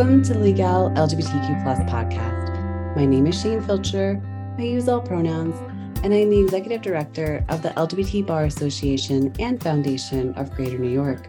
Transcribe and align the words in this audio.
Welcome 0.00 0.22
to 0.22 0.38
Legal 0.38 0.88
LGBTQ 0.92 1.62
Plus 1.62 1.78
podcast. 1.80 2.96
My 2.96 3.04
name 3.04 3.26
is 3.26 3.34
Shain 3.34 3.62
Filcher. 3.62 4.18
I 4.58 4.62
use 4.62 4.88
all 4.88 5.02
pronouns, 5.02 5.54
and 6.02 6.14
I'm 6.14 6.30
the 6.30 6.40
executive 6.40 6.80
director 6.80 7.44
of 7.50 7.60
the 7.60 7.68
LGBT 7.68 8.26
Bar 8.26 8.44
Association 8.44 9.30
and 9.38 9.62
Foundation 9.62 10.32
of 10.36 10.52
Greater 10.52 10.78
New 10.78 10.88
York. 10.88 11.28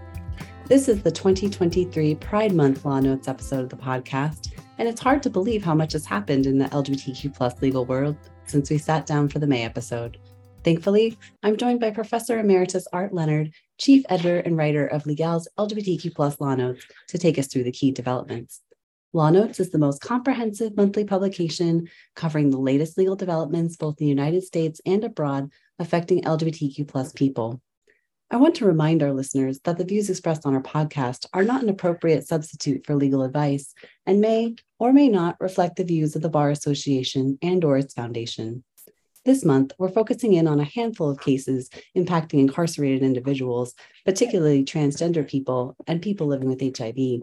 This 0.68 0.88
is 0.88 1.04
the 1.04 1.12
2023 1.12 2.16
Pride 2.16 2.54
Month 2.54 2.86
Law 2.86 3.02
Notes 3.02 3.28
episode 3.28 3.64
of 3.66 3.70
the 3.70 3.76
podcast, 3.76 4.54
and 4.78 4.88
it's 4.88 5.02
hard 5.02 5.22
to 5.24 5.30
believe 5.30 5.66
how 5.66 5.76
much 5.76 5.92
has 5.92 6.06
happened 6.06 6.46
in 6.46 6.58
the 6.58 6.68
LGBTQ 6.68 7.36
plus 7.36 7.62
legal 7.62 7.84
world 7.84 8.16
since 8.46 8.70
we 8.70 8.78
sat 8.78 9.06
down 9.06 9.28
for 9.28 9.40
the 9.40 9.48
May 9.48 9.66
episode. 9.66 10.18
Thankfully, 10.64 11.18
I'm 11.44 11.58
joined 11.58 11.82
by 11.82 11.92
Professor 11.92 12.40
Emeritus 12.40 12.88
Art 12.94 13.14
Leonard, 13.14 13.52
Chief 13.82 14.06
Editor 14.10 14.38
and 14.38 14.56
Writer 14.56 14.86
of 14.86 15.08
Legal's 15.08 15.48
LGBTQ 15.58 16.14
Plus 16.14 16.40
Law 16.40 16.54
Notes, 16.54 16.86
to 17.08 17.18
take 17.18 17.40
us 17.40 17.48
through 17.48 17.64
the 17.64 17.72
key 17.72 17.90
developments. 17.90 18.62
Law 19.12 19.32
Notes 19.32 19.60
is 19.60 19.72
the 19.72 19.80
most 19.80 20.02
comprehensive 20.02 20.78
monthly 20.78 21.04
publication 21.04 21.90
covering 22.16 22.52
the 22.52 22.60
latest 22.60 22.96
legal 22.96 23.16
developments 23.16 23.78
both 23.78 24.00
in 24.00 24.06
the 24.06 24.10
United 24.10 24.44
States 24.44 24.82
and 24.86 25.04
abroad 25.04 25.50
affecting 25.80 26.22
LGBTQ 26.22 26.88
plus 26.88 27.12
people. 27.12 27.60
I 28.30 28.38
want 28.38 28.54
to 28.58 28.66
remind 28.66 29.02
our 29.02 29.14
listeners 29.14 29.60
that 29.62 29.80
the 29.80 29.84
views 29.84 30.12
expressed 30.12 30.46
on 30.46 30.54
our 30.54 30.62
podcast 30.62 31.26
are 31.34 31.44
not 31.44 31.64
an 31.64 31.70
appropriate 31.70 32.28
substitute 32.28 32.86
for 32.86 32.94
legal 32.94 33.24
advice 33.24 33.74
and 34.06 34.22
may 34.22 34.58
or 34.78 34.94
may 34.94 35.10
not 35.10 35.38
reflect 35.40 35.78
the 35.78 35.84
views 35.84 36.16
of 36.16 36.22
the 36.22 36.30
Bar 36.30 36.52
Association 36.52 37.40
and 37.42 37.64
or 37.66 37.78
its 37.78 37.96
foundation. 37.96 38.64
This 39.24 39.46
month, 39.46 39.74
we're 39.78 39.90
focusing 39.90 40.34
in 40.34 40.48
on 40.48 40.60
a 40.60 40.64
handful 40.64 41.08
of 41.08 41.20
cases 41.20 41.70
impacting 41.96 42.40
incarcerated 42.40 43.04
individuals, 43.04 43.76
particularly 44.04 44.66
transgender 44.66 45.28
people 45.28 45.76
and 45.86 46.02
people 46.02 46.26
living 46.26 46.50
with 46.50 46.60
HIV. 46.60 47.22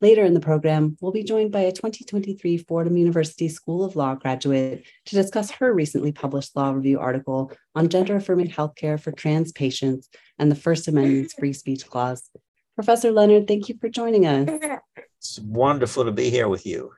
Later 0.00 0.24
in 0.24 0.34
the 0.34 0.40
program, 0.40 0.96
we'll 1.00 1.12
be 1.12 1.22
joined 1.22 1.52
by 1.52 1.60
a 1.60 1.70
2023 1.70 2.58
Fordham 2.58 2.96
University 2.96 3.48
School 3.48 3.84
of 3.84 3.94
Law 3.94 4.16
graduate 4.16 4.84
to 5.04 5.14
discuss 5.14 5.52
her 5.52 5.72
recently 5.72 6.10
published 6.10 6.56
law 6.56 6.72
review 6.72 6.98
article 6.98 7.52
on 7.76 7.88
gender 7.88 8.16
affirming 8.16 8.48
healthcare 8.48 8.98
for 8.98 9.12
trans 9.12 9.52
patients 9.52 10.08
and 10.40 10.50
the 10.50 10.56
First 10.56 10.88
Amendment's 10.88 11.34
free 11.34 11.52
speech 11.52 11.86
clause. 11.86 12.28
Professor 12.74 13.12
Leonard, 13.12 13.46
thank 13.46 13.68
you 13.68 13.76
for 13.80 13.88
joining 13.88 14.26
us. 14.26 14.80
It's 15.18 15.38
wonderful 15.38 16.04
to 16.04 16.12
be 16.12 16.28
here 16.28 16.48
with 16.48 16.66
you. 16.66 16.92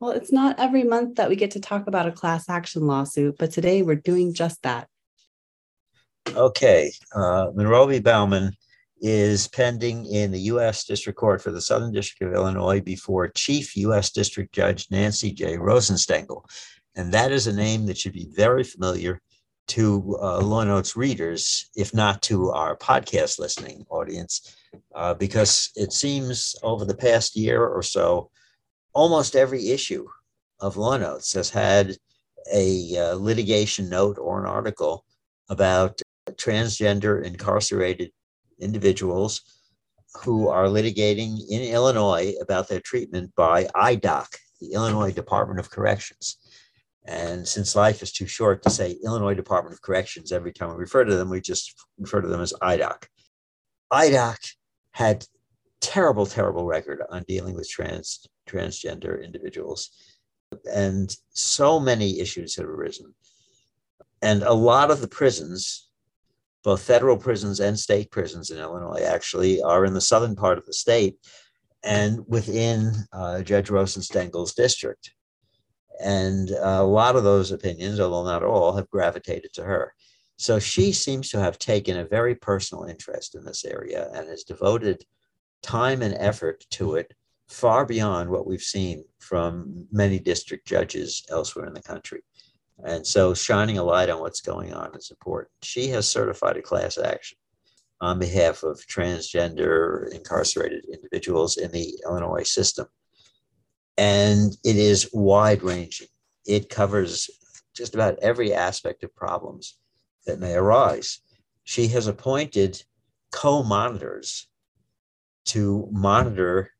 Well, 0.00 0.10
it's 0.10 0.32
not 0.32 0.58
every 0.58 0.84
month 0.84 1.16
that 1.16 1.28
we 1.28 1.36
get 1.36 1.52
to 1.52 1.60
talk 1.60 1.86
about 1.86 2.06
a 2.06 2.12
class 2.12 2.48
action 2.48 2.86
lawsuit, 2.86 3.36
but 3.38 3.50
today 3.50 3.82
we're 3.82 3.94
doing 3.94 4.34
just 4.34 4.62
that. 4.62 4.88
Okay. 6.34 6.92
Uh, 7.14 7.48
Monroe 7.54 7.86
v. 7.86 8.00
Baumann 8.00 8.52
is 9.00 9.48
pending 9.48 10.06
in 10.06 10.32
the 10.32 10.40
U.S. 10.40 10.84
District 10.84 11.18
Court 11.18 11.40
for 11.40 11.50
the 11.50 11.60
Southern 11.60 11.92
District 11.92 12.30
of 12.30 12.36
Illinois 12.36 12.80
before 12.80 13.28
Chief 13.28 13.76
U.S. 13.76 14.10
District 14.10 14.52
Judge 14.52 14.86
Nancy 14.90 15.32
J. 15.32 15.56
Rosenstengel. 15.56 16.44
And 16.94 17.12
that 17.12 17.32
is 17.32 17.46
a 17.46 17.52
name 17.52 17.86
that 17.86 17.98
should 17.98 18.14
be 18.14 18.28
very 18.34 18.64
familiar 18.64 19.20
to 19.68 20.16
uh, 20.20 20.40
Law 20.40 20.64
Notes 20.64 20.96
readers, 20.96 21.68
if 21.74 21.92
not 21.92 22.22
to 22.22 22.50
our 22.50 22.76
podcast 22.76 23.38
listening 23.38 23.84
audience, 23.90 24.56
uh, 24.94 25.12
because 25.14 25.70
it 25.74 25.92
seems 25.92 26.54
over 26.62 26.84
the 26.84 26.96
past 26.96 27.36
year 27.36 27.64
or 27.64 27.82
so, 27.82 28.30
almost 28.96 29.36
every 29.36 29.68
issue 29.68 30.06
of 30.58 30.78
Law 30.78 30.96
Notes 30.96 31.34
has 31.34 31.50
had 31.50 31.98
a 32.50 32.96
uh, 32.96 33.14
litigation 33.16 33.90
note 33.90 34.16
or 34.18 34.40
an 34.40 34.46
article 34.46 35.04
about 35.50 36.00
transgender 36.32 37.22
incarcerated 37.22 38.10
individuals 38.58 39.42
who 40.22 40.48
are 40.48 40.64
litigating 40.64 41.36
in 41.50 41.60
Illinois 41.60 42.32
about 42.40 42.68
their 42.68 42.80
treatment 42.80 43.34
by 43.36 43.64
IDOC, 43.64 44.28
the 44.62 44.72
Illinois 44.72 45.12
Department 45.12 45.60
of 45.60 45.70
Corrections. 45.70 46.38
And 47.04 47.46
since 47.46 47.76
life 47.76 48.02
is 48.02 48.12
too 48.12 48.26
short 48.26 48.62
to 48.62 48.70
say 48.70 48.96
Illinois 49.04 49.34
Department 49.34 49.74
of 49.74 49.82
Corrections 49.82 50.32
every 50.32 50.52
time 50.52 50.70
we 50.70 50.76
refer 50.76 51.04
to 51.04 51.14
them, 51.14 51.28
we 51.28 51.42
just 51.42 51.74
refer 51.98 52.22
to 52.22 52.28
them 52.28 52.40
as 52.40 52.54
IDOC. 52.62 53.04
IDOC 53.92 54.54
had 54.92 55.26
terrible, 55.80 56.26
terrible 56.26 56.64
record 56.64 57.02
on 57.10 57.24
dealing 57.28 57.54
with 57.54 57.68
trans 57.68 58.26
transgender 58.48 59.22
individuals. 59.22 59.90
And 60.72 61.14
so 61.30 61.80
many 61.80 62.20
issues 62.20 62.56
have 62.56 62.66
arisen. 62.66 63.14
And 64.22 64.42
a 64.42 64.52
lot 64.52 64.90
of 64.90 65.00
the 65.00 65.08
prisons, 65.08 65.88
both 66.62 66.82
federal 66.82 67.16
prisons 67.16 67.60
and 67.60 67.78
state 67.78 68.10
prisons 68.10 68.50
in 68.50 68.58
Illinois, 68.58 69.02
actually 69.02 69.62
are 69.62 69.84
in 69.84 69.94
the 69.94 70.00
southern 70.00 70.36
part 70.36 70.58
of 70.58 70.66
the 70.66 70.72
state 70.72 71.16
and 71.84 72.20
within 72.26 72.92
uh, 73.12 73.42
Judge 73.42 73.70
Rosenstengel's 73.70 74.54
district. 74.54 75.12
And 76.02 76.50
a 76.50 76.82
lot 76.82 77.16
of 77.16 77.24
those 77.24 77.52
opinions, 77.52 78.00
although 78.00 78.24
not 78.24 78.42
all, 78.42 78.76
have 78.76 78.90
gravitated 78.90 79.52
to 79.54 79.64
her. 79.64 79.94
So 80.36 80.58
she 80.58 80.92
seems 80.92 81.30
to 81.30 81.40
have 81.40 81.58
taken 81.58 81.98
a 81.98 82.04
very 82.04 82.34
personal 82.34 82.84
interest 82.84 83.34
in 83.34 83.44
this 83.44 83.64
area 83.64 84.10
and 84.12 84.28
has 84.28 84.44
devoted 84.44 85.02
time 85.66 86.00
and 86.00 86.14
effort 86.18 86.64
to 86.70 86.94
it 86.94 87.12
far 87.48 87.84
beyond 87.84 88.30
what 88.30 88.46
we've 88.46 88.62
seen 88.62 89.04
from 89.18 89.86
many 89.90 90.18
district 90.18 90.66
judges 90.66 91.24
elsewhere 91.28 91.66
in 91.66 91.74
the 91.74 91.82
country. 91.82 92.22
And 92.84 93.06
so 93.06 93.34
shining 93.34 93.78
a 93.78 93.82
light 93.82 94.10
on 94.10 94.20
what's 94.20 94.40
going 94.40 94.72
on 94.72 94.94
is 94.94 95.10
important. 95.10 95.50
She 95.62 95.88
has 95.88 96.08
certified 96.08 96.56
a 96.56 96.62
class 96.62 96.98
action 96.98 97.38
on 98.00 98.18
behalf 98.18 98.62
of 98.62 98.80
transgender 98.86 100.12
incarcerated 100.12 100.84
individuals 100.92 101.56
in 101.56 101.72
the 101.72 101.98
Illinois 102.04 102.42
system. 102.42 102.86
And 103.96 104.56
it 104.62 104.76
is 104.76 105.10
wide 105.12 105.62
ranging. 105.62 106.08
It 106.46 106.68
covers 106.68 107.30
just 107.74 107.94
about 107.94 108.18
every 108.20 108.52
aspect 108.52 109.02
of 109.02 109.16
problems 109.16 109.78
that 110.26 110.38
may 110.38 110.54
arise. 110.54 111.20
She 111.64 111.88
has 111.88 112.06
appointed 112.06 112.82
co 113.32 113.62
monitors 113.62 114.48
to 115.46 115.88
monitor 115.90 116.70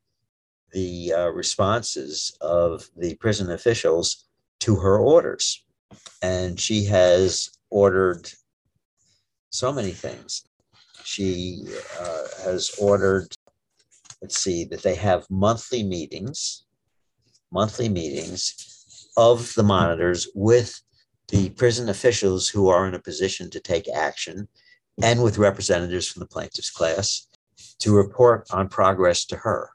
the 0.73 1.13
uh, 1.13 1.29
responses 1.29 2.37
of 2.41 2.89
the 2.97 3.15
prison 3.17 3.51
officials 3.51 4.27
to 4.61 4.77
her 4.77 4.99
orders. 4.99 5.65
And 6.23 6.59
she 6.59 6.85
has 6.85 7.51
ordered 7.71 8.31
so 9.51 9.73
many 9.73 9.93
things. 9.93 10.45
She 11.05 11.65
uh, 12.01 12.25
has 12.45 12.73
ordered, 12.81 13.29
let's 14.21 14.43
see, 14.43 14.65
that 14.65 14.83
they 14.83 14.97
have 14.97 15.25
monthly 15.31 15.83
meetings, 15.83 16.65
monthly 17.53 17.89
meetings 17.89 19.09
of 19.17 19.55
the 19.55 19.63
monitors 19.63 20.29
with 20.35 20.81
the 21.29 21.51
prison 21.51 21.89
officials 21.89 22.49
who 22.49 22.69
are 22.69 22.87
in 22.87 22.95
a 22.95 23.01
position 23.01 23.51
to 23.51 23.61
take 23.61 23.89
action 23.89 24.49
and 25.03 25.23
with 25.23 25.39
representatives 25.39 26.09
from 26.09 26.21
the 26.21 26.27
plaintiff's 26.27 26.71
class 26.71 27.26
to 27.81 27.95
report 27.95 28.47
on 28.51 28.69
progress 28.69 29.25
to 29.27 29.37
her. 29.37 29.71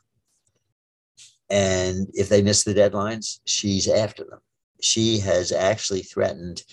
And 1.49 2.07
if 2.13 2.29
they 2.29 2.41
miss 2.41 2.63
the 2.63 2.73
deadlines, 2.73 3.39
she's 3.45 3.87
after 3.87 4.23
them. 4.23 4.39
She 4.81 5.19
has 5.19 5.51
actually 5.51 6.01
threatened 6.01 6.63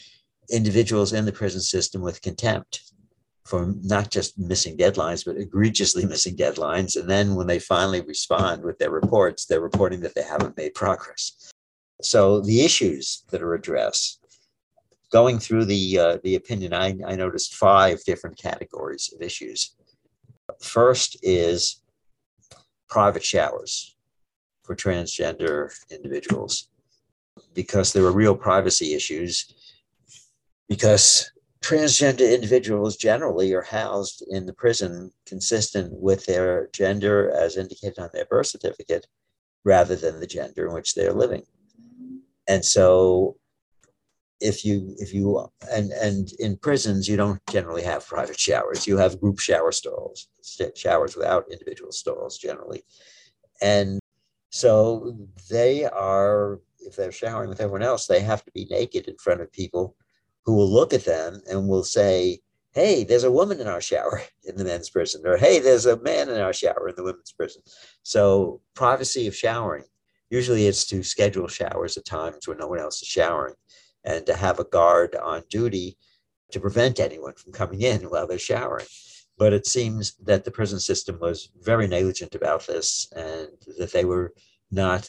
individuals 0.51 1.13
in 1.13 1.25
the 1.25 1.33
prison 1.33 1.61
system 1.61 2.01
with 2.01 2.23
contempt 2.23 2.93
for 3.45 3.75
not 3.83 4.11
just 4.11 4.39
missing 4.39 4.77
deadlines, 4.77 5.25
but 5.25 5.37
egregiously 5.37 6.05
missing 6.15 6.37
deadlines. 6.37 6.97
And 6.97 7.09
then 7.09 7.35
when 7.35 7.47
they 7.47 7.59
finally 7.59 8.03
respond 8.03 8.63
with 8.63 8.79
their 8.79 8.91
reports, 8.91 9.47
they're 9.47 9.61
reporting 9.61 10.01
that 10.01 10.15
they 10.15 10.23
haven't 10.23 10.57
made 10.57 10.75
progress. 10.75 11.51
So 12.03 12.41
the 12.41 12.65
issues 12.65 13.25
that 13.31 13.43
are 13.43 13.55
addressed, 13.55 14.25
going 15.11 15.39
through 15.39 15.65
the 15.65 15.99
uh, 15.99 16.19
the 16.23 16.37
opinion, 16.37 16.73
I, 16.75 16.95
I 17.07 17.17
noticed 17.17 17.55
five 17.55 18.05
different 18.05 18.37
categories 18.39 19.13
of 19.15 19.23
issues. 19.23 19.75
First 20.61 21.17
is 21.23 21.83
private 22.89 23.25
showers 23.25 23.97
for 24.63 24.75
transgender 24.75 25.73
individuals 25.91 26.69
because 27.55 27.93
there 27.93 28.05
are 28.05 28.13
real 28.13 28.37
privacy 28.37 28.95
issues. 28.95 29.55
Because 30.69 31.31
transgender 31.63 32.33
individuals 32.33 32.97
generally 32.97 33.53
are 33.53 33.63
housed 33.63 34.23
in 34.31 34.47
the 34.47 34.53
prison 34.53 35.11
consistent 35.27 35.93
with 35.93 36.27
their 36.27 36.69
gender 36.73 37.31
as 37.31 37.57
indicated 37.57 37.99
on 37.99 38.11
their 38.13 38.27
birth 38.27 38.47
certificate 38.47 39.07
rather 39.65 39.97
than 39.97 40.21
the 40.21 40.27
gender 40.27 40.67
in 40.67 40.75
which 40.75 40.95
they're 40.95 41.13
living. 41.13 41.45
And 42.47 42.65
so 42.65 43.37
if 44.41 44.65
you 44.65 44.95
if 44.99 45.13
you 45.13 45.49
and 45.73 45.91
and 45.93 46.33
in 46.39 46.57
prisons 46.57 47.09
you 47.09 47.17
don't 47.17 47.41
generally 47.51 47.83
have 47.83 48.07
private 48.07 48.39
showers 48.39 48.87
you 48.87 48.97
have 48.97 49.21
group 49.21 49.39
shower 49.39 49.73
stalls 49.73 50.29
showers 50.75 51.17
without 51.17 51.51
individual 51.51 51.91
stalls 51.91 52.39
generally 52.39 52.83
and 53.61 53.99
so 54.51 55.17
they 55.51 55.85
are, 55.85 56.61
if 56.81 56.97
they're 56.97 57.13
showering 57.13 57.49
with 57.49 57.61
everyone 57.61 57.83
else, 57.83 58.07
they 58.07 58.21
have 58.21 58.45
to 58.45 58.51
be 58.53 58.67
naked 58.71 59.09
in 59.09 59.17
front 59.19 59.41
of 59.41 59.53
people 59.53 59.95
who 60.45 60.55
will 60.55 60.71
look 60.71 60.95
at 60.95 61.05
them 61.05 61.41
and 61.51 61.69
will 61.69 61.85
say, 61.85 62.41
hey, 62.73 63.05
there's 63.05 63.25
a 63.25 63.33
woman 63.33 63.61
in 63.61 63.67
our 63.67 63.81
shower 63.81 64.23
in 64.45 64.57
the 64.57 64.65
men's 64.65 64.91
prison, 64.91 65.23
or 65.27 65.37
hey, 65.37 65.59
there's 65.59 65.87
a 65.87 66.01
man 66.01 66.29
in 66.29 66.41
our 66.41 66.53
shower 66.53 66.89
in 66.89 66.95
the 66.97 67.05
women's 67.05 67.33
prison. 67.33 67.63
So, 68.03 68.61
privacy 68.75 69.27
of 69.27 69.37
showering. 69.37 69.85
Usually, 70.31 70.67
it's 70.67 70.87
to 70.87 71.03
schedule 71.03 71.49
showers 71.49 71.97
at 71.97 72.05
times 72.05 72.47
when 72.47 72.59
no 72.59 72.69
one 72.69 72.79
else 72.79 73.01
is 73.01 73.09
showering 73.09 73.55
and 74.09 74.25
to 74.25 74.35
have 74.35 74.59
a 74.59 74.65
guard 74.65 75.15
on 75.17 75.43
duty 75.51 75.99
to 76.51 76.59
prevent 76.59 76.99
anyone 76.99 77.35
from 77.35 77.53
coming 77.53 77.83
in 77.83 78.01
while 78.05 78.27
they're 78.27 78.39
showering. 78.39 78.87
But 79.37 79.53
it 79.53 79.67
seems 79.67 80.15
that 80.25 80.45
the 80.45 80.51
prison 80.51 80.81
system 80.81 81.19
was 81.21 81.51
very 81.61 81.87
negligent 81.87 82.35
about 82.35 82.67
this 82.67 83.07
and 83.15 83.51
that 83.79 83.93
they 83.93 84.07
were 84.07 84.33
not 84.71 85.09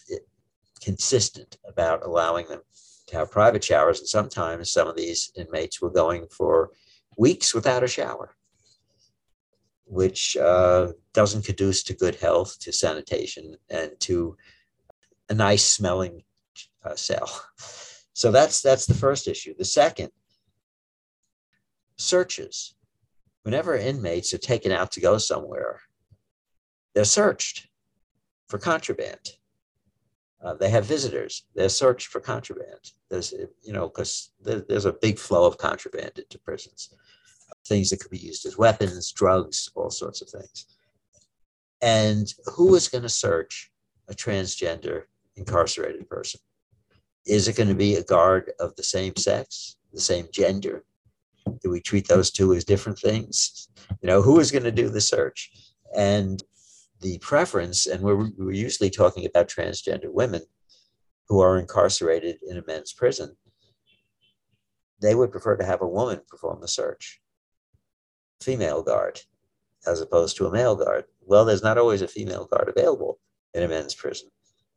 consistent 0.83 1.57
about 1.65 2.05
allowing 2.05 2.47
them 2.47 2.61
to 3.07 3.15
have 3.15 3.31
private 3.31 3.63
showers. 3.63 3.99
And 3.99 4.07
sometimes 4.07 4.69
some 4.69 4.89
of 4.89 4.97
these 4.97 5.31
inmates 5.35 5.81
were 5.81 5.89
going 5.89 6.27
for 6.29 6.71
weeks 7.17 7.53
without 7.53 7.85
a 7.85 7.87
shower, 7.87 8.35
which 9.85 10.35
uh, 10.35 10.89
doesn't 11.13 11.45
conduce 11.45 11.83
to 11.83 11.93
good 11.93 12.15
health, 12.15 12.59
to 12.59 12.73
sanitation, 12.73 13.55
and 13.69 13.91
to 14.01 14.35
a 15.29 15.33
nice 15.33 15.63
smelling 15.63 16.23
uh, 16.83 16.95
cell. 16.95 17.45
So 18.19 18.31
that's 18.31 18.61
that's 18.61 18.85
the 18.85 18.93
first 19.05 19.29
issue. 19.29 19.53
The 19.57 19.63
second, 19.63 20.09
searches. 21.95 22.75
Whenever 23.43 23.77
inmates 23.77 24.33
are 24.33 24.37
taken 24.37 24.73
out 24.73 24.91
to 24.91 24.99
go 24.99 25.17
somewhere, 25.17 25.79
they're 26.93 27.05
searched 27.05 27.69
for 28.49 28.57
contraband. 28.57 29.37
Uh, 30.43 30.53
they 30.55 30.69
have 30.69 30.83
visitors. 30.83 31.45
They're 31.55 31.69
searched 31.69 32.07
for 32.07 32.19
contraband. 32.19 32.91
There's, 33.09 33.33
you 33.61 33.71
know, 33.71 33.87
because 33.87 34.31
there, 34.41 34.65
there's 34.67 34.83
a 34.83 34.99
big 35.01 35.17
flow 35.17 35.47
of 35.47 35.57
contraband 35.57 36.19
into 36.19 36.37
prisons, 36.39 36.93
things 37.67 37.89
that 37.89 38.01
could 38.01 38.11
be 38.11 38.17
used 38.17 38.45
as 38.45 38.57
weapons, 38.57 39.13
drugs, 39.13 39.71
all 39.75 39.91
sorts 39.91 40.21
of 40.21 40.27
things. 40.27 40.65
And 41.81 42.33
who 42.53 42.75
is 42.75 42.89
going 42.89 43.03
to 43.03 43.09
search 43.09 43.71
a 44.09 44.13
transgender 44.13 45.03
incarcerated 45.37 46.09
person? 46.09 46.41
Is 47.29 47.47
it 47.47 47.55
going 47.55 47.69
to 47.69 47.75
be 47.75 47.93
a 47.93 48.03
guard 48.03 48.51
of 48.59 48.75
the 48.75 48.83
same 48.83 49.15
sex, 49.15 49.75
the 49.93 50.01
same 50.01 50.27
gender? 50.33 50.83
Do 51.61 51.69
we 51.69 51.79
treat 51.79 52.07
those 52.07 52.31
two 52.31 52.53
as 52.55 52.65
different 52.65 52.97
things? 52.97 53.69
You 54.01 54.07
know, 54.07 54.23
who 54.23 54.39
is 54.39 54.49
going 54.49 54.63
to 54.63 54.71
do 54.71 54.89
the 54.89 54.99
search? 54.99 55.51
And 55.95 56.43
the 57.01 57.19
preference, 57.19 57.85
and 57.85 58.01
we're, 58.01 58.31
we're 58.35 58.51
usually 58.51 58.89
talking 58.89 59.27
about 59.27 59.47
transgender 59.47 60.11
women 60.11 60.41
who 61.27 61.39
are 61.39 61.59
incarcerated 61.59 62.37
in 62.49 62.57
a 62.57 62.63
men's 62.65 62.93
prison, 62.93 63.37
they 64.99 65.13
would 65.13 65.31
prefer 65.31 65.55
to 65.55 65.65
have 65.65 65.83
a 65.83 65.87
woman 65.87 66.21
perform 66.27 66.61
the 66.61 66.67
search, 66.67 67.21
female 68.41 68.81
guard, 68.81 69.21
as 69.85 70.01
opposed 70.01 70.35
to 70.37 70.47
a 70.47 70.51
male 70.51 70.75
guard. 70.75 71.05
Well, 71.21 71.45
there's 71.45 71.63
not 71.63 71.77
always 71.77 72.01
a 72.01 72.07
female 72.07 72.45
guard 72.45 72.73
available 72.75 73.19
in 73.53 73.61
a 73.61 73.67
men's 73.67 73.93
prison. 73.93 74.29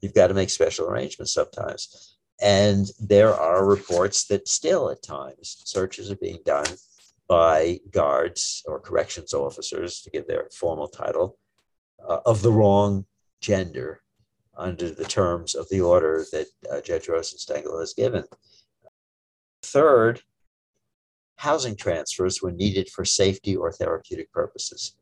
You've 0.03 0.15
got 0.15 0.27
to 0.27 0.35
make 0.35 0.51
special 0.51 0.87
arrangements 0.87 1.33
sometimes. 1.33 2.19
And 2.41 2.87
there 2.99 3.35
are 3.35 3.65
reports 3.65 4.25
that 4.27 4.49
still 4.49 4.91
at 4.91 5.03
times 5.03 5.63
searches 5.65 6.11
are 6.11 6.17
being 6.17 6.41
done 6.45 6.67
by 7.29 7.79
guards 7.91 8.63
or 8.67 8.81
corrections 8.81 9.33
officers 9.33 10.01
to 10.03 10.11
give 10.11 10.27
their 10.27 10.49
formal 10.53 10.89
title 10.89 11.39
uh, 12.07 12.19
of 12.27 12.43
the 12.43 12.53
wrong 12.53 13.07
gender 13.41 14.03
under 14.57 14.91
the 14.91 15.05
terms 15.05 15.55
of 15.55 15.69
the 15.71 15.81
order 15.81 16.25
that 16.33 16.47
uh, 16.71 16.81
Judge 16.81 17.07
Rosenstengel 17.07 17.81
has 17.81 17.95
given. 17.95 18.25
Third, 19.63 20.21
housing 21.37 21.77
transfers 21.77 22.43
were 22.43 22.53
needed 22.53 22.89
for 22.89 23.05
safety 23.05 23.57
or 23.57 23.73
therapeutic 23.73 24.31
purposes. 24.33 24.97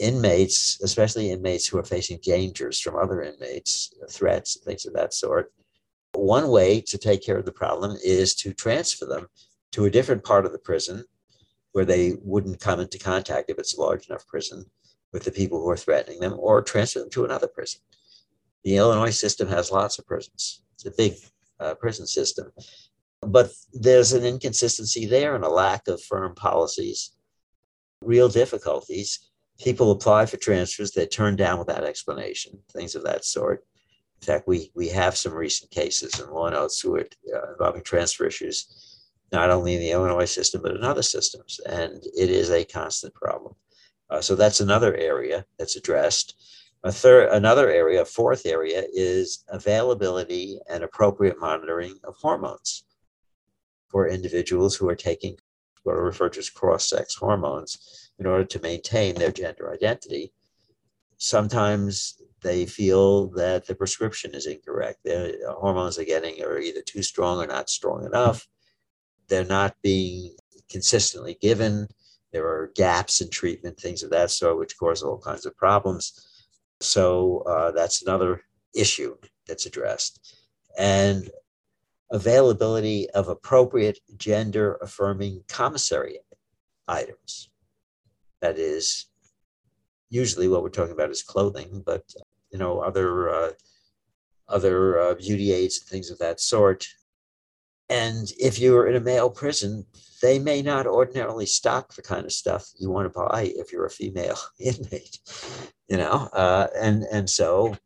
Inmates, 0.00 0.80
especially 0.82 1.30
inmates 1.30 1.66
who 1.66 1.78
are 1.78 1.84
facing 1.84 2.18
dangers 2.22 2.78
from 2.78 2.96
other 2.96 3.22
inmates, 3.22 3.92
threats, 4.10 4.58
things 4.64 4.86
of 4.86 4.92
that 4.94 5.14
sort, 5.14 5.52
one 6.18 6.48
way 6.48 6.80
to 6.82 6.98
take 6.98 7.24
care 7.24 7.38
of 7.38 7.44
the 7.44 7.52
problem 7.52 7.96
is 8.04 8.34
to 8.36 8.52
transfer 8.52 9.06
them 9.06 9.28
to 9.72 9.84
a 9.84 9.90
different 9.90 10.24
part 10.24 10.46
of 10.46 10.52
the 10.52 10.58
prison 10.58 11.04
where 11.72 11.84
they 11.84 12.16
wouldn't 12.22 12.60
come 12.60 12.80
into 12.80 12.98
contact 12.98 13.50
if 13.50 13.58
it's 13.58 13.76
a 13.76 13.80
large 13.80 14.08
enough 14.08 14.26
prison 14.26 14.64
with 15.12 15.24
the 15.24 15.30
people 15.30 15.60
who 15.60 15.70
are 15.70 15.76
threatening 15.76 16.20
them 16.20 16.34
or 16.38 16.62
transfer 16.62 17.00
them 17.00 17.10
to 17.10 17.24
another 17.24 17.48
prison. 17.48 17.80
The 18.64 18.76
Illinois 18.76 19.10
system 19.10 19.48
has 19.48 19.70
lots 19.70 19.98
of 19.98 20.06
prisons. 20.06 20.62
It's 20.74 20.86
a 20.86 20.90
big 20.90 21.14
uh, 21.60 21.74
prison 21.74 22.06
system. 22.06 22.50
But 23.20 23.50
there's 23.72 24.12
an 24.12 24.24
inconsistency 24.24 25.06
there 25.06 25.34
and 25.34 25.44
a 25.44 25.48
lack 25.48 25.88
of 25.88 26.02
firm 26.02 26.34
policies, 26.34 27.12
real 28.02 28.28
difficulties. 28.28 29.30
People 29.60 29.90
apply 29.90 30.26
for 30.26 30.36
transfers, 30.36 30.92
they're 30.92 31.06
turned 31.06 31.38
down 31.38 31.58
without 31.58 31.84
explanation, 31.84 32.58
things 32.72 32.94
of 32.94 33.02
that 33.04 33.24
sort. 33.24 33.64
In 34.20 34.26
fact, 34.26 34.48
we, 34.48 34.70
we 34.74 34.88
have 34.88 35.16
some 35.16 35.32
recent 35.32 35.70
cases 35.70 36.18
in 36.18 36.30
law 36.30 36.48
notes 36.48 36.84
uh, 36.84 37.52
involving 37.52 37.82
transfer 37.82 38.26
issues, 38.26 39.06
not 39.32 39.50
only 39.50 39.74
in 39.74 39.80
the 39.80 39.92
Illinois 39.92 40.24
system, 40.24 40.62
but 40.62 40.74
in 40.74 40.82
other 40.82 41.02
systems. 41.02 41.60
And 41.66 42.02
it 42.16 42.30
is 42.30 42.50
a 42.50 42.64
constant 42.64 43.14
problem. 43.14 43.54
Uh, 44.10 44.20
so 44.20 44.34
that's 44.34 44.60
another 44.60 44.94
area 44.96 45.44
that's 45.58 45.76
addressed. 45.76 46.34
A 46.84 46.92
third, 46.92 47.30
another 47.32 47.70
area, 47.70 48.02
a 48.02 48.04
fourth 48.04 48.46
area 48.46 48.84
is 48.92 49.44
availability 49.48 50.58
and 50.70 50.82
appropriate 50.82 51.38
monitoring 51.40 51.98
of 52.04 52.14
hormones 52.16 52.84
for 53.88 54.08
individuals 54.08 54.76
who 54.76 54.88
are 54.88 54.94
taking 54.94 55.36
what 55.82 55.94
are 55.94 56.04
referred 56.04 56.34
to 56.34 56.40
as 56.40 56.50
cross-sex 56.50 57.14
hormones 57.14 58.10
in 58.18 58.26
order 58.26 58.44
to 58.44 58.60
maintain 58.60 59.14
their 59.14 59.32
gender 59.32 59.72
identity. 59.72 60.32
Sometimes 61.16 62.20
they 62.42 62.66
feel 62.66 63.28
that 63.30 63.66
the 63.66 63.74
prescription 63.74 64.34
is 64.34 64.46
incorrect. 64.46 65.00
The 65.04 65.38
hormones 65.58 65.96
they're 65.96 66.04
getting 66.04 66.42
are 66.42 66.58
either 66.58 66.82
too 66.82 67.02
strong 67.02 67.42
or 67.42 67.46
not 67.46 67.70
strong 67.70 68.04
enough. 68.04 68.46
They're 69.28 69.44
not 69.44 69.74
being 69.82 70.36
consistently 70.70 71.36
given. 71.40 71.88
There 72.32 72.46
are 72.46 72.72
gaps 72.76 73.20
in 73.20 73.30
treatment, 73.30 73.78
things 73.78 74.02
of 74.02 74.10
that 74.10 74.30
sort, 74.30 74.58
which 74.58 74.78
cause 74.78 75.02
all 75.02 75.18
kinds 75.18 75.46
of 75.46 75.56
problems. 75.56 76.46
So 76.80 77.38
uh, 77.46 77.72
that's 77.72 78.02
another 78.02 78.42
issue 78.74 79.16
that's 79.46 79.66
addressed. 79.66 80.36
And 80.78 81.30
availability 82.10 83.10
of 83.10 83.28
appropriate 83.28 83.98
gender 84.16 84.78
affirming 84.80 85.42
commissary 85.48 86.20
items. 86.86 87.50
That 88.40 88.58
is, 88.58 89.06
usually 90.10 90.48
what 90.48 90.62
we're 90.62 90.70
talking 90.70 90.92
about 90.92 91.10
is 91.10 91.22
clothing, 91.22 91.82
but 91.84 92.02
you 92.50 92.58
know 92.58 92.80
other 92.80 93.30
uh, 93.30 93.50
other 94.48 94.98
uh, 95.00 95.14
beauty 95.14 95.52
aids 95.52 95.78
and 95.80 95.88
things 95.88 96.10
of 96.10 96.18
that 96.18 96.40
sort. 96.40 96.86
And 97.90 98.30
if 98.38 98.58
you're 98.58 98.86
in 98.86 98.96
a 98.96 99.00
male 99.00 99.30
prison, 99.30 99.86
they 100.20 100.38
may 100.38 100.60
not 100.62 100.86
ordinarily 100.86 101.46
stock 101.46 101.94
the 101.94 102.02
kind 102.02 102.26
of 102.26 102.32
stuff 102.32 102.68
you 102.78 102.90
want 102.90 103.10
to 103.10 103.18
buy 103.18 103.52
if 103.56 103.72
you're 103.72 103.86
a 103.86 103.90
female 103.90 104.38
inmate, 104.58 105.18
you 105.88 105.96
know, 105.96 106.28
uh, 106.32 106.68
and 106.76 107.04
and 107.12 107.28
so 107.28 107.76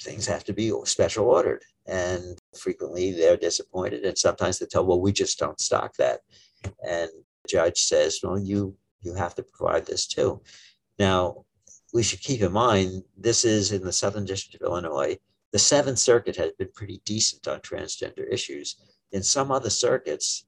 things 0.00 0.26
have 0.26 0.44
to 0.44 0.52
be 0.52 0.72
special 0.84 1.26
ordered, 1.26 1.62
and 1.86 2.38
frequently 2.58 3.12
they're 3.12 3.36
disappointed, 3.36 4.04
and 4.04 4.16
sometimes 4.16 4.58
they 4.58 4.66
tell, 4.66 4.86
well, 4.86 5.00
we 5.00 5.12
just 5.12 5.38
don't 5.38 5.60
stock 5.60 5.94
that, 5.96 6.20
and 6.64 7.10
the 7.10 7.48
judge 7.48 7.78
says, 7.78 8.20
well, 8.22 8.38
you 8.38 8.74
you 9.02 9.14
have 9.14 9.34
to 9.34 9.42
provide 9.42 9.86
this 9.86 10.06
too. 10.06 10.40
Now, 10.98 11.44
we 11.92 12.02
should 12.02 12.20
keep 12.20 12.40
in 12.40 12.52
mind 12.52 13.04
this 13.16 13.44
is 13.44 13.72
in 13.72 13.82
the 13.82 13.92
Southern 13.92 14.24
District 14.24 14.62
of 14.62 14.66
Illinois. 14.66 15.18
The 15.52 15.58
Seventh 15.58 15.98
Circuit 15.98 16.36
has 16.36 16.52
been 16.52 16.70
pretty 16.74 17.02
decent 17.04 17.46
on 17.46 17.60
transgender 17.60 18.26
issues. 18.30 18.76
In 19.12 19.22
some 19.22 19.50
other 19.50 19.70
circuits, 19.70 20.46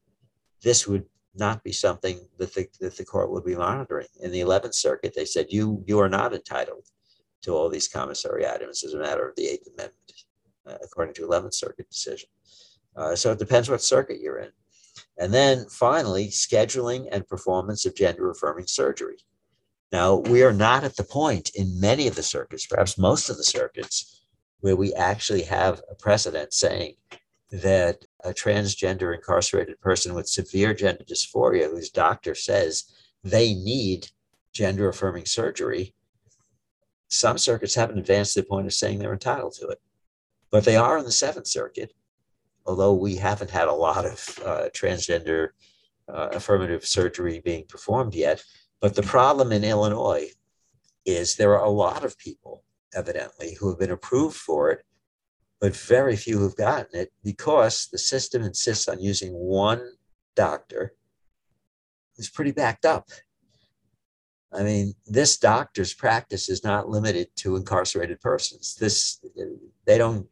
this 0.63 0.87
would 0.87 1.05
not 1.35 1.63
be 1.63 1.73
something 1.73 2.21
that 2.39 2.55
the, 2.55 2.67
that 2.81 2.97
the 2.97 3.05
court 3.05 3.31
would 3.31 3.45
be 3.45 3.57
monitoring. 3.57 4.07
In 4.21 4.31
the 4.31 4.41
11th 4.41 4.75
Circuit, 4.75 5.15
they 5.15 5.27
said 5.27 5.47
you 5.51 5.85
you 5.87 5.99
are 6.01 6.09
not 6.09 6.33
entitled 6.33 6.87
to 7.43 7.53
all 7.53 7.69
these 7.69 7.89
commissary 7.89 8.47
items 8.49 8.83
as 8.83 8.95
a 8.95 8.99
matter 8.99 9.29
of 9.29 9.37
the 9.37 9.47
Eighth 9.47 9.67
Amendment, 9.67 10.13
uh, 10.67 10.79
according 10.83 11.15
to 11.15 11.27
11th 11.27 11.55
Circuit 11.55 11.91
decision. 11.91 12.29
Uh, 12.97 13.15
so 13.15 13.33
it 13.33 13.39
depends 13.39 13.69
what 13.69 13.83
circuit 13.83 14.21
you're 14.21 14.39
in. 14.39 14.51
And 15.19 15.35
then 15.35 15.67
finally, 15.69 16.29
scheduling 16.29 17.09
and 17.11 17.27
performance 17.27 17.85
of 17.85 17.97
gender 17.97 18.31
affirming 18.31 18.69
surgery. 18.69 19.17
Now, 19.95 20.17
we 20.17 20.43
are 20.43 20.53
not 20.53 20.83
at 20.83 20.97
the 20.97 21.05
point 21.05 21.51
in 21.55 21.79
many 21.79 22.09
of 22.09 22.17
the 22.17 22.23
circuits, 22.25 22.67
perhaps 22.67 22.99
most 22.99 23.31
of 23.31 23.37
the 23.37 23.45
circuits, 23.45 24.23
where 24.59 24.75
we 24.75 24.93
actually 24.95 25.43
have 25.43 25.83
a 25.89 25.95
precedent 25.95 26.53
saying 26.53 26.97
that 27.53 28.05
a 28.25 28.31
transgender 28.31 29.15
incarcerated 29.15 29.81
person 29.81 30.13
with 30.13 30.27
severe 30.27 30.75
gender 30.75 31.05
dysphoria 31.05 31.71
whose 31.71 31.91
doctor 31.91 32.35
says 32.35 32.93
they 33.23 33.55
need 33.55 34.09
gender 34.53 34.89
affirming 34.89 35.27
surgery, 35.27 35.95
some 37.07 37.39
circuits 37.39 37.77
haven't 37.77 37.99
advanced 37.99 38.35
to 38.35 38.41
the 38.41 38.49
point 38.49 38.67
of 38.67 38.73
saying 38.73 38.99
they're 38.99 39.13
entitled 39.13 39.53
to 39.61 39.69
it. 39.69 39.81
But 40.51 40.65
they 40.65 40.75
are 40.75 40.99
in 40.99 41.05
the 41.05 41.13
Seventh 41.13 41.47
Circuit, 41.47 41.93
although 42.67 42.95
we 42.95 43.15
haven't 43.15 43.51
had 43.51 43.69
a 43.69 43.73
lot 43.73 44.05
of 44.05 44.41
uh, 44.45 44.69
transgender 44.75 45.51
uh, 46.09 46.31
affirmative 46.33 46.85
surgery 46.85 47.41
being 47.45 47.65
performed 47.69 48.17
yet. 48.17 48.43
But 48.81 48.95
the 48.95 49.03
problem 49.03 49.53
in 49.53 49.65
Illinois 49.65 50.29
is 51.05 51.37
there 51.37 51.57
are 51.59 51.65
a 51.65 51.71
lot 51.71 52.05
of 52.05 52.19
people, 52.19 52.65
evidently, 52.95 53.57
who 53.59 53.69
have 53.69 53.79
been 53.79 53.91
approved 53.91 54.37
for 54.37 54.71
it, 54.71 54.85
but 55.61 55.75
very 55.75 56.17
few 56.17 56.43
have 56.43 56.57
gotten 56.57 57.01
it 57.01 57.13
because 57.23 57.89
the 57.91 57.99
system 57.99 58.43
insists 58.43 58.89
on 58.89 59.01
using 59.01 59.33
one 59.33 59.83
doctor 60.35 60.95
who's 62.17 62.31
pretty 62.31 62.53
backed 62.53 62.85
up. 62.85 63.09
I 64.53 64.63
mean, 64.63 64.95
this 65.07 65.37
doctor's 65.37 65.95
practice 65.95 66.49
is 66.49 66.63
not 66.63 66.89
limited 66.89 67.29
to 67.37 67.57
incarcerated 67.57 68.21
persons. 68.21 68.77
This 68.77 69.19
they 69.85 69.99
don't 69.99 70.29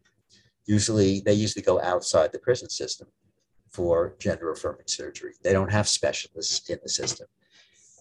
usually 0.67 1.21
they 1.21 1.33
usually 1.33 1.63
go 1.63 1.81
outside 1.81 2.31
the 2.33 2.39
prison 2.39 2.71
system 2.71 3.09
for 3.71 4.15
gender 4.21 4.53
affirming 4.53 4.87
surgery. 4.87 5.33
They 5.43 5.53
don't 5.53 5.73
have 5.73 5.89
specialists 5.89 6.71
in 6.71 6.79
the 6.83 6.89
system. 6.89 7.27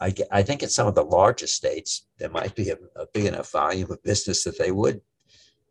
I, 0.02 0.14
I 0.32 0.42
think 0.42 0.64
in 0.64 0.70
some 0.70 0.88
of 0.88 0.96
the 0.96 1.04
largest 1.04 1.56
states, 1.56 2.08
there 2.18 2.30
might 2.30 2.56
be 2.56 2.70
a, 2.72 2.78
a 2.96 3.06
big 3.14 3.26
enough 3.26 3.52
volume 3.52 3.92
of 3.92 4.02
business 4.04 4.44
that 4.44 4.58
they 4.58 4.72
would 4.72 5.00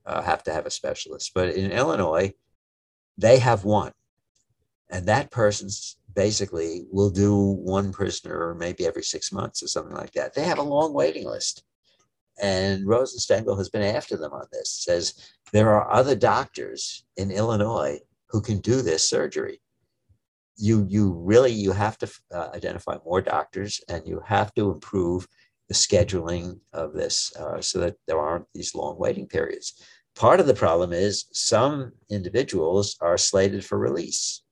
uh, 0.06 0.22
have 0.22 0.44
to 0.44 0.52
have 0.52 0.66
a 0.66 0.70
specialist. 0.70 1.32
But 1.34 1.50
in 1.50 1.72
Illinois, 1.72 2.32
they 3.18 3.40
have 3.40 3.64
one. 3.64 3.92
And 4.88 5.06
that 5.06 5.32
person's 5.32 5.96
basically 6.14 6.84
will 6.90 7.10
do 7.10 7.37
one 7.37 7.92
prisoner 7.92 8.54
maybe 8.54 8.87
every 8.87 9.02
six 9.02 9.32
months 9.32 9.62
or 9.62 9.66
something 9.66 9.96
like 9.96 10.12
that. 10.12 10.34
They 10.34 10.44
have 10.44 10.58
a 10.58 10.62
long 10.62 10.92
waiting 10.92 11.26
list. 11.26 11.64
And 12.40 12.87
Rosenstengel 12.87 13.58
has 13.58 13.68
been 13.68 13.82
after 13.82 14.16
them 14.16 14.32
on 14.32 14.46
this, 14.52 14.70
says 14.70 15.14
there 15.52 15.70
are 15.70 15.92
other 15.92 16.14
doctors 16.14 17.04
in 17.16 17.30
Illinois 17.30 17.99
who 18.28 18.40
can 18.40 18.60
do 18.60 18.80
this 18.80 19.08
surgery 19.08 19.60
you 20.61 20.87
you 20.88 21.12
really 21.12 21.52
you 21.52 21.73
have 21.73 21.97
to 21.99 22.11
uh, 22.35 22.49
identify 22.55 22.97
more 23.05 23.21
doctors 23.23 23.81
and 23.88 24.07
you 24.07 24.23
have 24.26 24.52
to 24.55 24.71
improve 24.71 25.26
the 25.69 25.75
scheduling 25.75 26.59
of 26.73 26.93
this 26.93 27.35
uh, 27.37 27.61
so 27.61 27.79
that 27.79 27.97
there 28.07 28.19
aren't 28.19 28.47
these 28.55 28.75
long 28.75 28.99
waiting 28.99 29.26
periods. 29.26 29.83
Part 30.17 30.40
of 30.40 30.47
the 30.47 30.55
problem 30.55 30.93
is 30.93 31.26
some 31.33 31.93
individuals 32.11 32.97
are 33.00 33.17
slated 33.17 33.64
for 33.64 33.79
release. 33.79 34.43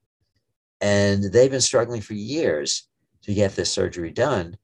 And 0.81 1.25
they've 1.33 1.51
been 1.51 1.61
struggling 1.61 2.01
for 2.01 2.15
years 2.15 2.89
to 3.23 3.35
get 3.35 3.57
this 3.57 3.71
surgery 3.71 4.13
done. 4.13 4.57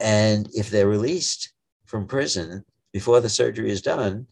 And 0.00 0.48
if 0.54 0.70
they're 0.70 0.88
released 0.88 1.52
from 1.84 2.06
prison 2.06 2.64
before 2.92 3.20
the 3.20 3.28
surgery 3.28 3.70
is 3.70 3.82
done 3.82 4.26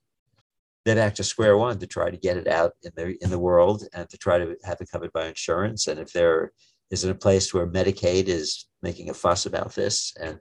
they're 0.84 0.96
back 0.96 1.14
to 1.16 1.24
square 1.24 1.58
one 1.58 1.78
to 1.78 1.86
try 1.86 2.10
to 2.10 2.16
get 2.16 2.36
it 2.36 2.48
out 2.48 2.72
in 2.82 2.92
the 2.96 3.16
in 3.22 3.30
the 3.30 3.38
world 3.38 3.84
and 3.92 4.08
to 4.08 4.16
try 4.16 4.38
to 4.38 4.56
have 4.64 4.80
it 4.80 4.90
covered 4.90 5.12
by 5.12 5.26
insurance. 5.26 5.86
And 5.86 6.00
if 6.00 6.12
there 6.12 6.52
is 6.90 7.04
a 7.04 7.14
place 7.14 7.52
where 7.52 7.66
Medicaid 7.66 8.26
is 8.26 8.66
making 8.82 9.10
a 9.10 9.14
fuss 9.14 9.46
about 9.46 9.74
this, 9.74 10.12
and 10.20 10.38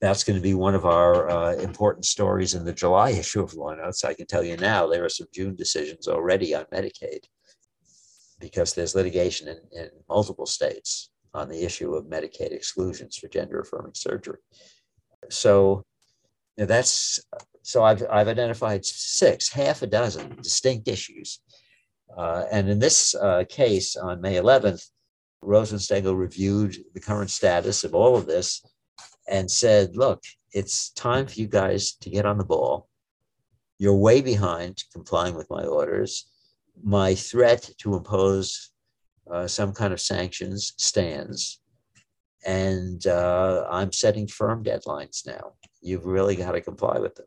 that's 0.00 0.24
going 0.24 0.36
to 0.36 0.42
be 0.42 0.54
one 0.54 0.74
of 0.74 0.84
our 0.84 1.28
uh, 1.28 1.54
important 1.56 2.04
stories 2.04 2.54
in 2.54 2.64
the 2.64 2.72
July 2.72 3.10
issue 3.22 3.42
of 3.42 3.54
Law 3.54 3.74
Notes. 3.74 4.04
I 4.04 4.14
can 4.14 4.26
tell 4.26 4.44
you 4.44 4.56
now 4.56 4.86
there 4.86 5.04
are 5.04 5.10
some 5.10 5.26
June 5.32 5.56
decisions 5.56 6.08
already 6.08 6.54
on 6.54 6.64
Medicaid 6.72 7.20
because 8.40 8.74
there's 8.74 8.94
litigation 8.94 9.48
in, 9.48 9.58
in 9.72 9.88
multiple 10.08 10.46
states 10.46 11.10
on 11.32 11.48
the 11.48 11.64
issue 11.64 11.94
of 11.94 12.04
Medicaid 12.04 12.52
exclusions 12.52 13.16
for 13.16 13.28
gender 13.28 13.60
affirming 13.60 13.94
surgery. 13.94 14.38
So 15.30 15.84
that's 16.56 17.20
so 17.64 17.82
I've, 17.82 18.02
I've 18.10 18.28
identified 18.28 18.84
six, 18.84 19.50
half 19.50 19.80
a 19.80 19.86
dozen 19.86 20.36
distinct 20.42 20.86
issues. 20.86 21.40
Uh, 22.14 22.44
and 22.52 22.68
in 22.68 22.78
this 22.78 23.14
uh, 23.14 23.44
case 23.48 23.96
on 23.96 24.20
May 24.20 24.34
11th, 24.34 24.86
Rosenstengel 25.42 26.14
reviewed 26.14 26.76
the 26.92 27.00
current 27.00 27.30
status 27.30 27.82
of 27.82 27.94
all 27.94 28.16
of 28.16 28.26
this 28.26 28.62
and 29.28 29.50
said, 29.50 29.96
look, 29.96 30.22
it's 30.52 30.90
time 30.90 31.26
for 31.26 31.40
you 31.40 31.46
guys 31.46 31.92
to 32.02 32.10
get 32.10 32.26
on 32.26 32.36
the 32.36 32.44
ball. 32.44 32.86
You're 33.78 33.96
way 33.96 34.20
behind 34.20 34.84
complying 34.92 35.34
with 35.34 35.48
my 35.48 35.64
orders. 35.64 36.26
My 36.82 37.14
threat 37.14 37.70
to 37.78 37.96
impose 37.96 38.72
uh, 39.30 39.46
some 39.46 39.72
kind 39.72 39.94
of 39.94 40.02
sanctions 40.02 40.74
stands. 40.76 41.60
And 42.46 43.06
uh, 43.06 43.66
I'm 43.70 43.90
setting 43.90 44.26
firm 44.26 44.62
deadlines 44.62 45.26
now. 45.26 45.54
You've 45.80 46.04
really 46.04 46.36
got 46.36 46.52
to 46.52 46.60
comply 46.60 46.98
with 46.98 47.14
them. 47.14 47.26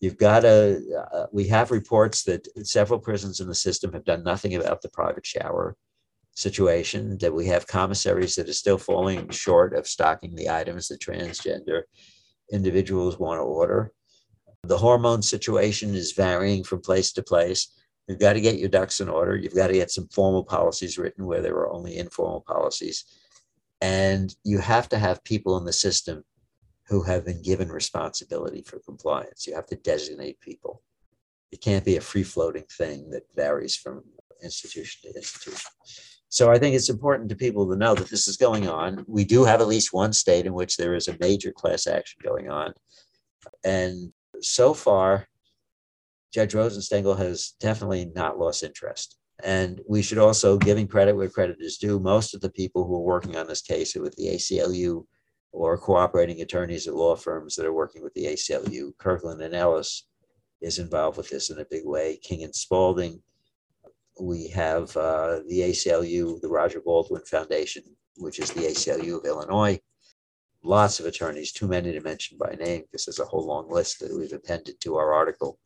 You've 0.00 0.16
got 0.16 0.40
to, 0.40 0.80
uh, 1.12 1.26
we 1.32 1.48
have 1.48 1.70
reports 1.70 2.22
that 2.24 2.46
several 2.66 3.00
prisons 3.00 3.40
in 3.40 3.48
the 3.48 3.54
system 3.54 3.92
have 3.92 4.04
done 4.04 4.22
nothing 4.22 4.54
about 4.54 4.80
the 4.80 4.90
private 4.90 5.26
shower 5.26 5.76
situation, 6.36 7.18
that 7.18 7.34
we 7.34 7.46
have 7.46 7.66
commissaries 7.66 8.36
that 8.36 8.48
are 8.48 8.52
still 8.52 8.78
falling 8.78 9.28
short 9.30 9.74
of 9.74 9.88
stocking 9.88 10.36
the 10.36 10.48
items 10.48 10.86
that 10.88 11.00
transgender 11.00 11.82
individuals 12.52 13.18
want 13.18 13.38
to 13.38 13.42
order. 13.42 13.92
The 14.62 14.78
hormone 14.78 15.22
situation 15.22 15.94
is 15.94 16.12
varying 16.12 16.62
from 16.62 16.80
place 16.80 17.12
to 17.14 17.22
place. 17.22 17.74
You've 18.06 18.20
got 18.20 18.34
to 18.34 18.40
get 18.40 18.58
your 18.58 18.68
ducks 18.68 19.00
in 19.00 19.08
order. 19.08 19.36
You've 19.36 19.54
got 19.54 19.66
to 19.66 19.72
get 19.74 19.90
some 19.90 20.08
formal 20.08 20.44
policies 20.44 20.96
written 20.96 21.26
where 21.26 21.42
there 21.42 21.56
are 21.56 21.72
only 21.72 21.98
informal 21.98 22.44
policies. 22.46 23.04
And 23.80 24.34
you 24.44 24.58
have 24.58 24.88
to 24.90 24.98
have 24.98 25.22
people 25.24 25.56
in 25.58 25.64
the 25.64 25.72
system 25.72 26.24
who 26.88 27.02
have 27.02 27.24
been 27.24 27.42
given 27.42 27.68
responsibility 27.68 28.62
for 28.62 28.78
compliance. 28.80 29.46
You 29.46 29.54
have 29.54 29.66
to 29.66 29.76
designate 29.76 30.40
people. 30.40 30.82
It 31.52 31.60
can't 31.60 31.84
be 31.84 31.96
a 31.96 32.00
free 32.00 32.22
floating 32.22 32.64
thing 32.76 33.10
that 33.10 33.24
varies 33.34 33.76
from 33.76 34.02
institution 34.42 35.10
to 35.10 35.16
institution. 35.16 35.70
So 36.30 36.50
I 36.50 36.58
think 36.58 36.74
it's 36.74 36.90
important 36.90 37.30
to 37.30 37.36
people 37.36 37.68
to 37.70 37.76
know 37.76 37.94
that 37.94 38.10
this 38.10 38.28
is 38.28 38.36
going 38.36 38.68
on. 38.68 39.04
We 39.06 39.24
do 39.24 39.44
have 39.44 39.60
at 39.60 39.68
least 39.68 39.92
one 39.92 40.12
state 40.12 40.46
in 40.46 40.52
which 40.52 40.76
there 40.76 40.94
is 40.94 41.08
a 41.08 41.16
major 41.20 41.52
class 41.52 41.86
action 41.86 42.20
going 42.22 42.50
on. 42.50 42.74
And 43.64 44.12
so 44.40 44.74
far, 44.74 45.26
Judge 46.32 46.52
Rosenstengel 46.52 47.18
has 47.18 47.54
definitely 47.60 48.10
not 48.14 48.38
lost 48.38 48.62
interest. 48.62 49.16
And 49.42 49.80
we 49.88 50.02
should 50.02 50.18
also, 50.18 50.58
giving 50.58 50.88
credit 50.88 51.16
where 51.16 51.28
credit 51.28 51.58
is 51.60 51.78
due, 51.78 51.98
most 51.98 52.34
of 52.34 52.40
the 52.40 52.50
people 52.50 52.86
who 52.86 52.96
are 52.96 53.00
working 53.00 53.36
on 53.36 53.46
this 53.46 53.62
case 53.62 53.94
with 53.94 54.14
the 54.16 54.26
ACLU 54.28 55.04
or 55.52 55.78
cooperating 55.78 56.40
attorneys 56.40 56.86
at 56.86 56.94
law 56.94 57.16
firms 57.16 57.56
that 57.56 57.66
are 57.66 57.72
working 57.72 58.02
with 58.02 58.14
the 58.14 58.26
ACLU. 58.26 58.96
Kirkland 58.98 59.40
and 59.40 59.54
Ellis 59.54 60.06
is 60.60 60.78
involved 60.78 61.16
with 61.16 61.30
this 61.30 61.50
in 61.50 61.58
a 61.58 61.66
big 61.70 61.84
way. 61.84 62.18
King 62.22 62.44
and 62.44 62.54
Spalding. 62.54 63.22
We 64.20 64.48
have 64.48 64.96
uh, 64.96 65.40
the 65.48 65.60
ACLU, 65.60 66.40
the 66.40 66.48
Roger 66.48 66.80
Baldwin 66.80 67.22
Foundation, 67.24 67.84
which 68.16 68.40
is 68.40 68.50
the 68.50 68.62
ACLU 68.62 69.18
of 69.18 69.24
Illinois. 69.24 69.80
Lots 70.64 70.98
of 70.98 71.06
attorneys, 71.06 71.52
too 71.52 71.68
many 71.68 71.92
to 71.92 72.00
mention 72.00 72.36
by 72.36 72.56
name 72.56 72.82
because 72.82 73.04
there's 73.04 73.20
a 73.20 73.24
whole 73.24 73.46
long 73.46 73.70
list 73.70 74.00
that 74.00 74.16
we've 74.16 74.32
appended 74.32 74.80
to 74.80 74.96
our 74.96 75.12
article 75.12 75.58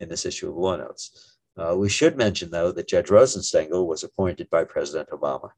in 0.00 0.08
this 0.08 0.26
issue 0.26 0.50
of 0.50 0.56
Law 0.56 0.76
Notes. 0.76 1.38
Uh, 1.56 1.76
we 1.76 1.88
should 1.88 2.16
mention, 2.16 2.50
though, 2.50 2.72
that 2.72 2.88
Judge 2.88 3.08
Rosenstengel 3.08 3.86
was 3.86 4.02
appointed 4.02 4.50
by 4.50 4.64
President 4.64 5.08
Obama. 5.10 5.50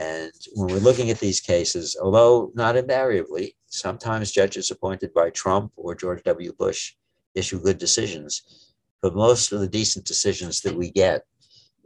And 0.00 0.32
when 0.54 0.72
we're 0.72 0.80
looking 0.80 1.10
at 1.10 1.20
these 1.20 1.40
cases, 1.40 1.94
although 2.02 2.50
not 2.54 2.74
invariably, 2.74 3.54
sometimes 3.66 4.32
judges 4.32 4.70
appointed 4.70 5.12
by 5.12 5.28
Trump 5.28 5.72
or 5.76 5.94
George 5.94 6.22
W. 6.22 6.54
Bush 6.58 6.94
issue 7.34 7.60
good 7.60 7.76
decisions. 7.76 8.72
But 9.02 9.14
most 9.14 9.52
of 9.52 9.60
the 9.60 9.68
decent 9.68 10.06
decisions 10.06 10.62
that 10.62 10.74
we 10.74 10.90
get 10.90 11.24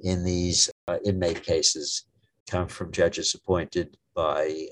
in 0.02 0.24
these 0.24 0.70
uh, 0.86 0.98
inmate 1.04 1.42
cases 1.42 2.06
come 2.48 2.68
from 2.68 2.92
judges 2.92 3.34
appointed 3.34 3.96
by 4.14 4.68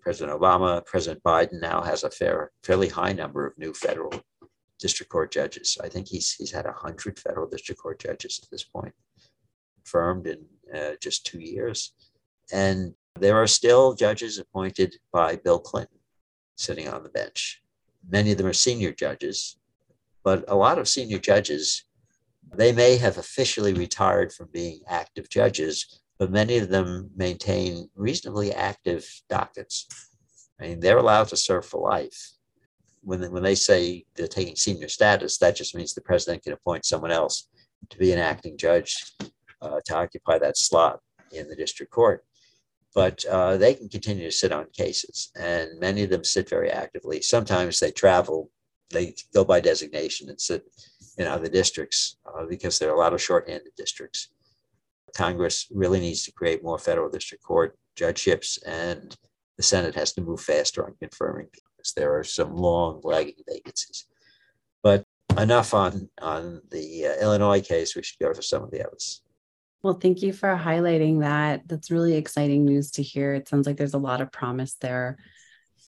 President 0.00 0.38
Obama. 0.38 0.84
President 0.84 1.22
Biden 1.22 1.62
now 1.62 1.80
has 1.80 2.04
a 2.04 2.10
fair, 2.10 2.50
fairly 2.62 2.88
high 2.88 3.12
number 3.12 3.46
of 3.46 3.56
new 3.56 3.72
federal 3.72 4.12
district 4.78 5.10
court 5.10 5.32
judges. 5.32 5.78
I 5.82 5.88
think 5.88 6.08
he's 6.08 6.32
he's 6.32 6.50
had 6.50 6.66
hundred 6.66 7.18
federal 7.18 7.48
district 7.48 7.80
court 7.80 8.00
judges 8.00 8.40
at 8.42 8.50
this 8.50 8.64
point, 8.64 8.92
confirmed 9.76 10.26
in 10.26 10.44
uh, 10.74 10.96
just 11.00 11.24
two 11.24 11.40
years. 11.40 11.92
And 12.50 12.94
there 13.18 13.36
are 13.36 13.46
still 13.46 13.94
judges 13.94 14.38
appointed 14.38 14.96
by 15.12 15.36
Bill 15.36 15.58
Clinton 15.58 15.98
sitting 16.56 16.88
on 16.88 17.02
the 17.02 17.08
bench. 17.08 17.62
Many 18.08 18.32
of 18.32 18.38
them 18.38 18.46
are 18.46 18.52
senior 18.52 18.92
judges, 18.92 19.56
but 20.24 20.44
a 20.48 20.56
lot 20.56 20.78
of 20.78 20.88
senior 20.88 21.18
judges, 21.18 21.84
they 22.54 22.72
may 22.72 22.96
have 22.96 23.18
officially 23.18 23.74
retired 23.74 24.32
from 24.32 24.48
being 24.52 24.80
active 24.88 25.28
judges, 25.28 26.00
but 26.18 26.30
many 26.30 26.58
of 26.58 26.68
them 26.68 27.10
maintain 27.16 27.88
reasonably 27.94 28.52
active 28.52 29.08
dockets. 29.28 29.86
I 30.60 30.68
mean, 30.68 30.80
they're 30.80 30.98
allowed 30.98 31.28
to 31.28 31.36
serve 31.36 31.66
for 31.66 31.80
life. 31.80 32.32
When 33.02 33.20
when 33.32 33.42
they 33.42 33.56
say 33.56 34.04
they're 34.14 34.28
taking 34.28 34.54
senior 34.56 34.88
status, 34.88 35.38
that 35.38 35.56
just 35.56 35.74
means 35.74 35.92
the 35.92 36.00
president 36.00 36.44
can 36.44 36.52
appoint 36.52 36.84
someone 36.84 37.10
else 37.10 37.48
to 37.90 37.98
be 37.98 38.12
an 38.12 38.18
acting 38.18 38.56
judge 38.56 39.12
uh, 39.60 39.80
to 39.86 39.96
occupy 39.96 40.38
that 40.38 40.56
slot 40.56 41.00
in 41.32 41.48
the 41.48 41.56
district 41.56 41.90
court 41.90 42.24
but 42.94 43.24
uh, 43.26 43.56
they 43.56 43.74
can 43.74 43.88
continue 43.88 44.24
to 44.24 44.36
sit 44.36 44.52
on 44.52 44.66
cases, 44.72 45.30
and 45.38 45.78
many 45.80 46.02
of 46.02 46.10
them 46.10 46.24
sit 46.24 46.48
very 46.48 46.70
actively. 46.70 47.22
Sometimes 47.22 47.78
they 47.78 47.90
travel, 47.90 48.50
they 48.90 49.14
go 49.32 49.44
by 49.44 49.60
designation 49.60 50.28
and 50.28 50.40
sit 50.40 50.64
in 51.18 51.26
other 51.26 51.48
districts 51.48 52.16
uh, 52.26 52.44
because 52.46 52.78
there 52.78 52.90
are 52.90 52.96
a 52.96 52.98
lot 52.98 53.12
of 53.12 53.22
shorthanded 53.22 53.72
districts. 53.76 54.28
Congress 55.16 55.66
really 55.70 56.00
needs 56.00 56.24
to 56.24 56.32
create 56.32 56.64
more 56.64 56.78
federal 56.78 57.10
district 57.10 57.44
court 57.44 57.76
judgeships, 57.96 58.58
and 58.64 59.16
the 59.56 59.62
Senate 59.62 59.94
has 59.94 60.12
to 60.12 60.22
move 60.22 60.40
faster 60.40 60.84
on 60.84 60.94
confirming 60.98 61.48
because 61.52 61.92
there 61.94 62.16
are 62.16 62.24
some 62.24 62.56
long 62.56 63.00
lagging 63.04 63.42
vacancies. 63.46 64.06
But 64.82 65.04
enough 65.38 65.74
on 65.74 66.08
on 66.20 66.60
the 66.70 67.06
uh, 67.06 67.22
Illinois 67.22 67.60
case. 67.60 67.96
We 67.96 68.02
should 68.02 68.18
go 68.18 68.32
to 68.32 68.42
some 68.42 68.62
of 68.62 68.70
the 68.70 68.86
others. 68.86 69.22
Well, 69.82 69.94
thank 69.94 70.22
you 70.22 70.32
for 70.32 70.48
highlighting 70.56 71.20
that. 71.20 71.66
That's 71.66 71.90
really 71.90 72.14
exciting 72.14 72.64
news 72.64 72.92
to 72.92 73.02
hear. 73.02 73.34
It 73.34 73.48
sounds 73.48 73.66
like 73.66 73.76
there's 73.76 73.94
a 73.94 73.98
lot 73.98 74.20
of 74.20 74.30
promise 74.30 74.74
there. 74.74 75.18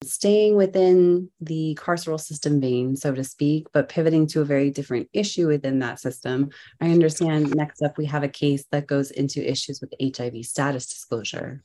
Staying 0.03 0.57
within 0.57 1.29
the 1.39 1.77
carceral 1.81 2.19
system 2.19 2.59
vein, 2.59 2.97
so 2.97 3.13
to 3.13 3.23
speak, 3.23 3.67
but 3.71 3.87
pivoting 3.87 4.27
to 4.27 4.41
a 4.41 4.45
very 4.45 4.69
different 4.69 5.07
issue 5.13 5.47
within 5.47 5.79
that 5.79 6.01
system. 6.01 6.49
I 6.81 6.91
understand 6.91 7.55
next 7.55 7.81
up 7.81 7.97
we 7.97 8.05
have 8.07 8.23
a 8.23 8.27
case 8.27 8.65
that 8.71 8.87
goes 8.87 9.11
into 9.11 9.49
issues 9.49 9.79
with 9.79 9.93
HIV 10.01 10.45
status 10.45 10.87
disclosure. 10.87 11.63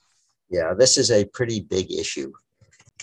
Yeah, 0.49 0.75
this 0.75 0.96
is 0.96 1.10
a 1.10 1.25
pretty 1.25 1.60
big 1.60 1.90
issue 1.90 2.32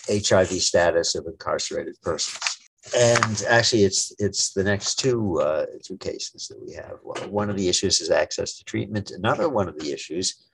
HIV 0.09 0.61
status 0.61 1.15
of 1.15 1.25
incarcerated 1.25 1.97
persons. 2.01 2.56
And 2.95 3.43
actually, 3.47 3.83
it's 3.83 4.13
it's 4.19 4.53
the 4.53 4.63
next 4.63 4.95
two 4.95 5.39
uh, 5.41 5.65
two 5.83 5.97
cases 5.97 6.47
that 6.47 6.61
we 6.65 6.73
have. 6.73 6.99
One 7.29 7.49
of 7.49 7.57
the 7.57 7.67
issues 7.67 7.99
is 8.01 8.11
access 8.11 8.57
to 8.57 8.63
treatment. 8.63 9.11
Another 9.11 9.49
one 9.49 9.67
of 9.67 9.77
the 9.79 9.91
issues 9.91 10.47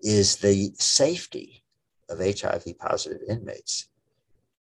is 0.00 0.36
the 0.36 0.72
safety 0.78 1.62
of 2.08 2.18
HIV 2.18 2.64
positive 2.78 3.20
inmates, 3.28 3.88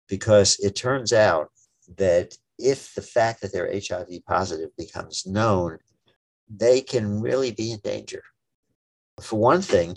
because 0.08 0.58
it 0.60 0.74
turns 0.74 1.12
out 1.12 1.50
that 1.96 2.36
if 2.58 2.94
the 2.94 3.02
fact 3.02 3.40
that 3.40 3.52
they're 3.52 3.72
HIV 3.72 4.24
positive 4.26 4.70
becomes 4.76 5.26
known, 5.26 5.78
they 6.48 6.80
can 6.80 7.20
really 7.20 7.52
be 7.52 7.72
in 7.72 7.80
danger. 7.80 8.22
For 9.20 9.38
one 9.38 9.62
thing, 9.62 9.96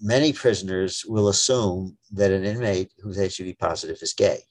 many 0.00 0.32
prisoners 0.32 1.04
will 1.06 1.28
assume 1.28 1.96
that 2.12 2.30
an 2.30 2.44
inmate 2.44 2.92
who's 3.00 3.16
HIV 3.16 3.58
positive 3.58 3.98
is 4.00 4.12
gay 4.12 4.44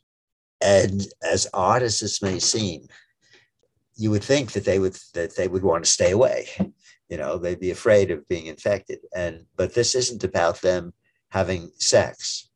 and 0.61 1.07
as 1.23 1.47
odd 1.53 1.81
as 1.81 1.99
this 1.99 2.21
may 2.21 2.39
seem, 2.39 2.87
you 3.95 4.11
would 4.11 4.23
think 4.23 4.51
that 4.53 4.65
they 4.65 4.79
would 4.79 4.97
that 5.13 5.35
they 5.35 5.47
would 5.47 5.63
want 5.63 5.83
to 5.83 5.89
stay 5.89 6.11
away. 6.11 6.47
You 7.09 7.17
know, 7.17 7.37
they'd 7.37 7.59
be 7.59 7.71
afraid 7.71 8.09
of 8.09 8.27
being 8.27 8.45
infected. 8.45 8.99
And 9.13 9.45
but 9.57 9.73
this 9.73 9.95
isn't 9.95 10.23
about 10.23 10.61
them 10.61 10.93
having 11.29 11.71
sex. 11.77 12.49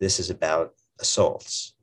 This 0.00 0.18
is 0.20 0.30
about 0.30 0.74
assaults. 1.00 1.74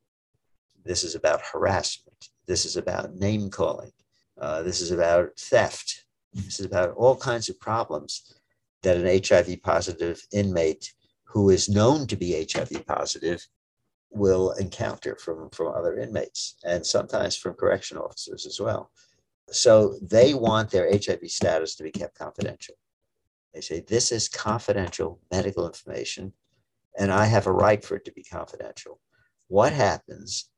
This 0.86 1.04
is 1.04 1.16
about 1.16 1.42
harassment. 1.42 2.30
This 2.46 2.66
is 2.66 2.78
about 2.78 3.16
name 3.16 3.50
calling. 3.50 3.92
Uh, 4.40 4.64
this 4.64 4.82
is 4.82 4.92
about 4.92 5.30
theft. 5.38 6.06
This 6.34 6.60
is 6.60 6.66
about 6.66 6.94
all 6.96 7.16
kinds 7.16 7.50
of 7.50 7.60
problems 7.60 8.34
that 8.84 8.98
an 8.98 9.22
HIV 9.28 9.62
positive 9.64 10.22
inmate 10.32 10.94
who 11.26 11.50
is 11.50 11.70
known 11.70 12.08
to 12.08 12.16
be 12.16 12.48
HIV 12.52 12.86
positive 12.88 13.46
will 14.12 14.51
encounter 14.54 15.16
from, 15.16 15.50
from 15.51 15.68
other 15.68 15.98
inmates 15.98 16.56
and 16.63 16.86
sometimes 16.86 17.36
from 17.36 17.54
correction 17.54 17.98
officers 17.98 18.46
as 18.46 18.60
well. 18.60 18.92
So 19.51 19.98
they 20.01 20.34
want 20.34 20.70
their 20.70 20.89
HIV 20.92 21.30
status 21.30 21.75
to 21.75 21.84
be 21.84 21.92
kept 21.92 22.18
confidential. 22.18 22.75
They 23.54 23.62
say, 23.62 23.84
This 23.88 24.12
is 24.12 24.30
confidential 24.30 25.20
medical 25.32 25.66
information, 25.66 26.34
and 26.98 27.12
I 27.12 27.25
have 27.25 27.48
a 27.48 27.51
right 27.51 27.84
for 27.84 27.96
it 27.96 28.06
to 28.06 28.12
be 28.12 28.24
confidential. 28.24 29.00
What 29.48 29.74
happens 29.74 30.50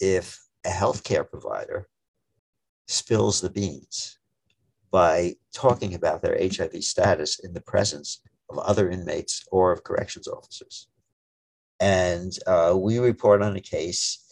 if 0.00 0.40
a 0.64 0.70
healthcare 0.70 1.28
provider 1.28 1.88
spills 2.88 3.40
the 3.40 3.50
beans 3.50 4.18
by 4.90 5.34
talking 5.54 5.94
about 5.94 6.22
their 6.22 6.38
HIV 6.38 6.82
status 6.84 7.38
in 7.38 7.52
the 7.52 7.60
presence 7.60 8.20
of 8.48 8.58
other 8.58 8.90
inmates 8.90 9.44
or 9.50 9.72
of 9.72 9.84
corrections 9.84 10.26
officers? 10.26 10.88
And 11.82 12.32
uh, 12.46 12.76
we 12.78 13.00
report 13.00 13.42
on 13.42 13.56
a 13.56 13.60
case 13.60 14.24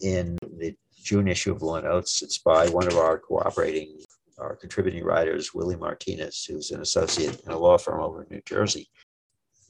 in 0.00 0.36
the 0.58 0.74
June 1.00 1.28
issue 1.28 1.52
of 1.52 1.62
Law 1.62 1.78
Notes. 1.78 2.20
It's 2.20 2.38
by 2.38 2.68
one 2.68 2.88
of 2.88 2.98
our 2.98 3.16
cooperating, 3.16 4.00
our 4.38 4.56
contributing 4.56 5.04
writers, 5.04 5.54
Willie 5.54 5.76
Martinez, 5.76 6.44
who's 6.44 6.72
an 6.72 6.80
associate 6.80 7.40
in 7.46 7.52
a 7.52 7.58
law 7.58 7.78
firm 7.78 8.00
over 8.00 8.24
in 8.24 8.28
New 8.28 8.42
Jersey. 8.44 8.90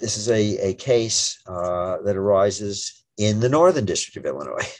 This 0.00 0.16
is 0.16 0.30
a, 0.30 0.70
a 0.70 0.74
case 0.74 1.38
uh, 1.46 1.98
that 2.06 2.16
arises 2.16 3.04
in 3.18 3.40
the 3.40 3.50
Northern 3.50 3.84
District 3.84 4.16
of 4.16 4.24
Illinois. 4.24 4.74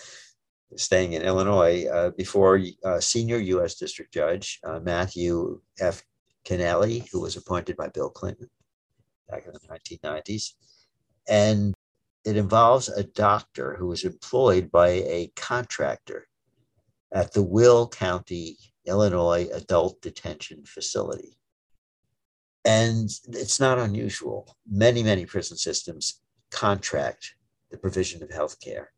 Staying 0.76 1.14
in 1.14 1.22
Illinois 1.22 1.86
uh, 1.86 2.10
before 2.10 2.60
uh, 2.84 3.00
senior 3.00 3.38
U.S. 3.38 3.76
District 3.76 4.12
Judge 4.12 4.60
uh, 4.64 4.80
Matthew 4.80 5.62
F. 5.80 6.02
Kennelly, 6.44 7.08
who 7.10 7.22
was 7.22 7.36
appointed 7.36 7.74
by 7.74 7.88
Bill 7.88 8.10
Clinton 8.10 8.50
back 9.30 9.46
in 9.46 9.52
the 9.54 9.60
1990s. 10.06 10.52
And 11.26 11.74
it 12.26 12.36
involves 12.36 12.88
a 12.88 13.04
doctor 13.04 13.76
who 13.76 13.86
was 13.86 14.04
employed 14.04 14.70
by 14.72 14.88
a 14.88 15.30
contractor 15.36 16.26
at 17.14 17.32
the 17.32 17.42
Will 17.42 17.88
County, 17.88 18.58
Illinois 18.84 19.48
Adult 19.54 20.02
Detention 20.02 20.64
Facility. 20.66 21.38
And 22.64 23.08
it's 23.28 23.60
not 23.60 23.78
unusual. 23.78 24.56
Many, 24.68 25.04
many 25.04 25.24
prison 25.24 25.56
systems 25.56 26.20
contract 26.50 27.36
the 27.70 27.78
provision 27.78 28.24
of 28.24 28.30
health 28.30 28.60
care 28.60 28.90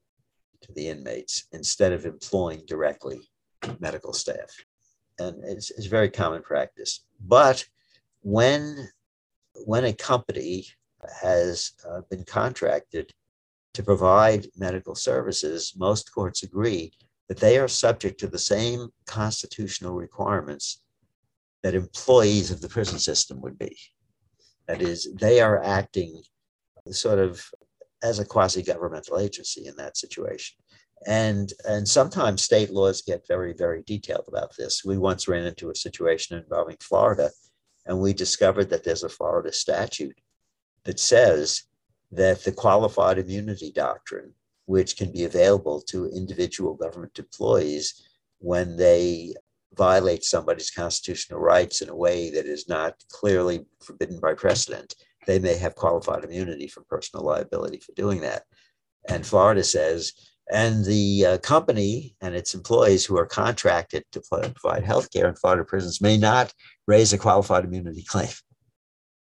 to 0.62 0.72
the 0.72 0.88
inmates 0.88 1.44
instead 1.52 1.92
of 1.92 2.06
employing 2.06 2.62
directly 2.66 3.20
medical 3.78 4.14
staff. 4.14 4.50
And 5.18 5.44
it's, 5.44 5.70
it's 5.72 5.86
very 5.86 6.08
common 6.08 6.40
practice. 6.40 7.04
But 7.20 7.66
when, 8.22 8.88
when 9.66 9.84
a 9.84 9.92
company 9.92 10.66
has 11.20 11.72
uh, 11.88 12.00
been 12.10 12.24
contracted 12.24 13.12
to 13.78 13.84
provide 13.84 14.48
medical 14.56 14.96
services, 14.96 15.72
most 15.76 16.12
courts 16.12 16.42
agree 16.42 16.92
that 17.28 17.38
they 17.38 17.58
are 17.58 17.68
subject 17.68 18.18
to 18.18 18.26
the 18.26 18.36
same 18.36 18.88
constitutional 19.06 19.94
requirements 19.94 20.82
that 21.62 21.76
employees 21.76 22.50
of 22.50 22.60
the 22.60 22.68
prison 22.68 22.98
system 22.98 23.40
would 23.40 23.56
be. 23.56 23.78
That 24.66 24.82
is, 24.82 25.08
they 25.20 25.40
are 25.40 25.62
acting 25.62 26.20
sort 26.90 27.20
of 27.20 27.40
as 28.02 28.18
a 28.18 28.24
quasi 28.24 28.64
governmental 28.64 29.20
agency 29.20 29.68
in 29.68 29.76
that 29.76 29.96
situation. 29.96 30.56
And, 31.06 31.52
and 31.64 31.86
sometimes 31.86 32.42
state 32.42 32.72
laws 32.72 33.02
get 33.02 33.28
very, 33.28 33.52
very 33.52 33.84
detailed 33.86 34.24
about 34.26 34.56
this. 34.56 34.84
We 34.84 34.98
once 34.98 35.28
ran 35.28 35.46
into 35.46 35.70
a 35.70 35.76
situation 35.76 36.36
involving 36.36 36.78
Florida, 36.80 37.30
and 37.86 38.00
we 38.00 38.12
discovered 38.12 38.70
that 38.70 38.82
there's 38.82 39.04
a 39.04 39.08
Florida 39.08 39.52
statute 39.52 40.18
that 40.82 40.98
says 40.98 41.67
that 42.10 42.44
the 42.44 42.52
qualified 42.52 43.18
immunity 43.18 43.70
doctrine, 43.72 44.32
which 44.66 44.96
can 44.96 45.12
be 45.12 45.24
available 45.24 45.80
to 45.80 46.06
individual 46.06 46.74
government 46.74 47.18
employees 47.18 48.08
when 48.38 48.76
they 48.76 49.34
violate 49.74 50.24
somebody's 50.24 50.70
constitutional 50.70 51.40
rights 51.40 51.82
in 51.82 51.88
a 51.88 51.96
way 51.96 52.30
that 52.30 52.46
is 52.46 52.68
not 52.68 52.94
clearly 53.10 53.66
forbidden 53.82 54.18
by 54.20 54.34
precedent, 54.34 54.94
they 55.26 55.38
may 55.38 55.56
have 55.56 55.74
qualified 55.74 56.24
immunity 56.24 56.66
from 56.66 56.84
personal 56.88 57.24
liability 57.24 57.78
for 57.78 57.92
doing 57.92 58.20
that. 58.20 58.42
And 59.08 59.26
Florida 59.26 59.62
says, 59.62 60.12
and 60.50 60.84
the 60.84 61.26
uh, 61.26 61.38
company 61.38 62.16
and 62.20 62.34
its 62.34 62.54
employees 62.54 63.04
who 63.04 63.18
are 63.18 63.26
contracted 63.26 64.04
to 64.12 64.22
provide 64.30 64.84
health 64.84 65.10
care 65.12 65.28
in 65.28 65.36
Florida 65.36 65.64
prisons 65.64 66.00
may 66.00 66.16
not 66.16 66.52
raise 66.86 67.12
a 67.12 67.18
qualified 67.18 67.64
immunity 67.64 68.02
claim. 68.02 68.28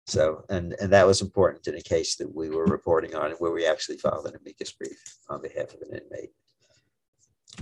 So, 0.08 0.46
and, 0.50 0.76
and 0.80 0.94
that 0.94 1.08
was 1.08 1.22
important 1.22 1.68
in 1.68 1.76
a 1.76 1.82
case 1.82 2.16
that 2.18 2.34
we 2.34 2.50
were 2.50 2.66
reporting 2.66 3.16
on 3.16 3.32
where 3.32 3.52
we 3.52 3.66
actually 3.66 3.98
filed 3.98 4.28
an 4.28 4.36
amicus 4.40 4.72
brief 4.72 5.00
on 5.30 5.42
behalf 5.42 5.74
of 5.74 5.82
an 5.82 6.00
inmate. 6.00 6.32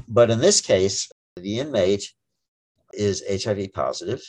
But 0.07 0.29
in 0.29 0.39
this 0.39 0.59
case, 0.59 1.09
the 1.37 1.59
inmate 1.59 2.11
is 2.91 3.23
HIV 3.43 3.71
positive, 3.73 4.21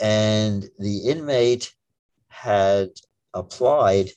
and 0.00 0.68
the 0.78 1.08
inmate 1.08 1.72
had 2.28 2.88
applied 3.32 4.10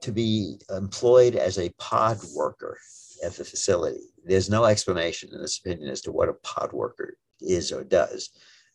to 0.00 0.10
be 0.10 0.56
employed 0.70 1.36
as 1.36 1.58
a 1.58 1.72
pod 1.78 2.18
worker 2.34 2.78
at 3.24 3.34
the 3.34 3.44
facility. 3.44 4.00
There's 4.24 4.50
no 4.50 4.64
explanation 4.64 5.30
in 5.32 5.40
this 5.40 5.58
opinion 5.58 5.90
as 5.90 6.00
to 6.02 6.12
what 6.12 6.28
a 6.28 6.34
pod 6.34 6.72
worker 6.72 7.16
is 7.40 7.72
or 7.72 7.84
does 7.84 8.30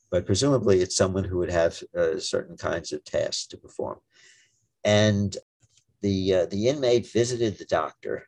but 0.10 0.26
presumably 0.26 0.82
it's 0.82 0.96
someone 0.96 1.24
who 1.24 1.38
would 1.38 1.52
have 1.52 1.82
uh, 1.98 2.20
certain 2.20 2.58
kinds 2.58 2.92
of 2.94 3.04
tasks 3.04 3.48
to 3.48 3.58
perform. 3.58 4.00
And 4.84 5.36
the, 6.02 6.34
uh, 6.34 6.46
the 6.46 6.68
inmate 6.68 7.12
visited 7.12 7.58
the 7.58 7.66
doctor 7.66 8.28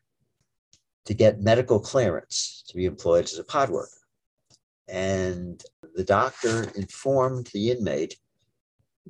to 1.05 1.13
get 1.13 1.41
medical 1.41 1.79
clearance 1.79 2.63
to 2.67 2.75
be 2.75 2.85
employed 2.85 3.25
as 3.25 3.39
a 3.39 3.43
pod 3.43 3.69
worker. 3.69 3.89
And 4.87 5.63
the 5.95 6.03
doctor 6.03 6.69
informed 6.75 7.47
the 7.53 7.71
inmate 7.71 8.17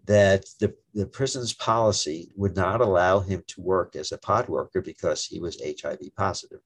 that 0.06 0.46
the, 0.60 0.74
the 0.94 1.08
prison's 1.08 1.54
policy 1.54 2.32
would 2.36 2.56
not 2.56 2.82
allow 2.82 3.20
him 3.20 3.44
to 3.48 3.62
work 3.62 3.96
as 3.96 4.12
a 4.12 4.18
pod 4.18 4.48
worker 4.48 4.82
because 4.82 5.26
he 5.26 5.40
was 5.40 5.62
HIV 5.62 6.00
positive 6.16 6.60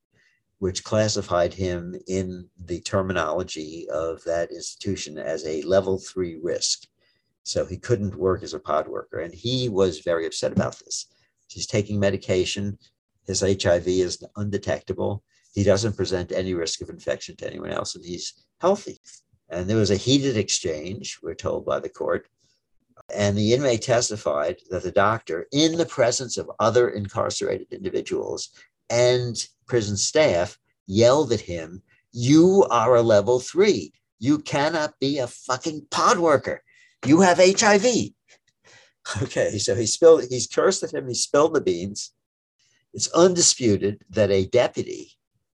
which 0.63 0.86
classified 0.86 1.54
him 1.54 1.93
in 2.08 2.47
the 2.58 2.80
terminology 2.80 3.86
of 3.91 4.23
that 4.23 4.49
institution 4.49 5.17
as 5.17 5.45
a 5.45 5.62
level 5.63 5.99
three 5.99 6.39
risk. 6.41 6.84
So 7.43 7.65
he 7.65 7.76
couldn't 7.76 8.15
work 8.15 8.43
as 8.43 8.54
a 8.54 8.60
pod 8.60 8.88
worker. 8.88 9.19
And 9.19 9.34
he 9.34 9.67
was 9.67 9.99
very 9.99 10.26
upset 10.26 10.54
about 10.54 10.80
this. 10.80 11.08
He's 11.49 11.67
taking 11.67 11.99
medication. 11.99 12.78
His 13.28 13.41
HIV 13.41 13.89
is 13.89 14.23
undetectable. 14.38 15.21
He 15.54 15.65
doesn't 15.65 15.97
present 15.97 16.32
any 16.32 16.54
risk 16.54 16.80
of 16.80 16.89
infection 16.89 17.36
to 17.36 17.45
anyone 17.45 17.71
else, 17.71 17.95
and 17.95 18.06
he's 18.06 18.45
healthy. 18.62 19.02
And 19.49 19.69
there 19.69 19.76
was 19.76 19.91
a 19.91 19.97
heated 19.97 20.38
exchange, 20.38 21.19
we're 21.21 21.36
told 21.36 21.65
by 21.65 21.82
the 21.82 21.89
court. 21.89 22.30
And 23.13 23.38
the 23.38 23.52
inmate 23.52 23.82
testified 23.82 24.60
that 24.69 24.84
the 24.84 24.91
doctor, 24.93 25.45
in 25.52 25.78
the 25.78 25.86
presence 25.86 26.38
of 26.38 26.49
other 26.62 26.88
incarcerated 26.88 27.67
individuals 27.73 28.49
and 28.89 29.36
prison 29.67 29.98
staff, 29.98 30.58
yelled 30.88 31.32
at 31.32 31.41
him, 31.41 31.82
You 32.12 32.65
are 32.69 32.96
a 32.96 33.02
level 33.02 33.39
three. 33.39 33.93
You 34.19 34.39
cannot 34.39 34.93
be 35.00 35.19
a 35.19 35.28
fucking 35.28 35.88
pod 35.91 36.19
worker. 36.19 36.63
You 37.06 37.22
have 37.22 37.38
HIV. 37.38 37.86
Okay, 39.22 39.58
so 39.58 39.76
he 39.76 39.86
spilled, 39.86 40.24
he's 40.30 40.48
cursed 40.48 40.82
at 40.82 40.93
him, 40.93 41.10
he 41.10 41.13
spilled 41.13 41.54
the 41.54 41.60
beans. 41.60 42.13
It's 42.93 43.10
undisputed 43.10 44.02
that 44.12 44.32
a 44.32 44.46
deputy 44.46 45.12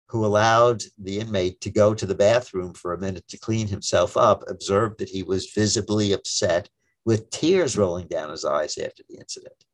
who 0.07 0.25
allowed 0.25 0.83
the 0.97 1.19
inmate 1.19 1.61
to 1.61 1.69
go 1.69 1.93
to 1.93 2.05
the 2.05 2.15
bathroom 2.15 2.73
for 2.73 2.93
a 2.93 2.99
minute 2.99 3.27
to 3.27 3.37
clean 3.37 3.67
himself 3.67 4.17
up 4.17 4.43
observed 4.47 4.97
that 4.97 5.09
he 5.09 5.21
was 5.21 5.51
visibly 5.51 6.11
upset 6.11 6.69
with 7.05 7.29
tears 7.29 7.77
rolling 7.77 8.07
down 8.07 8.29
his 8.31 8.45
eyes 8.45 8.77
after 8.77 9.03
the 9.09 9.17
incident. 9.17 9.65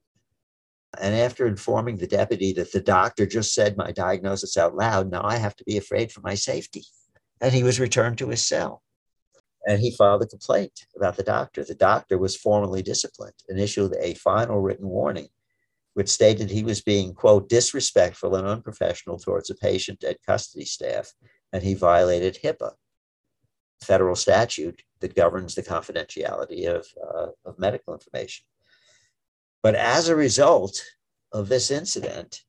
And 1.00 1.16
after 1.16 1.48
informing 1.48 1.98
the 1.98 2.08
deputy 2.08 2.52
that 2.54 2.72
the 2.72 2.82
doctor 2.82 3.26
just 3.26 3.54
said 3.54 3.78
my 3.78 3.92
diagnosis 3.92 4.58
out 4.58 4.76
loud, 4.76 5.10
now 5.10 5.22
I 5.24 5.38
have 5.38 5.56
to 5.58 5.64
be 5.64 5.78
afraid 5.78 6.12
for 6.12 6.22
my 6.22 6.36
safety. 6.36 6.84
And 7.40 7.54
he 7.54 7.64
was 7.64 7.80
returned 7.80 8.18
to 8.18 8.30
his 8.30 8.46
cell. 8.46 8.84
And 9.66 9.80
he 9.80 9.96
filed 9.96 10.24
a 10.24 10.28
complaint 10.28 10.88
about 10.96 11.18
the 11.18 11.24
doctor. 11.24 11.64
The 11.64 11.76
doctor 11.76 12.18
was 12.18 12.36
formally 12.36 12.82
disciplined 12.82 13.36
and 13.48 13.60
issued 13.60 13.96
a 14.00 14.16
final 14.16 14.60
written 14.60 14.88
warning, 14.88 15.30
which 15.94 16.10
stated 16.10 16.50
he 16.50 16.64
was 16.64 16.82
being, 16.82 17.14
quote, 17.14 17.48
disrespectful 17.48 18.36
and 18.36 18.48
unprofessional 18.48 19.18
towards 19.18 19.50
a 19.50 19.56
patient 19.56 20.04
and 20.04 20.18
custody 20.26 20.66
staff, 20.66 21.14
and 21.54 21.64
he 21.64 21.74
violated 21.74 22.40
HIPAA, 22.44 22.72
federal 23.82 24.16
statute 24.16 24.82
that 25.00 25.16
governs 25.16 25.56
the 25.56 25.64
confidentiality 25.64 26.68
of, 26.68 26.88
uh, 27.02 27.28
of 27.46 27.60
medical 27.60 27.94
information. 27.94 28.46
But 29.64 29.76
as 29.76 30.10
a 30.10 30.16
result 30.16 30.84
of 31.32 31.50
this 31.50 31.72
incident, 31.72 32.42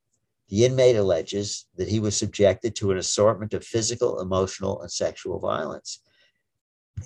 the 0.49 0.65
inmate 0.65 0.97
alleges 0.97 1.67
that 1.77 1.89
he 1.89 2.01
was 2.01 2.17
subjected 2.17 2.75
to 2.77 2.91
an 2.91 2.99
assortment 2.99 3.55
of 3.55 3.65
physical, 3.65 4.21
emotional, 4.21 4.81
and 4.83 4.91
sexual 4.91 5.39
violence. 5.39 6.01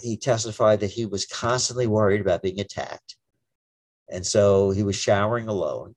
He 0.00 0.16
testified 0.16 0.80
that 0.80 0.90
he 0.90 1.06
was 1.06 1.26
constantly 1.26 1.86
worried 1.86 2.20
about 2.20 2.42
being 2.42 2.60
attacked. 2.60 3.16
And 4.08 4.26
so 4.26 4.70
he 4.70 4.82
was 4.82 4.96
showering 4.96 5.48
alone. 5.48 5.94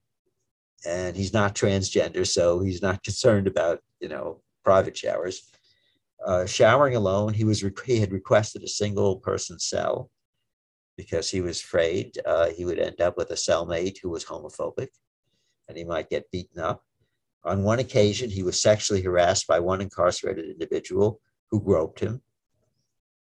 And 0.86 1.16
he's 1.16 1.34
not 1.34 1.56
transgender, 1.56 2.26
so 2.26 2.62
he's 2.62 2.82
not 2.82 3.04
concerned 3.04 3.48
about, 3.48 3.80
you 4.00 4.10
know, 4.10 4.42
private 4.64 4.98
showers. 4.98 5.52
Uh, 6.26 6.46
showering 6.46 6.96
alone, 6.96 7.34
he 7.34 7.44
was 7.44 7.64
he 7.86 8.00
had 8.00 8.12
requested 8.12 8.62
a 8.64 8.68
single 8.68 9.18
person 9.18 9.58
cell 9.58 10.10
because 11.00 11.30
he 11.30 11.40
was 11.40 11.62
afraid 11.62 12.20
uh, 12.26 12.50
he 12.50 12.66
would 12.66 12.78
end 12.78 13.00
up 13.00 13.16
with 13.16 13.32
a 13.32 13.36
cellmate 13.36 13.98
who 14.04 14.10
was 14.10 14.26
homophobic 14.26 14.90
and 15.70 15.78
he 15.78 15.86
might 15.86 16.10
get 16.10 16.30
beaten 16.30 16.60
up. 16.60 16.84
On 17.46 17.64
one 17.64 17.80
occasion, 17.80 18.30
he 18.30 18.44
was 18.44 18.62
sexually 18.62 19.02
harassed 19.02 19.48
by 19.48 19.62
one 19.62 19.80
incarcerated 19.80 20.50
individual 20.50 21.22
who 21.52 21.64
groped 21.64 22.02
him. 22.02 22.22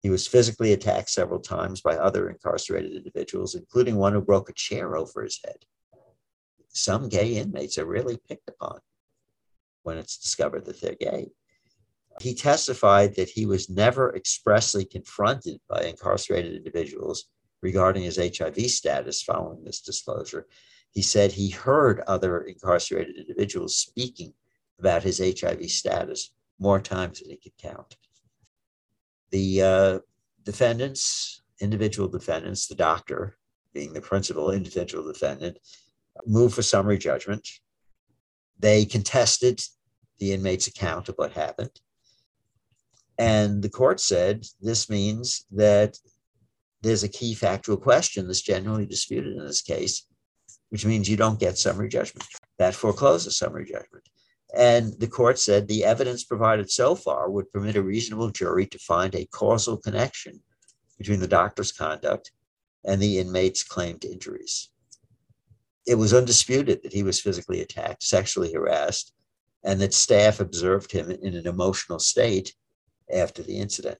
He 0.01 0.09
was 0.09 0.25
physically 0.25 0.71
attacked 0.71 1.09
several 1.09 1.41
times 1.41 1.81
by 1.81 1.97
other 1.97 2.29
incarcerated 2.29 2.93
individuals, 2.93 3.55
including 3.55 3.97
one 3.97 4.13
who 4.13 4.21
broke 4.21 4.49
a 4.49 4.53
chair 4.53 4.95
over 4.95 5.23
his 5.23 5.41
head. 5.43 5.65
Some 6.69 7.09
gay 7.09 7.35
inmates 7.35 7.77
are 7.77 7.85
really 7.85 8.17
picked 8.29 8.47
upon 8.47 8.79
when 9.83 9.97
it's 9.97 10.17
discovered 10.17 10.63
that 10.63 10.79
they're 10.79 10.95
gay. 10.95 11.27
He 12.21 12.35
testified 12.35 13.17
that 13.17 13.31
he 13.31 13.45
was 13.45 13.69
never 13.69 14.15
expressly 14.15 14.85
confronted 14.85 15.59
by 15.67 15.83
incarcerated 15.83 16.55
individuals 16.55 17.25
regarding 17.65 18.03
his 18.03 18.17
HIV 18.17 18.69
status 18.69 19.23
following 19.23 19.63
this 19.63 19.81
disclosure. 19.81 20.45
He 20.91 21.01
said 21.01 21.31
he 21.31 21.49
heard 21.49 21.99
other 22.01 22.41
incarcerated 22.41 23.15
individuals 23.17 23.75
speaking 23.75 24.33
about 24.79 25.01
his 25.01 25.17
HIV 25.17 25.71
status 25.71 26.31
more 26.59 26.79
times 26.79 27.19
than 27.19 27.31
he 27.31 27.37
could 27.37 27.57
count. 27.57 27.97
The 29.31 29.61
uh, 29.63 29.99
defendants, 30.43 31.41
individual 31.59 32.07
defendants, 32.07 32.67
the 32.67 32.75
doctor 32.75 33.35
being 33.73 33.93
the 33.93 34.09
principal 34.11 34.51
individual 34.51 35.11
defendant, 35.11 35.57
moved 36.27 36.53
for 36.53 36.61
summary 36.61 36.99
judgment. 36.99 37.49
They 38.59 38.85
contested 38.85 39.59
the 40.19 40.33
inmate's 40.33 40.67
account 40.67 41.09
of 41.09 41.15
what 41.15 41.31
happened. 41.31 41.81
And 43.17 43.63
the 43.63 43.69
court 43.69 43.99
said 43.99 44.45
this 44.61 44.87
means 44.87 45.45
that 45.51 45.97
there's 46.81 47.03
a 47.03 47.09
key 47.09 47.33
factual 47.33 47.77
question 47.77 48.27
that's 48.27 48.41
generally 48.41 48.85
disputed 48.85 49.35
in 49.35 49.45
this 49.45 49.61
case, 49.61 50.05
which 50.69 50.85
means 50.85 51.09
you 51.09 51.17
don't 51.17 51.39
get 51.39 51.57
summary 51.57 51.89
judgment. 51.89 52.27
That 52.57 52.75
forecloses 52.75 53.37
summary 53.37 53.65
judgment. 53.65 54.07
And 54.55 54.93
the 54.99 55.07
court 55.07 55.39
said 55.39 55.67
the 55.67 55.83
evidence 55.83 56.23
provided 56.23 56.71
so 56.71 56.95
far 56.95 57.29
would 57.29 57.51
permit 57.51 57.75
a 57.75 57.83
reasonable 57.83 58.29
jury 58.29 58.65
to 58.67 58.79
find 58.79 59.13
a 59.13 59.25
causal 59.25 59.77
connection 59.77 60.41
between 60.97 61.19
the 61.19 61.27
doctor's 61.27 61.71
conduct 61.71 62.31
and 62.85 63.01
the 63.01 63.19
inmate's 63.19 63.63
claimed 63.63 64.05
injuries. 64.05 64.69
It 65.85 65.95
was 65.95 66.13
undisputed 66.13 66.81
that 66.83 66.93
he 66.93 67.03
was 67.03 67.19
physically 67.19 67.61
attacked, 67.61 68.03
sexually 68.03 68.53
harassed, 68.53 69.13
and 69.63 69.81
that 69.81 69.93
staff 69.93 70.39
observed 70.39 70.91
him 70.91 71.11
in 71.11 71.35
an 71.35 71.47
emotional 71.47 71.99
state 71.99 72.55
after 73.13 73.43
the 73.43 73.57
incident. 73.57 73.99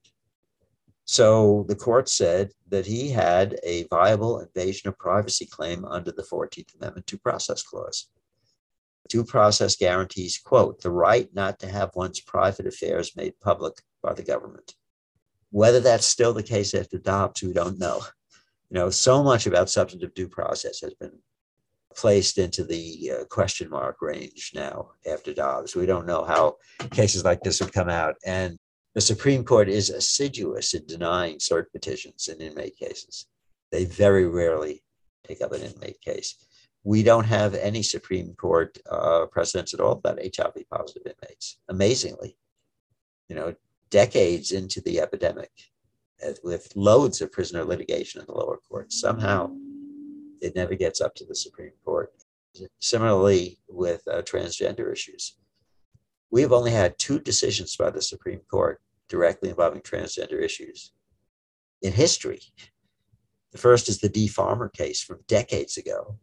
So 1.06 1.66
the 1.68 1.76
court 1.76 2.10
said 2.10 2.50
that 2.70 2.88
he 2.88 3.10
had 3.10 3.60
a 3.64 3.86
viable 3.90 4.40
invasion 4.40 4.90
of 4.90 4.98
privacy 4.98 5.46
claim 5.46 5.86
under 5.86 6.12
the 6.12 6.24
14th 6.24 6.76
Amendment 6.76 7.06
due 7.06 7.20
process 7.20 7.62
clause. 7.62 8.10
Due 9.08 9.24
process 9.24 9.76
guarantees, 9.76 10.40
quote, 10.40 10.82
the 10.82 10.90
right 10.90 11.30
not 11.34 11.60
to 11.60 11.68
have 11.68 11.92
one's 11.96 12.20
private 12.20 12.66
affairs 12.66 13.16
made 13.16 13.40
public 13.40 13.76
by 14.02 14.14
the 14.14 14.24
government. 14.24 14.74
Whether 15.52 15.80
that's 15.80 16.08
still 16.08 16.34
the 16.34 16.42
case 16.42 16.74
after 16.74 16.98
Dobbs, 16.98 17.44
we 17.44 17.54
don't 17.54 17.78
know. 17.78 18.02
You 18.72 18.80
know, 18.80 18.90
so 18.90 19.24
much 19.24 19.46
about 19.46 19.70
substantive 19.70 20.16
due 20.16 20.28
process 20.28 20.82
has 20.82 20.96
been 20.96 21.20
placed 21.96 22.40
into 22.40 22.64
the 22.64 23.12
uh, 23.12 23.26
question 23.26 23.70
mark 23.70 24.02
range 24.02 24.52
now 24.56 24.90
after 25.10 25.36
Dobbs. 25.36 25.76
We 25.76 25.86
don't 25.86 26.08
know 26.08 26.24
how 26.24 26.56
cases 26.90 27.24
like 27.24 27.42
this 27.42 27.62
would 27.62 27.72
come 27.72 27.90
out. 27.90 28.16
And 28.26 28.58
the 28.96 29.02
Supreme 29.02 29.44
Court 29.44 29.68
is 29.68 29.90
assiduous 29.90 30.74
in 30.74 30.86
denying 30.88 31.38
cert 31.38 31.66
petitions 31.74 32.30
in 32.30 32.40
inmate 32.40 32.78
cases. 32.78 33.28
They 33.72 33.84
very 33.84 34.26
rarely 34.26 34.84
take 35.28 35.42
up 35.42 35.52
an 35.52 35.62
inmate 35.62 36.00
case. 36.02 36.36
We 36.86 37.04
don't 37.04 37.26
have 37.26 37.56
any 37.56 37.84
Supreme 37.84 38.34
Court 38.36 38.78
uh, 38.90 39.26
precedents 39.26 39.74
at 39.74 39.82
all 39.82 39.94
about 39.94 40.20
HIV 40.20 40.54
positive 40.72 41.04
inmates, 41.06 41.58
amazingly. 41.68 42.38
You 43.28 43.36
know, 43.36 43.56
decades 43.90 44.52
into 44.52 44.80
the 44.82 45.02
epidemic, 45.02 45.52
with 46.44 46.72
loads 46.76 47.22
of 47.22 47.32
prisoner 47.32 47.66
litigation 47.66 48.22
in 48.22 48.28
the 48.28 48.34
lower 48.34 48.60
courts, 48.70 49.02
somehow 49.02 49.52
it 50.42 50.56
never 50.56 50.76
gets 50.76 51.02
up 51.02 51.16
to 51.16 51.26
the 51.26 51.36
Supreme 51.36 51.74
Court. 51.84 52.14
Similarly, 52.80 53.60
with 53.68 54.08
uh, 54.08 54.22
transgender 54.22 54.94
issues, 54.94 55.36
we 56.36 56.42
have 56.42 56.52
only 56.52 56.72
had 56.72 57.00
two 57.00 57.18
decisions 57.18 57.78
by 57.78 57.90
the 57.90 58.02
Supreme 58.02 58.42
Court 58.52 58.82
directly 59.08 59.48
involving 59.48 59.80
transgender 59.80 60.44
issues 60.44 60.92
in 61.82 61.94
history. 61.94 62.42
The 63.54 63.58
first 63.58 63.88
is 63.88 64.00
the 64.00 64.10
Dee 64.10 64.28
Farmer 64.28 64.68
case 64.68 65.02
from 65.02 65.24
decades 65.30 65.78
ago 65.78 66.20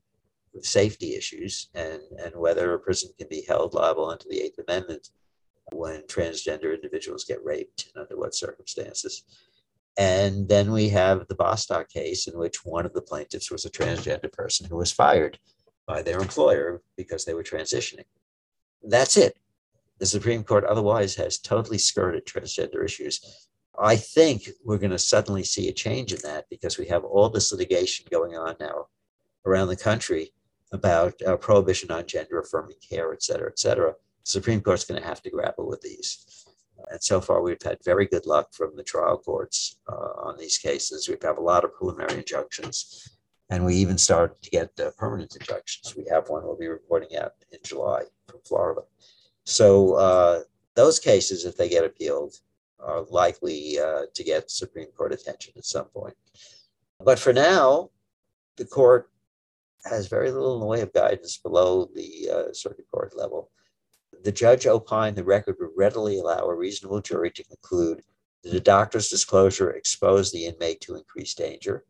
with 0.53 0.66
safety 0.66 1.14
issues 1.14 1.70
and, 1.75 2.03
and 2.22 2.37
whether 2.37 2.75
a 2.75 2.79
person 2.79 3.09
can 3.18 3.27
be 3.31 3.46
held 3.48 3.72
liable 3.72 4.11
under 4.11 4.27
the 4.29 4.42
Eighth 4.42 4.59
Amendment 4.68 5.09
when 5.72 6.03
transgender 6.03 6.75
individuals 6.75 7.25
get 7.25 7.42
raped 7.42 7.90
and 7.94 8.03
under 8.03 8.18
what 8.18 8.35
circumstances. 8.35 9.22
And 9.96 10.46
then 10.46 10.72
we 10.72 10.90
have 10.90 11.27
the 11.29 11.37
Bostock 11.37 11.88
case 11.88 12.29
in 12.29 12.38
which 12.38 12.66
one 12.66 12.85
of 12.85 12.92
the 12.92 13.01
plaintiffs 13.01 13.51
was 13.51 13.64
a 13.64 13.70
transgender 13.70 14.31
person 14.31 14.66
who 14.68 14.77
was 14.77 14.92
fired 14.92 15.38
by 15.87 16.03
their 16.03 16.20
employer 16.20 16.83
because 16.98 17.25
they 17.25 17.33
were 17.33 17.42
transitioning. 17.42 18.05
That's 18.83 19.16
it. 19.16 19.38
The 20.03 20.07
Supreme 20.07 20.43
Court 20.43 20.65
otherwise 20.65 21.15
has 21.15 21.38
totally 21.38 21.79
skirted 21.79 22.27
transgender 22.27 22.85
issues. 22.85 23.47
I 23.79 23.95
think 23.95 24.49
we're 24.65 24.79
going 24.79 24.91
to 24.91 24.99
suddenly 24.99 25.45
see 25.45 25.69
a 25.69 25.73
change 25.73 26.12
in 26.12 26.19
that 26.25 26.47
because 26.51 26.77
we 26.77 26.88
have 26.88 27.05
all 27.05 27.29
this 27.29 27.53
litigation 27.53 28.07
going 28.11 28.37
on 28.37 28.57
now 28.59 28.87
around 29.47 29.69
the 29.69 29.77
country 29.77 30.33
about 30.73 31.15
uh, 31.23 31.37
prohibition 31.37 31.93
on 31.93 32.05
gender 32.05 32.41
affirming 32.41 32.79
care, 32.91 33.12
et 33.12 33.23
cetera, 33.23 33.49
et 33.49 33.61
cetera. 33.61 33.93
The 34.25 34.31
Supreme 34.33 34.61
Court's 34.61 34.85
going 34.85 35.01
to 35.01 35.07
have 35.07 35.23
to 35.23 35.31
grapple 35.31 35.69
with 35.69 35.83
these. 35.83 36.47
And 36.91 37.01
so 37.01 37.21
far, 37.21 37.41
we've 37.41 37.62
had 37.62 37.79
very 37.85 38.07
good 38.07 38.27
luck 38.27 38.53
from 38.53 38.75
the 38.75 38.83
trial 38.83 39.19
courts 39.19 39.79
uh, 39.88 39.95
on 40.27 40.37
these 40.37 40.59
cases. 40.59 41.09
We've 41.09 41.23
had 41.23 41.38
a 41.38 41.41
lot 41.41 41.62
of 41.62 41.75
preliminary 41.75 42.19
injunctions. 42.19 43.09
And 43.51 43.65
we 43.65 43.77
even 43.77 43.99
started 43.99 44.43
to 44.43 44.51
get 44.51 44.71
uh, 44.81 44.91
permanent 44.99 45.37
injunctions. 45.38 45.95
We 45.95 46.07
have 46.11 46.29
one 46.29 46.43
we'll 46.43 46.59
be 46.59 46.67
reporting 46.67 47.17
out 47.17 47.35
in 47.53 47.61
July 47.62 48.03
from 48.27 48.41
Florida. 48.45 48.81
So 49.45 49.95
uh, 49.95 50.41
those 50.75 50.99
cases, 50.99 51.45
if 51.45 51.57
they 51.57 51.69
get 51.69 51.85
appealed, 51.85 52.35
are 52.79 53.05
likely 53.11 53.79
uh, 53.79 54.03
to 54.13 54.25
get 54.25 54.51
Supreme 54.51 54.89
Court 54.97 55.13
attention 55.13 55.53
at 55.57 55.65
some 55.65 55.87
point. 55.87 56.15
But 57.01 57.19
for 57.19 57.33
now, 57.33 57.91
the 58.57 58.65
court 58.65 59.11
has 59.85 60.07
very 60.07 60.31
little 60.31 60.55
in 60.55 60.61
the 60.61 60.67
way 60.67 60.81
of 60.81 60.93
guidance 60.93 61.39
below 61.39 61.89
the 61.95 62.31
uh, 62.31 62.53
circuit 62.53 62.87
court 62.91 63.17
level. 63.17 63.51
The 64.23 64.33
judge 64.33 64.67
opined 64.67 65.17
the 65.17 65.25
record 65.25 65.57
would 65.59 65.71
readily 65.77 66.19
allow 66.19 66.47
a 66.47 66.55
reasonable 66.55 67.01
jury 67.01 67.31
to 67.33 67.45
conclude 67.45 68.03
that 68.43 68.51
the 68.51 68.61
doctor's 68.61 69.09
disclosure 69.09 69.71
exposed 69.71 70.33
the 70.33 70.47
inmate 70.47 70.81
to 70.83 70.95
increased 70.95 71.39
danger, 71.39 71.85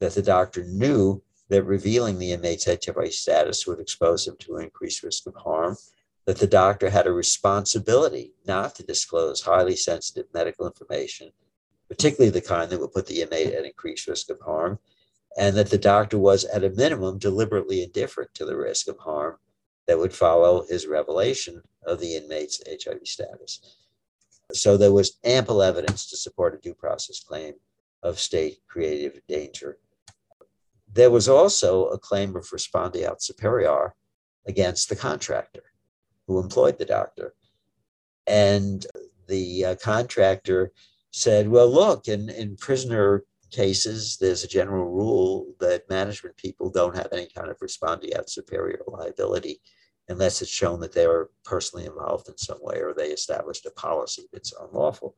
that 0.00 0.14
the 0.14 0.22
doctor 0.22 0.64
knew 0.64 1.22
that 1.48 1.64
revealing 1.64 2.18
the 2.18 2.32
inmate's 2.32 2.64
HIV 2.64 3.12
status 3.12 3.66
would 3.66 3.80
expose 3.80 4.26
him 4.26 4.36
to 4.40 4.56
increased 4.56 5.02
risk 5.02 5.26
of 5.26 5.34
harm, 5.36 5.76
that 6.24 6.38
the 6.38 6.46
doctor 6.46 6.90
had 6.90 7.06
a 7.06 7.12
responsibility 7.12 8.32
not 8.46 8.74
to 8.76 8.82
disclose 8.84 9.42
highly 9.42 9.74
sensitive 9.74 10.26
medical 10.32 10.66
information, 10.66 11.30
particularly 11.88 12.30
the 12.30 12.40
kind 12.40 12.70
that 12.70 12.80
would 12.80 12.92
put 12.92 13.06
the 13.06 13.22
inmate 13.22 13.52
at 13.52 13.64
increased 13.64 14.06
risk 14.06 14.30
of 14.30 14.40
harm, 14.40 14.78
and 15.36 15.56
that 15.56 15.70
the 15.70 15.78
doctor 15.78 16.18
was, 16.18 16.44
at 16.44 16.64
a 16.64 16.70
minimum, 16.70 17.18
deliberately 17.18 17.82
indifferent 17.82 18.32
to 18.34 18.44
the 18.44 18.56
risk 18.56 18.86
of 18.88 18.98
harm 18.98 19.36
that 19.86 19.98
would 19.98 20.12
follow 20.12 20.64
his 20.68 20.86
revelation 20.86 21.60
of 21.86 21.98
the 21.98 22.16
inmate's 22.16 22.62
HIV 22.68 23.00
status. 23.04 23.78
So 24.52 24.76
there 24.76 24.92
was 24.92 25.18
ample 25.24 25.62
evidence 25.62 26.08
to 26.10 26.16
support 26.16 26.54
a 26.54 26.58
due 26.58 26.74
process 26.74 27.20
claim 27.20 27.54
of 28.02 28.18
state 28.18 28.58
created 28.68 29.22
danger. 29.26 29.78
There 30.92 31.10
was 31.10 31.28
also 31.28 31.86
a 31.86 31.98
claim 31.98 32.36
of 32.36 32.44
respondeat 32.50 33.22
superior 33.22 33.94
against 34.46 34.88
the 34.88 34.96
contractor 34.96 35.71
who 36.32 36.40
employed 36.40 36.78
the 36.78 36.84
doctor. 36.84 37.34
And 38.26 38.86
the 39.28 39.64
uh, 39.64 39.74
contractor 39.76 40.72
said, 41.10 41.48
well, 41.48 41.68
look, 41.68 42.08
in, 42.08 42.30
in 42.30 42.56
prisoner 42.56 43.24
cases, 43.50 44.16
there's 44.18 44.44
a 44.44 44.48
general 44.48 44.90
rule 44.90 45.54
that 45.60 45.88
management 45.90 46.36
people 46.36 46.70
don't 46.70 46.96
have 46.96 47.08
any 47.12 47.28
kind 47.34 47.50
of 47.50 47.58
respondeat 47.58 48.28
superior 48.28 48.80
liability 48.86 49.60
unless 50.08 50.42
it's 50.42 50.50
shown 50.50 50.80
that 50.80 50.92
they 50.92 51.06
were 51.06 51.30
personally 51.44 51.86
involved 51.86 52.28
in 52.28 52.36
some 52.36 52.58
way 52.60 52.80
or 52.80 52.92
they 52.92 53.08
established 53.08 53.66
a 53.66 53.70
policy 53.72 54.22
that's 54.32 54.54
unlawful. 54.60 55.14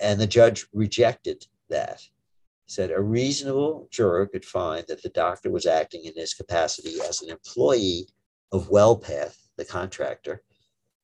And 0.00 0.20
the 0.20 0.26
judge 0.26 0.66
rejected 0.72 1.46
that. 1.70 2.00
He 2.00 2.72
said 2.72 2.90
a 2.90 3.00
reasonable 3.00 3.88
juror 3.90 4.26
could 4.26 4.44
find 4.44 4.84
that 4.88 5.02
the 5.02 5.08
doctor 5.08 5.50
was 5.50 5.66
acting 5.66 6.04
in 6.04 6.12
his 6.14 6.34
capacity 6.34 6.96
as 7.08 7.22
an 7.22 7.30
employee 7.30 8.08
of 8.52 8.68
WellPath, 8.68 9.36
the 9.58 9.64
contractor, 9.64 10.42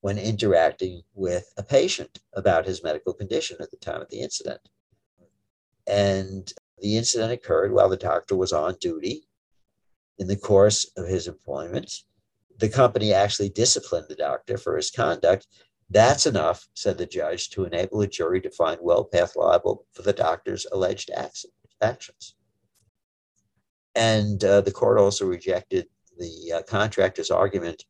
when 0.00 0.18
interacting 0.18 1.02
with 1.14 1.52
a 1.56 1.62
patient 1.62 2.20
about 2.32 2.66
his 2.66 2.82
medical 2.82 3.12
condition 3.12 3.56
at 3.60 3.70
the 3.70 3.76
time 3.76 4.00
of 4.00 4.08
the 4.10 4.20
incident. 4.20 4.60
And 5.86 6.50
the 6.78 6.96
incident 6.96 7.32
occurred 7.32 7.72
while 7.72 7.88
the 7.88 7.96
doctor 7.96 8.36
was 8.36 8.52
on 8.52 8.76
duty 8.80 9.24
in 10.18 10.26
the 10.26 10.36
course 10.36 10.90
of 10.96 11.06
his 11.06 11.26
employment. 11.26 11.92
The 12.58 12.68
company 12.68 13.12
actually 13.12 13.48
disciplined 13.48 14.06
the 14.08 14.14
doctor 14.14 14.56
for 14.56 14.76
his 14.76 14.90
conduct. 14.90 15.46
That's 15.90 16.26
enough, 16.26 16.66
said 16.74 16.98
the 16.98 17.06
judge, 17.06 17.50
to 17.50 17.64
enable 17.64 18.00
a 18.00 18.06
jury 18.06 18.40
to 18.42 18.50
find 18.50 18.80
WellPath 18.80 19.36
liable 19.36 19.86
for 19.92 20.02
the 20.02 20.12
doctor's 20.12 20.66
alleged 20.72 21.10
actions. 21.82 22.34
And 23.94 24.42
uh, 24.42 24.60
the 24.62 24.72
court 24.72 24.98
also 24.98 25.26
rejected 25.26 25.86
the 26.18 26.52
uh, 26.56 26.62
contractor's 26.62 27.30
argument 27.30 27.84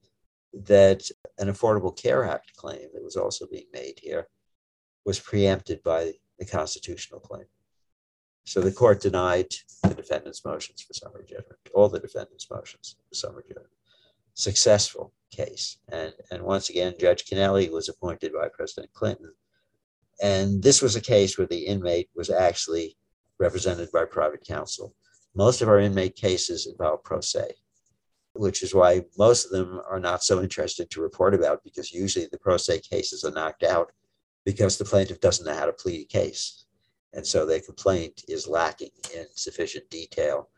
that 0.62 1.11
an 1.38 1.49
Affordable 1.49 1.97
Care 1.97 2.25
Act 2.25 2.57
claim 2.57 2.88
that 2.93 3.03
was 3.03 3.17
also 3.17 3.47
being 3.51 3.67
made 3.73 3.99
here 4.01 4.29
was 5.05 5.19
preempted 5.19 5.83
by 5.83 6.12
the 6.38 6.47
constitutional 6.47 7.21
claim. 7.21 7.47
So 8.45 8.61
the 8.61 8.73
court 8.73 9.01
denied 9.01 9.53
the 9.83 9.95
defendant's 9.95 10.45
motions 10.45 10.83
for 10.83 10.93
summary 10.93 11.25
judgment, 11.27 11.59
all 11.75 11.88
the 11.88 11.99
defendant's 11.99 12.51
motions 12.51 12.97
for 13.09 13.14
summary 13.14 13.45
judgment. 13.49 13.71
Successful 14.35 15.12
case. 15.31 15.79
And, 15.90 16.12
and 16.31 16.43
once 16.43 16.69
again, 16.69 16.95
Judge 16.99 17.25
Kennelly 17.25 17.71
was 17.71 17.88
appointed 17.88 18.33
by 18.33 18.49
President 18.49 18.93
Clinton. 18.93 19.33
And 20.23 20.62
this 20.62 20.83
was 20.83 20.95
a 20.95 21.01
case 21.01 21.38
where 21.38 21.47
the 21.47 21.67
inmate 21.67 22.11
was 22.14 22.31
actually 22.31 22.97
represented 23.38 23.90
by 23.93 24.05
private 24.05 24.45
counsel. 24.47 24.95
Most 25.35 25.62
of 25.62 25.69
our 25.69 25.81
inmate 25.81 26.14
cases 26.14 26.67
involve 26.67 27.03
pro 27.03 27.21
se, 27.21 27.55
which 28.35 28.62
is 28.62 28.75
why 28.75 29.03
most 29.18 29.47
of 29.47 29.53
them 29.53 29.81
are 29.88 30.01
not 30.01 30.23
so 30.23 30.42
interested 30.42 30.90
to 30.90 31.01
report 31.01 31.35
about 31.35 31.62
because 31.64 31.92
usually 31.92 32.27
the 32.31 32.38
pro 32.38 32.57
se 32.57 32.81
cases 32.81 33.25
are 33.25 33.31
knocked 33.31 33.62
out 33.62 33.92
because 34.44 34.77
the 34.77 34.85
plaintiff 34.85 35.20
doesn't 35.20 35.47
know 35.47 35.55
how 35.55 35.66
to 35.66 35.73
plead 35.73 36.03
a 36.03 36.05
case 36.05 36.64
and 37.14 37.27
so 37.27 37.47
their 37.47 37.61
complaint 37.61 38.25
is 38.29 38.49
lacking 38.49 38.90
in 39.14 39.27
sufficient 39.35 39.88
detail 39.88 40.49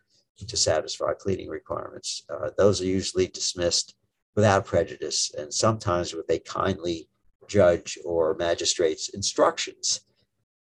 to 0.47 0.57
satisfy 0.57 1.13
pleading 1.19 1.49
requirements. 1.49 2.25
Uh, 2.29 2.51
those 2.59 2.81
are 2.81 2.87
usually 2.87 3.27
dismissed 3.27 3.95
without 4.35 4.67
prejudice 4.67 5.33
and 5.39 5.53
sometimes 5.53 6.15
with 6.15 6.29
a 6.31 6.39
kindly 6.41 7.09
judge 7.49 7.99
or 8.05 8.35
magistrate's 8.35 9.09
instructions 9.11 10.01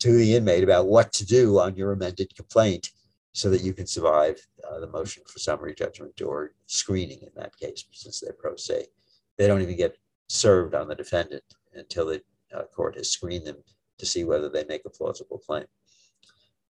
to 0.00 0.12
the 0.12 0.34
inmate 0.34 0.64
about 0.64 0.86
what 0.86 1.12
to 1.12 1.26
do 1.26 1.58
on 1.58 1.76
your 1.76 1.92
amended 1.92 2.34
complaint 2.34 2.90
so 3.32 3.48
that 3.50 3.62
you 3.62 3.72
can 3.72 3.86
survive 3.86 4.44
uh, 4.68 4.80
the 4.80 4.88
motion 4.88 5.22
for 5.26 5.38
summary 5.38 5.74
judgment 5.74 6.20
or 6.20 6.52
screening 6.66 7.20
in 7.22 7.30
that 7.36 7.56
case, 7.56 7.84
since 7.92 8.20
they're 8.20 8.32
pro 8.32 8.56
se. 8.56 8.86
They 9.38 9.46
don't 9.46 9.62
even 9.62 9.76
get 9.76 9.96
served 10.28 10.74
on 10.74 10.88
the 10.88 10.94
defendant 10.94 11.44
until 11.74 12.06
the 12.06 12.22
uh, 12.54 12.62
court 12.74 12.96
has 12.96 13.10
screened 13.10 13.46
them 13.46 13.62
to 13.98 14.06
see 14.06 14.24
whether 14.24 14.48
they 14.48 14.64
make 14.64 14.82
a 14.84 14.90
plausible 14.90 15.38
claim. 15.38 15.64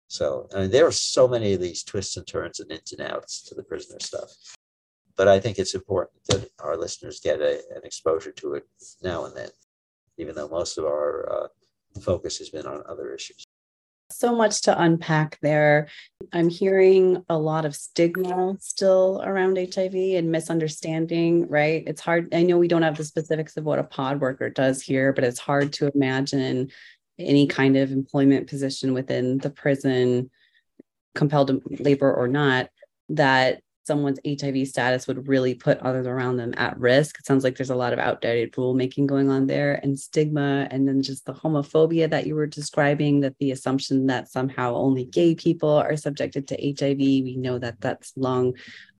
So 0.08 0.48
I 0.54 0.62
mean, 0.62 0.72
there 0.72 0.88
are 0.88 0.91
so 0.91 1.28
many 1.28 1.54
of 1.54 1.62
these 1.62 1.84
twists 1.84 2.17
and 2.17 2.26
turns 2.26 2.60
and 2.60 2.72
ins 2.72 2.91
and 2.91 3.02
outs 3.02 3.43
to 3.43 3.56
the 3.56 3.63
prisoner 3.63 4.00
stuff. 4.02 4.32
But 5.15 5.28
I 5.28 5.39
think 5.39 5.60
it's 5.60 5.76
important 5.76 6.24
that 6.30 6.50
our 6.60 6.78
listeners 6.78 7.19
get 7.19 7.41
a, 7.41 7.62
an 7.76 7.82
exposure 7.84 8.32
to 8.32 8.56
it 8.56 8.65
now 9.04 9.26
and 9.26 9.36
then, 9.36 9.50
even 10.17 10.34
though 10.36 10.48
most 10.48 10.78
of 10.78 10.86
our 10.86 11.30
uh, 11.32 11.48
focus 12.02 12.38
has 12.39 12.50
been 12.50 12.65
on 12.65 12.84
other 12.88 13.13
issues. 13.13 13.45
So 14.12 14.36
much 14.36 14.63
to 14.63 14.82
unpack 14.82 15.38
there. 15.41 15.88
I'm 16.34 16.50
hearing 16.50 17.24
a 17.30 17.38
lot 17.38 17.65
of 17.65 17.76
stigma 17.76 18.56
still 18.60 19.22
around 19.24 19.58
HIV 19.58 19.93
and 19.93 20.32
misunderstanding, 20.32 21.48
right? 21.48 21.84
It's 21.86 22.02
hard. 22.02 22.34
I 22.34 22.43
know 22.43 22.58
we 22.58 22.67
don't 22.67 22.82
have 22.82 22.98
the 22.98 23.04
specifics 23.04 23.56
of 23.56 23.65
what 23.65 23.80
a 23.80 23.84
pod 23.84 24.19
worker 24.19 24.50
does 24.50 24.82
here, 24.82 25.13
but 25.13 25.24
it's 25.24 25.39
hard 25.39 25.74
to 25.74 25.91
imagine 25.93 26.69
any 27.19 27.45
kind 27.48 27.78
of 27.78 27.91
employment 27.91 28.48
position 28.48 28.93
within 28.93 29.38
the 29.38 29.52
prison, 29.52 30.32
compelled 31.13 31.62
labor 31.80 32.12
or 32.12 32.28
not, 32.28 32.69
that 33.10 33.62
someone's 33.89 34.19
HIV 34.23 34.67
status 34.67 35.08
would 35.08 35.28
really 35.28 35.56
put 35.56 35.80
others 35.80 36.06
around 36.06 36.38
them 36.38 36.54
at 36.58 36.80
risk. 36.80 37.17
It 37.17 37.25
sounds 37.25 37.43
like 37.43 37.58
there's 37.58 37.71
a 37.71 37.75
lot 37.75 37.91
of 37.91 37.97
outdated 37.97 38.54
rulemaking 38.54 39.08
going 39.08 39.32
on 39.32 39.47
there 39.47 39.80
and 39.82 39.99
stigma, 39.99 40.67
and 40.69 40.88
then 40.88 41.02
just 41.02 41.25
the 41.25 41.34
homophobia 41.34 42.08
that 42.12 42.28
you 42.28 42.36
were 42.36 42.45
describing 42.45 43.21
that 43.21 43.36
the 43.39 43.49
assumption 43.49 44.06
that 44.06 44.30
somehow 44.30 44.75
only 44.75 45.06
gay 45.06 45.34
people 45.34 45.71
are 45.71 45.97
subjected 45.97 46.47
to 46.49 46.75
HIV. 46.80 46.99
We 46.99 47.36
know 47.36 47.58
that 47.58 47.82
that's 47.82 48.13
long 48.15 48.54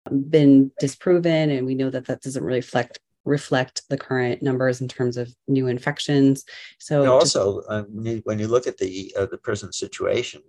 been 0.10 0.72
disproven, 0.80 1.52
and 1.52 1.68
we 1.68 1.76
know 1.76 1.92
that 1.92 2.08
that 2.08 2.22
doesn't 2.22 2.44
really 2.44 2.60
reflect 2.60 3.00
reflect 3.26 3.84
the 3.90 3.98
current 3.98 4.42
numbers 4.42 4.82
in 4.82 4.88
terms 4.88 5.18
of 5.18 5.32
new 5.48 5.68
infections. 5.68 6.46
So 6.80 7.02
and 7.02 7.12
also, 7.12 7.62
just, 7.70 7.90
when, 7.92 8.06
you, 8.06 8.22
when, 8.24 8.40
you, 8.40 8.48
look 8.48 8.66
at 8.66 8.78
the 8.80 9.14
uh, 9.16 9.28
the 9.28 9.38
prison 9.38 9.72
situation, 9.72 10.42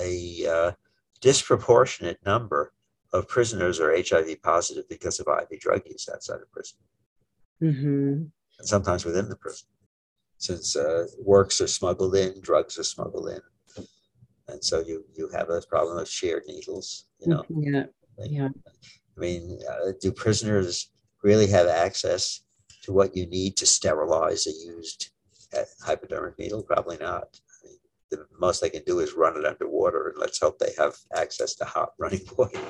a 0.00 0.46
uh, 0.46 0.72
disproportionate 1.20 2.18
number 2.24 2.72
of 3.12 3.28
prisoners 3.28 3.80
are 3.80 3.96
HIV 3.96 4.42
positive 4.42 4.88
because 4.88 5.20
of 5.20 5.26
IV 5.28 5.60
drug 5.60 5.82
use 5.86 6.08
outside 6.12 6.40
of 6.40 6.50
prison, 6.52 6.78
mm-hmm. 7.62 7.88
and 8.58 8.68
sometimes 8.68 9.04
within 9.04 9.28
the 9.28 9.36
prison, 9.36 9.68
since 10.38 10.76
uh, 10.76 11.06
works 11.18 11.60
are 11.60 11.66
smuggled 11.66 12.14
in, 12.16 12.40
drugs 12.40 12.78
are 12.78 12.84
smuggled 12.84 13.28
in, 13.28 13.40
and 14.48 14.64
so 14.64 14.80
you 14.80 15.04
you 15.14 15.28
have 15.34 15.50
a 15.50 15.62
problem 15.68 15.98
of 15.98 16.08
shared 16.08 16.44
needles. 16.46 17.06
You 17.20 17.28
know, 17.28 17.44
yeah, 17.48 17.84
yeah. 18.18 18.48
I 19.16 19.20
mean, 19.20 19.58
uh, 19.70 19.92
do 20.00 20.12
prisoners 20.12 20.90
really 21.22 21.46
have 21.48 21.66
access 21.66 22.42
to 22.82 22.92
what 22.92 23.16
you 23.16 23.26
need 23.26 23.56
to 23.58 23.66
sterilize 23.66 24.46
a 24.46 24.50
used 24.50 25.10
hypodermic 25.84 26.38
needle? 26.38 26.62
Probably 26.62 26.96
not. 26.98 27.38
I 27.62 27.68
mean, 27.68 27.76
the 28.10 28.26
most 28.38 28.60
they 28.60 28.70
can 28.70 28.82
do 28.86 29.00
is 29.00 29.12
run 29.14 29.36
it 29.36 29.44
underwater, 29.44 30.08
and 30.08 30.18
let's 30.18 30.40
hope 30.40 30.58
they 30.58 30.72
have 30.78 30.94
access 31.14 31.54
to 31.56 31.64
hot 31.64 31.92
running 31.98 32.22
water. 32.36 32.60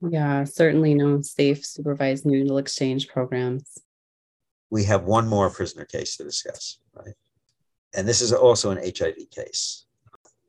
Yeah, 0.00 0.44
certainly 0.44 0.94
no 0.94 1.20
safe 1.20 1.64
supervised 1.64 2.26
needle 2.26 2.58
exchange 2.58 3.08
programs. 3.08 3.78
We 4.70 4.84
have 4.84 5.04
one 5.04 5.28
more 5.28 5.50
prisoner 5.50 5.84
case 5.84 6.16
to 6.16 6.24
discuss, 6.24 6.78
right? 6.94 7.14
And 7.94 8.06
this 8.08 8.20
is 8.20 8.32
also 8.32 8.70
an 8.70 8.78
HIV 8.78 9.30
case. 9.30 9.86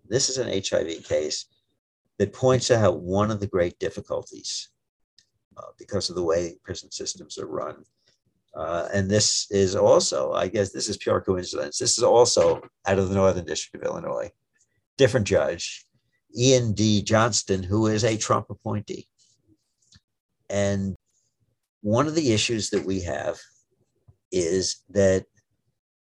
This 0.07 0.29
is 0.29 0.37
an 0.37 0.47
HIV 0.47 1.03
case 1.03 1.45
that 2.17 2.33
points 2.33 2.71
out 2.71 3.01
one 3.01 3.31
of 3.31 3.39
the 3.39 3.47
great 3.47 3.77
difficulties 3.79 4.69
uh, 5.57 5.71
because 5.77 6.09
of 6.09 6.15
the 6.15 6.23
way 6.23 6.57
prison 6.63 6.91
systems 6.91 7.37
are 7.37 7.47
run. 7.47 7.83
Uh, 8.55 8.87
and 8.93 9.09
this 9.09 9.51
is 9.51 9.75
also, 9.75 10.31
I 10.31 10.47
guess, 10.47 10.71
this 10.71 10.87
is 10.87 10.97
pure 10.97 11.19
coincidence. 11.21 11.77
This 11.77 11.97
is 11.97 12.03
also 12.03 12.61
out 12.87 12.99
of 12.99 13.09
the 13.09 13.15
Northern 13.15 13.45
District 13.45 13.85
of 13.85 13.89
Illinois. 13.89 14.31
Different 14.97 15.27
judge, 15.27 15.85
Ian 16.37 16.73
D. 16.73 17.01
Johnston, 17.01 17.63
who 17.63 17.87
is 17.87 18.05
a 18.05 18.17
Trump 18.17 18.49
appointee. 18.49 19.07
And 20.49 20.95
one 21.81 22.07
of 22.07 22.15
the 22.15 22.33
issues 22.33 22.69
that 22.71 22.85
we 22.85 23.01
have 23.01 23.37
is 24.31 24.83
that 24.89 25.25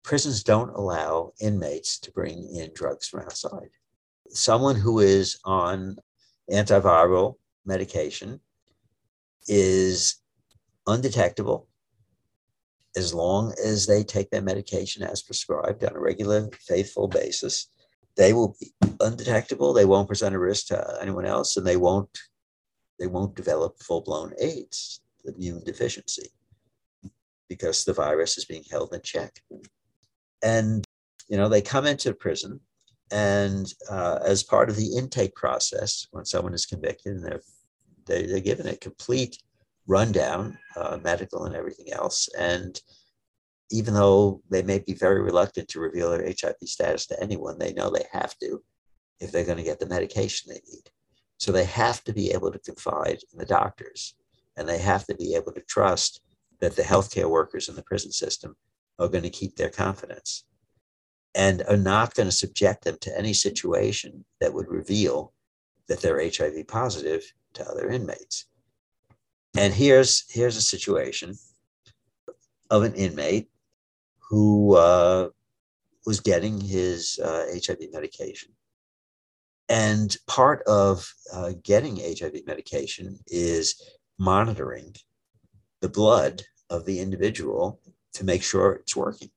prisons 0.02 0.42
don't 0.42 0.70
allow 0.70 1.32
inmates 1.40 1.98
to 2.00 2.12
bring 2.12 2.54
in 2.54 2.70
drugs 2.74 3.08
from 3.08 3.20
outside. 3.20 3.70
Someone 4.30 4.76
who 4.76 5.00
is 5.00 5.38
on 5.44 5.96
antiviral 6.50 7.36
medication 7.64 8.40
is 9.46 10.16
undetectable 10.86 11.68
as 12.96 13.12
long 13.12 13.52
as 13.64 13.86
they 13.86 14.04
take 14.04 14.30
their 14.30 14.42
medication 14.42 15.02
as 15.02 15.22
prescribed 15.22 15.84
on 15.84 15.96
a 15.96 16.00
regular, 16.00 16.48
faithful 16.60 17.08
basis. 17.08 17.68
They 18.16 18.32
will 18.32 18.56
be 18.60 18.72
undetectable. 19.00 19.72
They 19.72 19.84
won't 19.84 20.06
present 20.06 20.34
a 20.34 20.38
risk 20.38 20.68
to 20.68 20.98
anyone 21.00 21.26
else, 21.26 21.56
and 21.56 21.66
they 21.66 21.76
won't 21.76 22.08
they 22.98 23.06
won't 23.06 23.34
develop 23.34 23.82
full 23.82 24.02
blown 24.02 24.32
AIDS, 24.40 25.00
the 25.24 25.34
immune 25.34 25.62
deficiency, 25.64 26.28
because 27.48 27.84
the 27.84 27.92
virus 27.92 28.38
is 28.38 28.44
being 28.44 28.64
held 28.70 28.94
in 28.94 29.00
check. 29.02 29.40
And 30.42 30.84
you 31.28 31.36
know 31.36 31.48
they 31.48 31.62
come 31.62 31.86
into 31.86 32.12
prison, 32.14 32.60
and 33.10 33.72
uh, 33.90 34.20
as 34.24 34.42
part 34.42 34.68
of 34.68 34.76
the 34.76 34.96
intake 34.96 35.34
process, 35.34 36.06
when 36.10 36.24
someone 36.24 36.54
is 36.54 36.66
convicted 36.66 37.14
and 37.14 37.24
they're 37.24 37.40
they, 38.06 38.26
they're 38.26 38.40
given 38.40 38.66
a 38.66 38.76
complete 38.76 39.38
rundown, 39.86 40.58
uh, 40.76 40.98
medical 41.02 41.44
and 41.44 41.54
everything 41.54 41.92
else. 41.92 42.28
And 42.38 42.80
even 43.70 43.94
though 43.94 44.42
they 44.50 44.62
may 44.62 44.78
be 44.78 44.94
very 44.94 45.22
reluctant 45.22 45.68
to 45.68 45.80
reveal 45.80 46.10
their 46.10 46.24
HIV 46.24 46.56
status 46.64 47.06
to 47.06 47.22
anyone, 47.22 47.58
they 47.58 47.72
know 47.72 47.90
they 47.90 48.06
have 48.12 48.36
to 48.38 48.62
if 49.20 49.32
they're 49.32 49.44
going 49.44 49.58
to 49.58 49.64
get 49.64 49.78
the 49.78 49.86
medication 49.86 50.50
they 50.52 50.60
need. 50.70 50.90
So 51.44 51.52
they 51.52 51.66
have 51.66 52.02
to 52.04 52.12
be 52.14 52.30
able 52.30 52.50
to 52.50 52.58
confide 52.58 53.18
in 53.30 53.38
the 53.38 53.44
doctors 53.44 54.14
and 54.56 54.66
they 54.66 54.78
have 54.78 55.04
to 55.08 55.14
be 55.14 55.34
able 55.34 55.52
to 55.52 55.60
trust 55.60 56.22
that 56.60 56.74
the 56.74 56.80
healthcare 56.80 57.28
workers 57.28 57.68
in 57.68 57.74
the 57.74 57.82
prison 57.82 58.12
system 58.12 58.56
are 58.98 59.08
going 59.08 59.24
to 59.24 59.28
keep 59.28 59.54
their 59.54 59.68
confidence 59.68 60.44
and 61.34 61.62
are 61.68 61.76
not 61.76 62.14
going 62.14 62.30
to 62.30 62.34
subject 62.34 62.84
them 62.84 62.96
to 63.02 63.18
any 63.18 63.34
situation 63.34 64.24
that 64.40 64.54
would 64.54 64.68
reveal 64.70 65.34
that 65.86 66.00
they're 66.00 66.26
HIV 66.26 66.66
positive 66.66 67.30
to 67.52 67.68
other 67.68 67.90
inmates. 67.90 68.46
And 69.54 69.74
here's 69.74 70.24
here's 70.32 70.56
a 70.56 70.62
situation 70.62 71.34
of 72.70 72.84
an 72.84 72.94
inmate 72.94 73.50
who 74.30 74.76
uh, 74.76 75.28
was 76.06 76.20
getting 76.20 76.58
his 76.58 77.18
uh, 77.22 77.44
HIV 77.52 77.92
medication. 77.92 78.50
And 79.68 80.16
part 80.26 80.62
of 80.62 81.10
uh, 81.32 81.52
getting 81.62 81.96
HIV 81.96 82.46
medication 82.46 83.18
is 83.26 83.80
monitoring 84.18 84.94
the 85.80 85.88
blood 85.88 86.42
of 86.70 86.84
the 86.84 87.00
individual 87.00 87.80
to 88.14 88.24
make 88.24 88.42
sure 88.42 88.74
it's 88.74 88.96
working. 88.96 89.30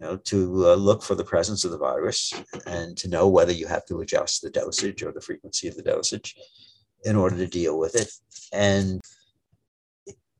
You 0.00 0.06
know, 0.06 0.16
to 0.16 0.70
uh, 0.70 0.74
look 0.74 1.02
for 1.02 1.14
the 1.14 1.24
presence 1.24 1.64
of 1.64 1.70
the 1.70 1.78
virus 1.78 2.32
and 2.66 2.96
to 2.98 3.08
know 3.08 3.28
whether 3.28 3.52
you 3.52 3.68
have 3.68 3.86
to 3.86 4.00
adjust 4.00 4.42
the 4.42 4.50
dosage 4.50 5.02
or 5.02 5.12
the 5.12 5.20
frequency 5.20 5.68
of 5.68 5.76
the 5.76 5.82
dosage 5.82 6.34
in 7.04 7.14
order 7.14 7.36
to 7.36 7.46
deal 7.46 7.78
with 7.78 7.94
it. 7.94 8.10
And 8.52 9.00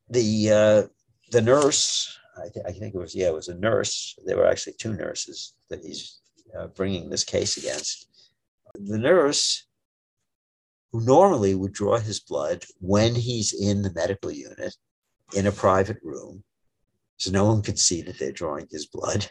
the 0.08 0.50
uh, 0.50 0.82
the 1.30 1.42
nurse, 1.42 2.18
I, 2.36 2.48
th- 2.48 2.66
I, 2.66 2.72
think 2.72 2.94
it 2.94 2.98
was 2.98 3.14
yeah, 3.14 3.28
it 3.28 3.34
was 3.34 3.48
a 3.48 3.54
nurse. 3.54 4.16
There 4.24 4.36
were 4.36 4.46
actually 4.46 4.74
two 4.74 4.94
nurses 4.94 5.54
that 5.70 5.80
he's 5.82 6.18
uh, 6.56 6.66
bringing 6.68 7.08
this 7.08 7.24
case 7.24 7.56
against. 7.56 8.08
The 8.74 8.98
nurse, 8.98 9.66
who 10.92 11.00
normally 11.04 11.54
would 11.54 11.72
draw 11.72 11.98
his 11.98 12.20
blood 12.20 12.64
when 12.80 13.14
he's 13.14 13.52
in 13.52 13.82
the 13.82 13.92
medical 13.92 14.30
unit 14.30 14.74
in 15.34 15.46
a 15.46 15.52
private 15.52 15.98
room, 16.02 16.44
so 17.16 17.30
no 17.30 17.44
one 17.44 17.62
could 17.62 17.78
see 17.78 18.02
that 18.02 18.18
they're 18.18 18.32
drawing 18.32 18.66
his 18.70 18.86
blood 18.86 19.28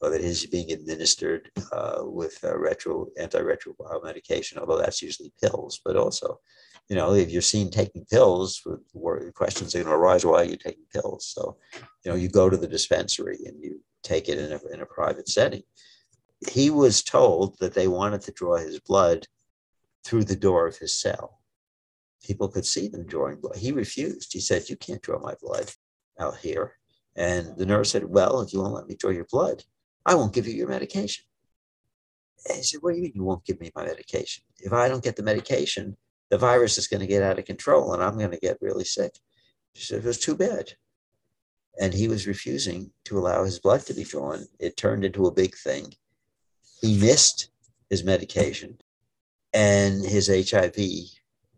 or 0.00 0.10
that 0.10 0.22
he's 0.22 0.46
being 0.46 0.72
administered 0.72 1.50
uh, 1.72 2.02
with 2.02 2.38
retro 2.42 3.08
antiretroviral 3.18 4.04
medication, 4.04 4.58
although 4.58 4.78
that's 4.78 5.02
usually 5.02 5.32
pills, 5.40 5.80
but 5.84 5.96
also 5.96 6.38
you 6.88 6.94
know, 6.94 7.14
if 7.14 7.30
you're 7.30 7.42
seen 7.42 7.70
taking 7.70 8.04
pills, 8.04 8.64
questions 9.34 9.74
are 9.74 9.78
going 9.78 9.88
to 9.88 9.94
arise, 9.94 10.24
why 10.24 10.42
are 10.42 10.44
you 10.44 10.56
taking 10.56 10.84
pills? 10.92 11.26
So, 11.34 11.56
you 12.04 12.10
know, 12.10 12.14
you 12.16 12.28
go 12.28 12.48
to 12.48 12.56
the 12.56 12.68
dispensary 12.68 13.38
and 13.44 13.62
you 13.62 13.80
take 14.02 14.28
it 14.28 14.38
in 14.38 14.52
a, 14.52 14.60
in 14.72 14.80
a 14.80 14.86
private 14.86 15.28
setting. 15.28 15.62
He 16.50 16.70
was 16.70 17.02
told 17.02 17.58
that 17.60 17.74
they 17.74 17.88
wanted 17.88 18.22
to 18.22 18.32
draw 18.32 18.56
his 18.56 18.80
blood 18.80 19.26
through 20.04 20.24
the 20.24 20.36
door 20.36 20.66
of 20.66 20.78
his 20.78 20.98
cell. 20.98 21.40
People 22.24 22.48
could 22.48 22.66
see 22.66 22.88
them 22.88 23.06
drawing 23.06 23.40
blood. 23.40 23.56
He 23.56 23.72
refused. 23.72 24.32
He 24.32 24.40
said, 24.40 24.68
You 24.68 24.76
can't 24.76 25.02
draw 25.02 25.18
my 25.18 25.34
blood 25.40 25.70
out 26.18 26.38
here. 26.38 26.74
And 27.14 27.56
the 27.56 27.66
nurse 27.66 27.92
said, 27.92 28.04
Well, 28.04 28.40
if 28.40 28.52
you 28.52 28.60
won't 28.60 28.74
let 28.74 28.88
me 28.88 28.96
draw 28.96 29.10
your 29.10 29.26
blood, 29.30 29.64
I 30.04 30.14
won't 30.14 30.34
give 30.34 30.46
you 30.46 30.54
your 30.54 30.68
medication. 30.68 31.24
And 32.48 32.58
he 32.58 32.62
said, 32.62 32.80
What 32.82 32.90
do 32.90 32.96
you 32.96 33.02
mean 33.04 33.12
you 33.14 33.24
won't 33.24 33.44
give 33.44 33.60
me 33.60 33.70
my 33.74 33.84
medication? 33.84 34.44
If 34.58 34.72
I 34.72 34.88
don't 34.88 35.02
get 35.02 35.16
the 35.16 35.22
medication, 35.22 35.96
the 36.30 36.38
virus 36.38 36.78
is 36.78 36.88
going 36.88 37.00
to 37.00 37.06
get 37.06 37.22
out 37.22 37.38
of 37.38 37.44
control 37.44 37.92
and 37.92 38.02
I'm 38.02 38.18
going 38.18 38.30
to 38.30 38.38
get 38.38 38.58
really 38.60 38.84
sick. 38.84 39.18
She 39.74 39.84
said, 39.84 39.98
it 39.98 40.04
was 40.04 40.18
too 40.18 40.36
bad. 40.36 40.72
And 41.80 41.92
he 41.92 42.08
was 42.08 42.26
refusing 42.26 42.90
to 43.04 43.18
allow 43.18 43.44
his 43.44 43.58
blood 43.58 43.82
to 43.82 43.94
be 43.94 44.04
drawn. 44.04 44.46
It 44.58 44.76
turned 44.76 45.04
into 45.04 45.26
a 45.26 45.32
big 45.32 45.54
thing. 45.54 45.92
He 46.80 46.98
missed 46.98 47.48
his 47.90 48.04
medication 48.04 48.78
and 49.52 50.04
his 50.04 50.28
HIV 50.28 50.76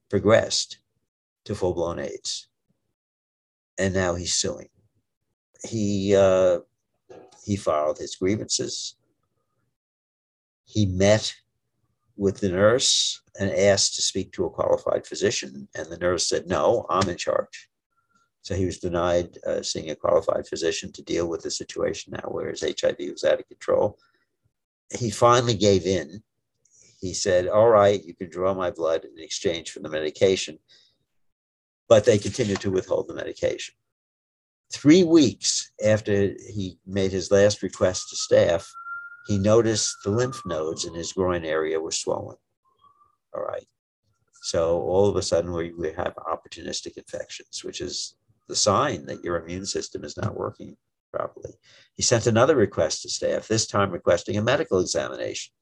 progressed 0.08 0.78
to 1.44 1.54
full 1.54 1.74
blown 1.74 1.98
AIDS. 1.98 2.48
And 3.78 3.94
now 3.94 4.14
he's 4.14 4.34
suing. 4.34 4.68
He, 5.64 6.14
uh, 6.14 6.60
he 7.44 7.56
filed 7.56 7.98
his 7.98 8.16
grievances. 8.16 8.96
He 10.64 10.86
met 10.86 11.34
with 12.16 12.40
the 12.40 12.50
nurse 12.50 13.22
and 13.38 13.50
asked 13.50 13.94
to 13.94 14.02
speak 14.02 14.32
to 14.32 14.44
a 14.44 14.50
qualified 14.50 15.06
physician. 15.06 15.68
And 15.74 15.86
the 15.86 15.98
nurse 15.98 16.28
said, 16.28 16.46
No, 16.48 16.84
I'm 16.90 17.08
in 17.08 17.16
charge. 17.16 17.68
So 18.42 18.54
he 18.54 18.66
was 18.66 18.78
denied 18.78 19.38
uh, 19.46 19.62
seeing 19.62 19.90
a 19.90 19.96
qualified 19.96 20.46
physician 20.46 20.92
to 20.92 21.02
deal 21.02 21.28
with 21.28 21.42
the 21.42 21.50
situation 21.50 22.12
now 22.12 22.28
where 22.28 22.50
his 22.50 22.62
HIV 22.62 22.96
was 22.98 23.24
out 23.24 23.40
of 23.40 23.48
control. 23.48 23.98
He 24.96 25.10
finally 25.10 25.54
gave 25.54 25.86
in. 25.86 26.22
He 27.00 27.14
said, 27.14 27.48
All 27.48 27.68
right, 27.68 28.02
you 28.04 28.14
can 28.14 28.30
draw 28.30 28.54
my 28.54 28.70
blood 28.70 29.04
in 29.04 29.22
exchange 29.22 29.70
for 29.70 29.80
the 29.80 29.88
medication. 29.88 30.58
But 31.88 32.04
they 32.04 32.18
continued 32.18 32.60
to 32.60 32.70
withhold 32.70 33.08
the 33.08 33.14
medication. 33.14 33.74
Three 34.72 35.04
weeks 35.04 35.70
after 35.84 36.34
he 36.52 36.78
made 36.86 37.12
his 37.12 37.30
last 37.30 37.62
request 37.62 38.10
to 38.10 38.16
staff, 38.16 38.70
he 39.26 39.38
noticed 39.38 39.96
the 40.04 40.10
lymph 40.10 40.40
nodes 40.44 40.84
in 40.84 40.94
his 40.94 41.12
groin 41.12 41.44
area 41.44 41.80
were 41.80 41.90
swollen. 41.90 42.36
All 43.34 43.42
right. 43.42 43.66
So 44.42 44.80
all 44.82 45.08
of 45.08 45.16
a 45.16 45.22
sudden 45.22 45.52
we, 45.52 45.72
we 45.72 45.92
have 45.92 46.14
opportunistic 46.16 46.96
infections, 46.96 47.62
which 47.64 47.80
is 47.80 48.16
the 48.48 48.56
sign 48.56 49.06
that 49.06 49.22
your 49.22 49.36
immune 49.36 49.66
system 49.66 50.04
is 50.04 50.16
not 50.16 50.36
working 50.36 50.76
properly. 51.12 51.54
He 51.94 52.02
sent 52.02 52.26
another 52.26 52.56
request 52.56 53.02
to 53.02 53.08
staff, 53.08 53.48
this 53.48 53.66
time 53.66 53.90
requesting 53.90 54.36
a 54.36 54.42
medical 54.42 54.80
examination. 54.80 55.52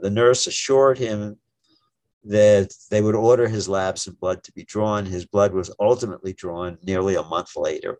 The 0.00 0.10
nurse 0.10 0.46
assured 0.46 0.98
him 0.98 1.38
that 2.24 2.74
they 2.90 3.00
would 3.00 3.14
order 3.14 3.48
his 3.48 3.68
labs 3.68 4.06
and 4.06 4.18
blood 4.18 4.44
to 4.44 4.52
be 4.52 4.64
drawn. 4.64 5.06
His 5.06 5.24
blood 5.24 5.52
was 5.52 5.74
ultimately 5.80 6.32
drawn 6.32 6.78
nearly 6.82 7.14
a 7.14 7.22
month 7.22 7.56
later. 7.56 7.98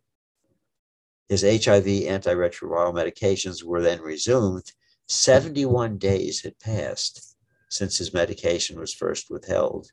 His 1.29 1.43
HIV 1.43 1.85
antiretroviral 1.85 2.93
medications 2.93 3.63
were 3.63 3.81
then 3.81 4.01
resumed, 4.01 4.73
71 5.09 5.99
days 5.99 6.43
had 6.43 6.59
passed 6.59 7.37
since 7.69 7.99
his 7.99 8.13
medication 8.13 8.79
was 8.79 8.93
first 8.93 9.31
withheld, 9.31 9.91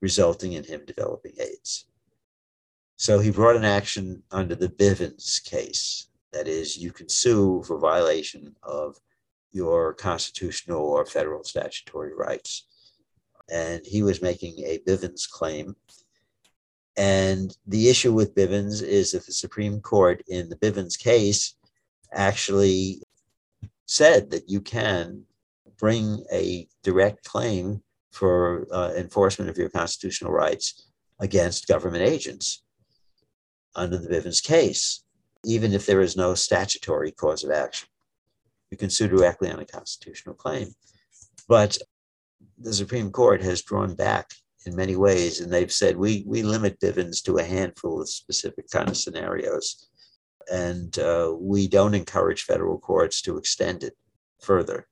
resulting 0.00 0.54
in 0.54 0.64
him 0.64 0.82
developing 0.86 1.34
AIDS. 1.38 1.86
So 2.96 3.18
he 3.18 3.30
brought 3.30 3.56
an 3.56 3.64
action 3.64 4.22
under 4.30 4.54
the 4.54 4.68
Bivens 4.68 5.42
case. 5.44 6.08
That 6.32 6.48
is, 6.48 6.76
you 6.76 6.92
can 6.92 7.08
sue 7.08 7.62
for 7.62 7.78
violation 7.78 8.56
of 8.62 8.96
your 9.52 9.92
constitutional 9.94 10.80
or 10.80 11.04
federal 11.04 11.44
statutory 11.44 12.14
rights. 12.14 12.66
And 13.50 13.84
he 13.84 14.02
was 14.02 14.22
making 14.22 14.58
a 14.60 14.78
Bivens 14.86 15.28
claim. 15.28 15.76
And 16.96 17.56
the 17.66 17.88
issue 17.88 18.12
with 18.12 18.34
Bivens 18.34 18.82
is 18.82 19.12
that 19.12 19.26
the 19.26 19.32
Supreme 19.32 19.80
Court 19.80 20.22
in 20.28 20.48
the 20.48 20.56
Bivens 20.56 20.98
case 20.98 21.54
actually 22.12 23.02
said 23.86 24.30
that 24.30 24.48
you 24.48 24.60
can 24.60 25.24
bring 25.78 26.24
a 26.32 26.66
direct 26.82 27.24
claim 27.24 27.82
for 28.10 28.66
uh, 28.72 28.92
enforcement 28.96 29.50
of 29.50 29.58
your 29.58 29.70
constitutional 29.70 30.32
rights 30.32 30.88
against 31.18 31.68
government 31.68 32.04
agents 32.04 32.62
under 33.74 33.98
the 33.98 34.08
Bivens 34.08 34.42
case, 34.42 35.02
even 35.44 35.72
if 35.72 35.86
there 35.86 36.00
is 36.00 36.16
no 36.16 36.34
statutory 36.34 37.10
cause 37.10 37.44
of 37.44 37.50
action. 37.50 37.88
You 38.70 38.76
can 38.76 38.90
sue 38.90 39.08
directly 39.08 39.50
on 39.50 39.60
a 39.60 39.66
constitutional 39.66 40.34
claim. 40.34 40.68
But 41.48 41.78
the 42.58 42.72
Supreme 42.72 43.10
Court 43.10 43.42
has 43.42 43.62
drawn 43.62 43.94
back 43.94 44.30
in 44.64 44.76
many 44.76 44.96
ways, 44.96 45.40
and 45.40 45.52
they've 45.52 45.72
said 45.72 45.96
we, 45.96 46.24
we 46.26 46.42
limit 46.42 46.80
Bivens 46.80 47.22
to 47.24 47.38
a 47.38 47.44
handful 47.44 48.00
of 48.00 48.08
specific 48.08 48.70
kind 48.70 48.88
of 48.88 48.96
scenarios. 48.96 49.88
And 50.50 50.96
uh, 50.98 51.34
we 51.38 51.68
don't 51.68 51.94
encourage 51.94 52.42
federal 52.42 52.78
courts 52.78 53.22
to 53.22 53.36
extend 53.36 53.82
it 53.82 53.94
further. 54.40 54.86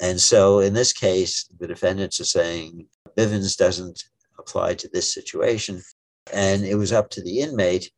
And 0.00 0.20
so 0.20 0.60
in 0.60 0.74
this 0.74 0.92
case, 0.92 1.48
the 1.58 1.66
defendants 1.66 2.20
are 2.20 2.24
saying 2.24 2.86
Bivens 3.16 3.56
doesn't 3.56 4.04
apply 4.38 4.74
to 4.74 4.88
this 4.92 5.12
situation. 5.12 5.82
And 6.32 6.64
it 6.64 6.76
was 6.76 6.92
up 6.92 7.10
to 7.10 7.22
the 7.22 7.40
inmate 7.40 7.90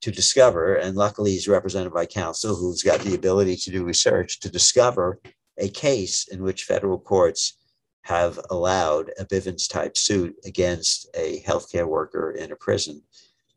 to 0.00 0.10
discover, 0.10 0.76
and 0.76 0.96
luckily 0.96 1.32
he's 1.32 1.48
represented 1.48 1.92
by 1.92 2.06
counsel 2.06 2.54
who's 2.54 2.82
got 2.82 3.00
the 3.00 3.14
ability 3.14 3.56
to 3.56 3.70
do 3.70 3.84
research 3.84 4.40
to 4.40 4.50
discover 4.50 5.20
a 5.58 5.68
case 5.68 6.28
in 6.28 6.42
which 6.42 6.64
federal 6.64 6.98
courts 6.98 7.58
have 8.02 8.38
allowed 8.50 9.10
a 9.18 9.24
Bivens 9.24 9.68
type 9.68 9.96
suit 9.96 10.34
against 10.44 11.08
a 11.14 11.42
healthcare 11.42 11.86
worker 11.86 12.30
in 12.30 12.52
a 12.52 12.56
prison 12.56 13.02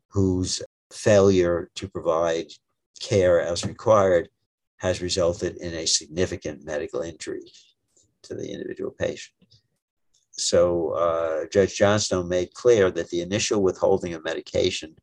whose 0.08 0.62
failure 0.92 1.70
to 1.74 1.88
provide 1.88 2.46
care 3.00 3.40
as 3.40 3.64
required 3.64 4.28
has 4.76 5.00
resulted 5.00 5.56
in 5.56 5.72
a 5.74 5.86
significant 5.86 6.64
medical 6.64 7.00
injury 7.00 7.50
to 8.22 8.34
the 8.34 8.52
individual 8.52 8.90
patient. 8.90 9.34
So 10.32 10.90
uh, 10.90 11.46
Judge 11.52 11.76
Johnstone 11.76 12.28
made 12.28 12.52
clear 12.54 12.90
that 12.90 13.10
the 13.10 13.20
initial 13.20 13.62
withholding 13.62 14.14
of 14.14 14.24
medication 14.24 14.96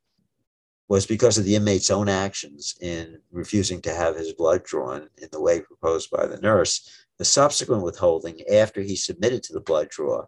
was 0.89 1.05
because 1.05 1.37
of 1.37 1.45
the 1.45 1.55
inmate's 1.55 1.91
own 1.91 2.09
actions 2.09 2.75
in 2.81 3.21
refusing 3.31 3.79
to 3.79 3.93
have 3.93 4.17
his 4.17 4.33
blood 4.33 4.63
drawn 4.63 5.07
in 5.19 5.29
the 5.31 5.39
way 5.39 5.61
proposed 5.61 6.09
by 6.09 6.25
the 6.25 6.37
nurse. 6.37 7.05
The 7.19 7.25
subsequent 7.25 7.83
withholding 7.83 8.41
after 8.51 8.81
he 8.81 8.95
submitted 8.95 9.43
to 9.43 9.53
the 9.53 9.61
blood 9.61 9.89
draw 9.89 10.25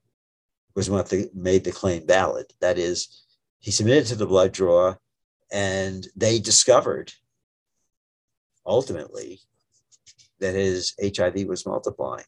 was 0.75 0.89
what 0.89 1.11
made 1.33 1.63
the 1.63 1.71
claim 1.71 2.05
valid. 2.05 2.53
That 2.61 2.77
is, 2.77 3.23
he 3.59 3.71
submitted 3.71 4.05
to 4.07 4.15
the 4.15 4.27
blood 4.27 4.51
draw 4.51 4.95
and 5.51 6.07
they 6.15 6.37
discovered 6.37 7.11
ultimately 8.63 9.41
that 10.39 10.53
his 10.53 10.93
HIV 11.01 11.47
was 11.47 11.65
multiplying. 11.65 12.25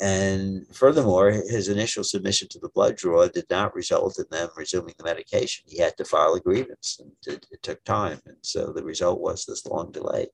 And 0.00 0.66
furthermore, 0.74 1.30
his 1.30 1.68
initial 1.68 2.04
submission 2.04 2.48
to 2.48 2.58
the 2.58 2.68
blood 2.68 2.96
draw 2.96 3.28
did 3.28 3.46
not 3.48 3.74
result 3.74 4.18
in 4.18 4.26
them 4.30 4.50
resuming 4.54 4.94
the 4.98 5.04
medication. 5.04 5.64
He 5.66 5.78
had 5.78 5.96
to 5.96 6.04
file 6.04 6.34
a 6.34 6.40
grievance, 6.40 7.00
and 7.00 7.12
it, 7.26 7.46
it, 7.50 7.62
took 7.62 7.82
time. 7.84 8.20
And 8.26 8.36
so 8.42 8.72
the 8.72 8.84
result 8.84 9.20
was 9.20 9.46
this 9.46 9.64
long 9.64 9.92
delay. 9.92 10.26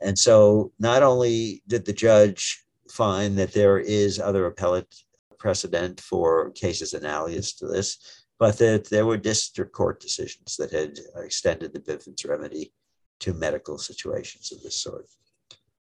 And 0.00 0.16
so 0.16 0.72
not 0.78 1.02
only 1.02 1.62
did 1.66 1.84
the 1.84 1.92
judge 1.92 2.64
find 2.88 3.36
that 3.38 3.52
there 3.52 3.78
is 3.78 4.20
other 4.20 4.46
appellate 4.46 4.94
precedent 5.36 6.00
for 6.00 6.50
cases 6.52 6.94
analogous 6.94 7.54
to 7.54 7.66
this, 7.66 8.24
but 8.38 8.56
that 8.58 8.88
there 8.88 9.04
were 9.04 9.16
district 9.16 9.72
court 9.72 10.00
decisions 10.00 10.56
that 10.56 10.70
had 10.70 10.96
extended 11.16 11.72
the 11.72 11.80
Bivens 11.80 12.26
remedy 12.26 12.72
to 13.18 13.34
medical 13.34 13.78
situations 13.78 14.52
of 14.52 14.62
this 14.62 14.80
sort. 14.80 15.06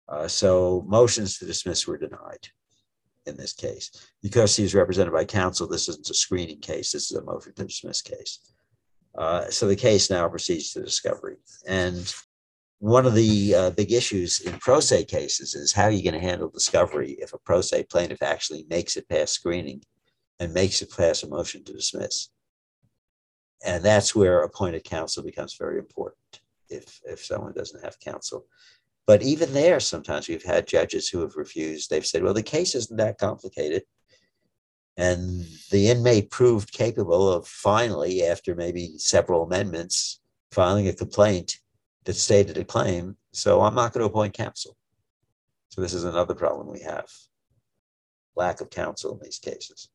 Uh, 0.07 0.27
so 0.27 0.85
motions 0.87 1.37
to 1.37 1.45
dismiss 1.45 1.85
were 1.85 1.97
denied 1.97 2.47
in 3.25 3.37
this 3.37 3.53
case. 3.53 3.91
Because 4.21 4.55
he's 4.55 4.75
represented 4.75 5.13
by 5.13 5.25
counsel, 5.25 5.67
this 5.67 5.89
isn't 5.89 6.09
a 6.09 6.13
screening 6.13 6.59
case, 6.59 6.91
this 6.91 7.11
is 7.11 7.17
a 7.17 7.23
motion 7.23 7.53
to 7.55 7.65
dismiss 7.65 8.01
case. 8.01 8.53
Uh, 9.17 9.49
so 9.49 9.67
the 9.67 9.75
case 9.75 10.09
now 10.09 10.27
proceeds 10.27 10.71
to 10.71 10.81
discovery. 10.81 11.35
And 11.67 12.13
one 12.79 13.05
of 13.05 13.13
the 13.13 13.53
uh, 13.53 13.69
big 13.71 13.91
issues 13.91 14.39
in 14.39 14.53
pro 14.53 14.79
se 14.79 15.05
cases 15.05 15.53
is 15.53 15.71
how 15.71 15.83
are 15.83 15.91
you 15.91 16.03
going 16.03 16.19
to 16.19 16.27
handle 16.27 16.49
discovery 16.49 17.11
if 17.19 17.33
a 17.33 17.37
pro 17.39 17.61
se 17.61 17.85
plaintiff 17.91 18.23
actually 18.23 18.65
makes 18.69 18.97
it 18.97 19.07
past 19.09 19.33
screening 19.33 19.81
and 20.39 20.53
makes 20.53 20.81
it 20.81 20.89
past 20.95 21.23
a 21.23 21.27
motion 21.27 21.63
to 21.63 21.73
dismiss. 21.73 22.29
And 23.63 23.83
that's 23.83 24.15
where 24.15 24.41
appointed 24.41 24.83
counsel 24.83 25.23
becomes 25.23 25.55
very 25.55 25.77
important 25.77 26.41
if, 26.69 26.99
if 27.05 27.23
someone 27.23 27.53
doesn't 27.53 27.83
have 27.83 27.99
counsel. 27.99 28.45
But 29.07 29.23
even 29.23 29.53
there, 29.53 29.79
sometimes 29.79 30.27
we've 30.27 30.43
had 30.43 30.67
judges 30.67 31.09
who 31.09 31.21
have 31.21 31.35
refused. 31.35 31.89
They've 31.89 32.05
said, 32.05 32.23
well, 32.23 32.33
the 32.33 32.43
case 32.43 32.75
isn't 32.75 32.97
that 32.97 33.17
complicated. 33.17 33.83
And 34.97 35.45
the 35.71 35.89
inmate 35.89 36.29
proved 36.29 36.71
capable 36.71 37.31
of 37.31 37.47
finally, 37.47 38.23
after 38.25 38.55
maybe 38.55 38.97
several 38.97 39.43
amendments, 39.43 40.21
filing 40.51 40.87
a 40.87 40.93
complaint 40.93 41.57
that 42.05 42.13
stated 42.13 42.57
a 42.57 42.63
claim. 42.63 43.17
So 43.31 43.61
I'm 43.61 43.75
not 43.75 43.93
going 43.93 44.01
to 44.01 44.09
appoint 44.09 44.33
counsel. 44.33 44.77
So 45.69 45.81
this 45.81 45.93
is 45.93 46.03
another 46.03 46.35
problem 46.35 46.71
we 46.71 46.81
have 46.81 47.07
lack 48.35 48.61
of 48.61 48.69
counsel 48.69 49.13
in 49.13 49.19
these 49.23 49.39
cases. 49.39 49.89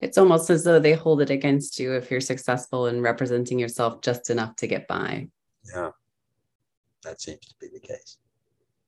It's 0.00 0.18
almost 0.18 0.50
as 0.50 0.64
though 0.64 0.78
they 0.78 0.92
hold 0.92 1.22
it 1.22 1.30
against 1.30 1.78
you 1.78 1.92
if 1.94 2.10
you're 2.10 2.20
successful 2.20 2.86
in 2.86 3.00
representing 3.00 3.58
yourself 3.58 4.00
just 4.02 4.30
enough 4.30 4.56
to 4.56 4.66
get 4.66 4.86
by. 4.86 5.28
Yeah, 5.72 5.90
that 7.04 7.20
seems 7.20 7.40
to 7.46 7.54
be 7.60 7.68
the 7.72 7.80
case 7.80 8.18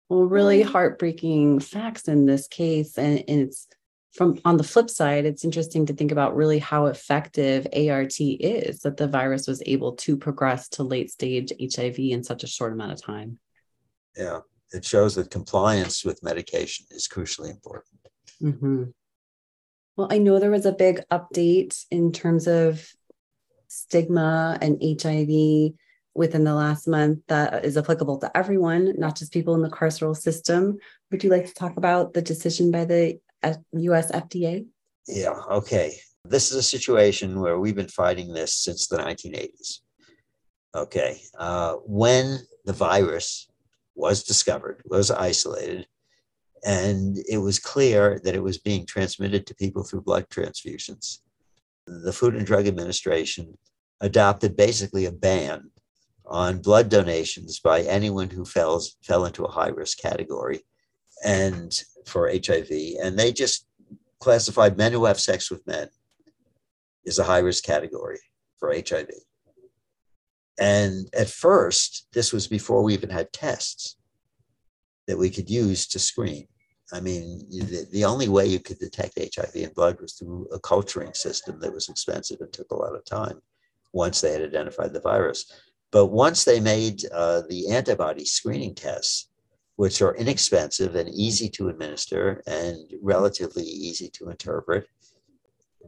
well, 0.09 0.25
really 0.25 0.63
heartbreaking 0.63 1.61
facts 1.61 2.09
in 2.09 2.27
this 2.27 2.47
case. 2.49 2.97
And, 2.99 3.25
and 3.29 3.41
it's 3.43 3.67
from 4.13 4.41
on 4.45 4.57
the 4.57 4.65
flip 4.65 4.89
side, 4.89 5.27
it's 5.27 5.45
interesting 5.45 5.87
to 5.87 5.93
think 5.93 6.11
about 6.11 6.37
really 6.37 6.59
how 6.59 6.87
effective 6.87 7.67
ART 7.73 8.15
is 8.19 8.81
that 8.81 8.97
the 8.97 9.09
virus 9.09 9.47
was 9.47 9.63
able 9.67 9.93
to 9.97 10.17
progress 10.17 10.69
to 10.71 10.83
late 10.83 11.11
stage 11.11 11.53
HIV 11.61 11.99
in 11.99 12.25
such 12.25 12.43
a 12.43 12.49
short 12.49 12.73
amount 12.73 12.93
of 12.93 13.03
time. 13.03 13.39
Yeah, 14.17 14.41
it 14.73 14.85
shows 14.85 15.17
that 15.17 15.31
compliance 15.31 16.05
with 16.05 16.23
medication 16.23 16.87
is 16.91 17.09
crucially 17.09 17.51
important. 17.51 18.01
Mm-hmm. 18.43 18.85
Well, 19.97 20.09
I 20.11 20.19
know 20.19 20.39
there 20.39 20.51
was 20.51 20.67
a 20.67 20.73
big 20.73 21.03
update 21.11 21.85
in 21.91 22.13
terms 22.13 22.47
of 22.47 22.89
stigma 23.69 24.59
and 24.61 24.83
HIV 24.83 25.75
within 26.17 26.45
the 26.45 26.55
last 26.55 26.89
month 26.89 27.21
that 27.29 27.65
is 27.65 27.77
applicable 27.77 28.19
to 28.19 28.37
everyone, 28.37 28.95
not 28.99 29.17
just 29.17 29.33
people 29.33 29.55
in 29.55 29.63
the 29.63 29.71
carceral 29.71 30.17
system. 30.17 30.79
Would 31.11 31.23
you 31.23 31.31
like 31.31 31.47
to 31.47 31.55
talk 31.55 31.77
about 31.77 32.15
the 32.15 32.23
decision 32.23 32.71
by 32.71 32.85
the 32.85 33.21
US 33.73 34.11
uh, 34.11 34.21
FDA? 34.21 34.67
Yeah, 35.07 35.39
okay. 35.51 35.97
This 36.25 36.51
is 36.51 36.57
a 36.57 36.63
situation 36.63 37.41
where 37.41 37.59
we've 37.59 37.77
been 37.77 37.89
fighting 37.89 38.33
this 38.33 38.55
since 38.55 38.89
the 38.89 38.99
1980s. 38.99 39.81
Okay. 40.75 41.21
Uh, 41.39 41.75
when 41.85 42.41
the 42.65 42.73
virus 42.73 43.49
was 43.95 44.25
discovered, 44.25 44.83
was 44.85 45.11
isolated, 45.11 45.87
and 46.65 47.17
it 47.29 47.39
was 47.39 47.59
clear 47.59 48.21
that 48.25 48.35
it 48.35 48.43
was 48.43 48.59
being 48.59 48.85
transmitted 48.85 49.47
to 49.47 49.55
people 49.55 49.85
through 49.85 50.03
blood 50.03 50.29
transfusions, 50.29 51.21
the 51.87 52.13
Food 52.13 52.35
and 52.35 52.47
Drug 52.47 52.67
Administration 52.67 53.57
adopted 54.01 54.57
basically 54.57 55.07
a 55.07 55.13
ban 55.13 55.71
on 56.27 56.61
blood 56.61 56.89
donations 56.89 57.61
by 57.61 57.83
anyone 57.83 58.31
who 58.31 58.45
fell, 58.45 58.83
fell 59.03 59.27
into 59.27 59.45
a 59.45 59.51
high 59.51 59.69
risk 59.69 59.99
category 59.99 60.61
and 61.25 61.83
for 62.07 62.31
HIV. 62.31 62.71
And 63.03 63.19
they 63.19 63.33
just 63.33 63.67
classified 64.21 64.77
men 64.77 64.93
who 64.93 65.05
have 65.05 65.21
sex 65.21 65.51
with 65.51 65.67
men 65.67 65.89
as 67.07 67.19
a 67.19 67.25
high 67.25 67.39
risk 67.39 67.65
category 67.65 68.19
for 68.59 68.75
HIV. 68.75 69.11
And 70.59 71.07
at 71.15 71.29
first, 71.29 72.09
this 72.13 72.33
was 72.33 72.47
before 72.47 72.83
we 72.83 72.95
even 72.95 73.11
had 73.11 73.33
tests 73.33 73.97
that 75.07 75.19
we 75.19 75.31
could 75.31 75.51
use 75.51 75.87
to 75.89 75.99
screen. 75.99 76.49
I 76.93 77.01
mean, 77.01 77.47
the, 77.51 77.87
the 77.93 78.05
only 78.05 78.29
way 78.29 78.47
you 78.47 78.61
could 78.61 78.79
detect 78.79 79.19
HIV 79.19 79.55
in 79.55 79.71
blood 79.75 80.01
was 80.01 80.15
through 80.15 80.49
a 80.53 80.61
culturing 80.61 81.13
system 81.15 81.61
that 81.61 81.73
was 81.73 81.89
expensive 81.89 82.41
and 82.41 82.53
took 82.53 82.71
a 82.71 82.77
lot 82.77 82.95
of 82.95 83.05
time 83.05 83.41
once 83.93 84.21
they 84.21 84.33
had 84.33 84.43
identified 84.43 84.93
the 84.93 85.01
virus. 85.01 85.53
But 85.97 86.13
once 86.13 86.45
they 86.45 86.61
made 86.61 87.07
uh, 87.11 87.41
the 87.49 87.71
antibody 87.71 88.27
screening 88.27 88.75
tests, 88.75 89.31
which 89.77 90.03
are 90.03 90.15
inexpensive 90.15 90.95
and 90.95 91.09
easy 91.09 91.49
to 91.49 91.71
administer 91.71 92.43
and 92.47 92.77
relatively 93.01 93.63
easy 93.63 94.11
to 94.11 94.29
interpret, 94.29 94.89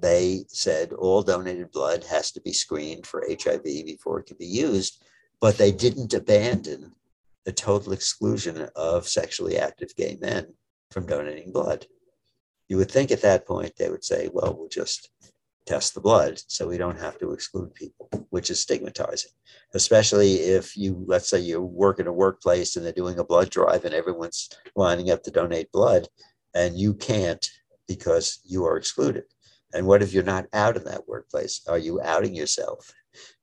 they 0.01 0.47
said 0.49 0.95
all 0.95 1.23
donated 1.23 1.71
blood 1.73 2.05
has 2.05 2.33
to 2.33 2.41
be 2.41 2.55
screened 2.55 3.07
for 3.07 3.29
HIV 3.29 3.65
before 3.65 4.21
it 4.21 4.29
can 4.29 4.39
be 4.39 4.47
used. 4.47 5.05
But 5.43 5.59
they 5.59 5.73
didn't 5.73 6.15
abandon 6.15 6.93
the 7.45 7.53
total 7.53 7.93
exclusion 7.93 8.67
of 8.77 9.07
sexually 9.07 9.59
active 9.59 9.95
gay 9.95 10.17
men 10.23 10.55
from 10.91 11.05
donating 11.05 11.53
blood. 11.53 11.85
You 12.71 12.79
would 12.79 12.91
think 12.91 13.11
at 13.11 13.21
that 13.21 13.47
point 13.47 13.77
they 13.77 13.91
would 13.91 14.05
say, 14.05 14.31
well, 14.33 14.57
we'll 14.59 14.71
just 14.71 15.11
test 15.69 15.95
the 15.95 16.01
blood 16.01 16.41
so 16.47 16.67
we 16.67 16.79
don't 16.79 16.99
have 16.99 17.19
to 17.19 17.33
exclude 17.33 17.75
people, 17.75 18.09
which 18.31 18.49
is 18.49 18.61
stigmatizing, 18.61 19.31
especially 19.75 20.35
if 20.35 20.77
you, 20.77 21.05
let's 21.07 21.29
say 21.29 21.39
you 21.39 21.61
work 21.61 22.01
in 22.01 22.07
a 22.07 22.13
workplace 22.13 22.77
and 22.77 22.85
they're 22.85 22.93
doing 22.93 23.19
a 23.19 23.25
blood 23.25 23.51
drive 23.51 23.85
and 23.85 23.95
everyone's 23.95 24.49
lining 24.77 25.11
up 25.11 25.23
to 25.23 25.31
donate 25.31 25.71
blood 25.71 26.09
and 26.55 26.79
you 26.79 26.95
can't 26.95 27.47
because 27.87 28.41
you 28.45 28.65
are 28.65 28.79
excluded. 28.79 29.25
And 29.75 29.87
what 29.87 30.03
if 30.03 30.15
you're 30.15 30.23
not 30.23 30.47
out 30.55 30.77
in 30.79 30.85
that 30.85 31.07
workplace? 31.07 31.61
Are 31.69 31.79
you 31.79 32.01
outing 32.01 32.35
yourself? 32.35 32.91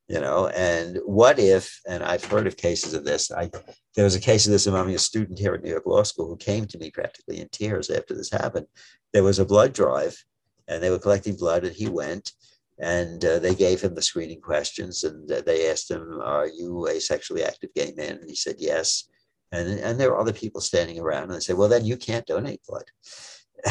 You 0.08 0.20
know, 0.20 0.48
and 0.48 1.00
what 1.06 1.38
if, 1.38 1.80
and 1.88 2.04
I've 2.04 2.26
heard 2.26 2.48
of 2.48 2.58
cases 2.58 2.94
of 2.94 3.06
this. 3.06 3.32
I 3.32 3.50
there 3.96 4.04
was 4.04 4.16
a 4.16 4.20
case 4.20 4.46
of 4.46 4.52
this 4.52 4.68
involving 4.68 4.94
a 4.94 5.00
student 5.00 5.40
here 5.40 5.54
at 5.54 5.64
New 5.64 5.72
York 5.72 5.86
Law 5.86 6.04
School 6.04 6.28
who 6.28 6.38
came 6.38 6.66
to 6.66 6.78
me 6.78 6.92
practically 6.92 7.40
in 7.40 7.50
tears 7.50 7.90
after 7.90 8.14
this 8.14 8.30
happened. 8.30 8.68
There 9.14 9.24
was 9.24 9.40
a 9.40 9.46
blood 9.46 9.74
drive 9.74 10.24
and 10.68 10.82
they 10.82 10.90
were 10.90 11.00
collecting 11.00 11.36
blood 11.36 11.64
and 11.64 11.76
he 11.76 11.88
went 11.88 12.32
and 12.80 13.24
uh, 13.24 13.40
they 13.40 13.56
gave 13.56 13.82
him 13.82 13.96
the 13.96 14.02
screening 14.02 14.42
questions 14.42 15.04
and 15.04 15.28
they 15.30 15.70
asked 15.70 15.90
him 15.90 16.20
are 16.22 16.48
you 16.48 16.88
a 16.88 17.00
sexually 17.00 17.44
active 17.44 17.74
gay 17.74 17.94
man? 17.96 18.18
And 18.18 18.30
he 18.30 18.36
said 18.36 18.56
yes. 18.60 19.10
And, 19.52 19.80
and 19.80 20.00
there 20.00 20.12
were 20.12 20.20
other 20.20 20.34
people 20.34 20.60
standing 20.60 21.00
around 21.00 21.24
and 21.24 21.34
they 21.34 21.40
said 21.40 21.58
well 21.58 21.70
then 21.70 21.86
you 21.86 21.98
can't 21.98 22.26
donate 22.26 22.62
blood. 22.68 22.86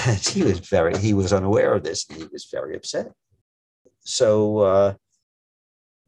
And 0.07 0.19
he 0.19 0.43
was 0.43 0.59
very 0.59 0.97
he 0.99 1.15
was 1.15 1.33
unaware 1.33 1.75
of 1.75 1.85
this 1.85 2.09
and 2.09 2.19
he 2.19 2.27
was 2.33 2.49
very 2.51 2.75
upset. 2.75 3.13
So 4.01 4.59
uh, 4.59 4.95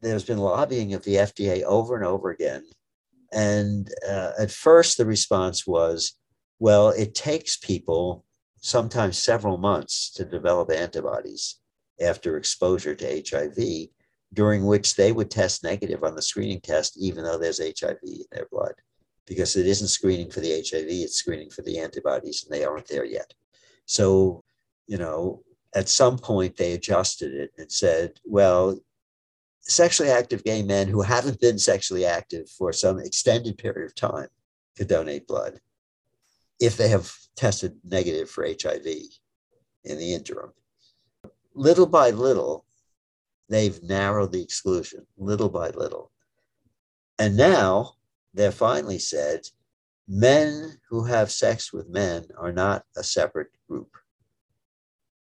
there's 0.01 0.25
been 0.25 0.37
lobbying 0.37 0.93
of 0.93 1.03
the 1.03 1.15
fda 1.15 1.63
over 1.63 1.95
and 1.95 2.05
over 2.05 2.29
again 2.29 2.63
and 3.31 3.91
uh, 4.07 4.31
at 4.39 4.51
first 4.51 4.97
the 4.97 5.05
response 5.05 5.65
was 5.65 6.13
well 6.59 6.89
it 6.89 7.15
takes 7.15 7.57
people 7.57 8.23
sometimes 8.61 9.17
several 9.17 9.57
months 9.57 10.11
to 10.11 10.25
develop 10.25 10.71
antibodies 10.71 11.59
after 12.01 12.37
exposure 12.37 12.95
to 12.95 13.23
HIV, 13.29 13.89
during 14.33 14.65
which 14.65 14.95
they 14.95 15.11
would 15.11 15.31
test 15.31 15.63
negative 15.63 16.03
on 16.03 16.15
the 16.15 16.21
screening 16.21 16.61
test, 16.61 16.97
even 16.97 17.23
though 17.23 17.37
there's 17.37 17.59
HIV 17.59 17.97
in 18.03 18.25
their 18.31 18.47
blood, 18.51 18.73
because 19.25 19.55
it 19.55 19.65
isn't 19.65 19.87
screening 19.87 20.29
for 20.29 20.41
the 20.41 20.51
HIV, 20.51 20.85
it's 20.87 21.15
screening 21.15 21.49
for 21.49 21.61
the 21.61 21.79
antibodies, 21.79 22.43
and 22.43 22.53
they 22.53 22.65
aren't 22.65 22.87
there 22.87 23.05
yet. 23.05 23.33
So, 23.85 24.43
you 24.85 24.97
know, 24.97 25.43
at 25.75 25.89
some 25.89 26.17
point 26.17 26.57
they 26.57 26.73
adjusted 26.73 27.33
it 27.33 27.51
and 27.57 27.71
said, 27.71 28.19
well, 28.25 28.79
sexually 29.61 30.11
active 30.11 30.43
gay 30.43 30.63
men 30.63 30.87
who 30.87 31.01
haven't 31.01 31.39
been 31.39 31.59
sexually 31.59 32.05
active 32.05 32.49
for 32.49 32.71
some 32.71 32.99
extended 32.99 33.57
period 33.57 33.85
of 33.85 33.95
time 33.95 34.27
could 34.77 34.87
donate 34.87 35.27
blood 35.27 35.59
if 36.59 36.77
they 36.77 36.87
have 36.87 37.11
tested 37.37 37.77
negative 37.85 38.29
for 38.29 38.45
HIV 38.45 38.85
in 39.85 39.97
the 39.97 40.13
interim 40.13 40.51
little 41.57 41.87
by 41.87 42.11
little, 42.11 42.65
they've 43.49 43.81
narrowed 43.83 44.31
the 44.31 44.41
exclusion, 44.41 45.05
little 45.17 45.49
by 45.49 45.69
little. 45.71 46.11
And 47.19 47.35
now 47.35 47.93
they're 48.33 48.51
finally 48.51 48.99
said 48.99 49.47
men 50.07 50.77
who 50.89 51.03
have 51.05 51.31
sex 51.31 51.73
with 51.73 51.89
men 51.89 52.27
are 52.37 52.51
not 52.51 52.85
a 52.95 53.03
separate 53.03 53.49
group 53.67 53.89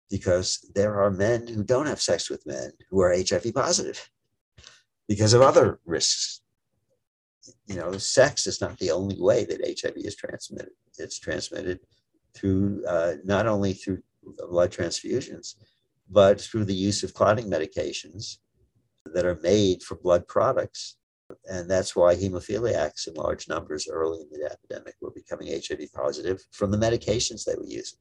because 0.10 0.66
there 0.76 1.02
are 1.02 1.12
men 1.12 1.48
who 1.48 1.64
don't 1.64 1.88
have 1.88 2.02
sex 2.02 2.30
with 2.30 2.46
men 2.46 2.72
who 2.90 3.02
are 3.02 3.14
HIV 3.14 3.54
positive 3.54 4.10
because 5.08 5.34
of 5.34 5.42
other 5.42 5.80
risks. 5.86 6.42
You 7.66 7.76
know, 7.76 7.98
sex 7.98 8.46
is 8.46 8.62
not 8.62 8.78
the 8.78 8.92
only 8.92 9.20
way 9.20 9.46
that 9.46 9.80
HIV 9.82 9.96
is 9.98 10.16
transmitted. 10.16 10.74
It's 11.00 11.20
transmitted 11.20 11.80
through 12.40 12.84
uh, 12.88 13.14
not 13.24 13.48
only 13.48 13.74
through 13.74 14.00
blood 14.50 14.72
transfusions, 14.72 15.56
but 16.10 16.40
through 16.40 16.66
the 16.66 16.74
use 16.74 17.04
of 17.04 17.14
clotting 17.14 17.50
medications 17.50 18.38
that 19.14 19.26
are 19.26 19.40
made 19.42 19.84
for 19.84 19.96
blood 19.96 20.28
products. 20.28 20.98
And 21.46 21.70
that's 21.70 21.96
why 21.96 22.16
hemophiliacs 22.16 23.08
in 23.08 23.14
large 23.14 23.48
numbers 23.48 23.88
early 23.90 24.22
in 24.22 24.30
the 24.32 24.52
epidemic 24.52 24.96
were 25.00 25.12
becoming 25.12 25.48
HIV 25.48 25.92
positive 25.94 26.42
from 26.52 26.72
the 26.72 26.78
medications 26.78 27.46
they 27.46 27.56
were 27.56 27.68
using 27.68 28.00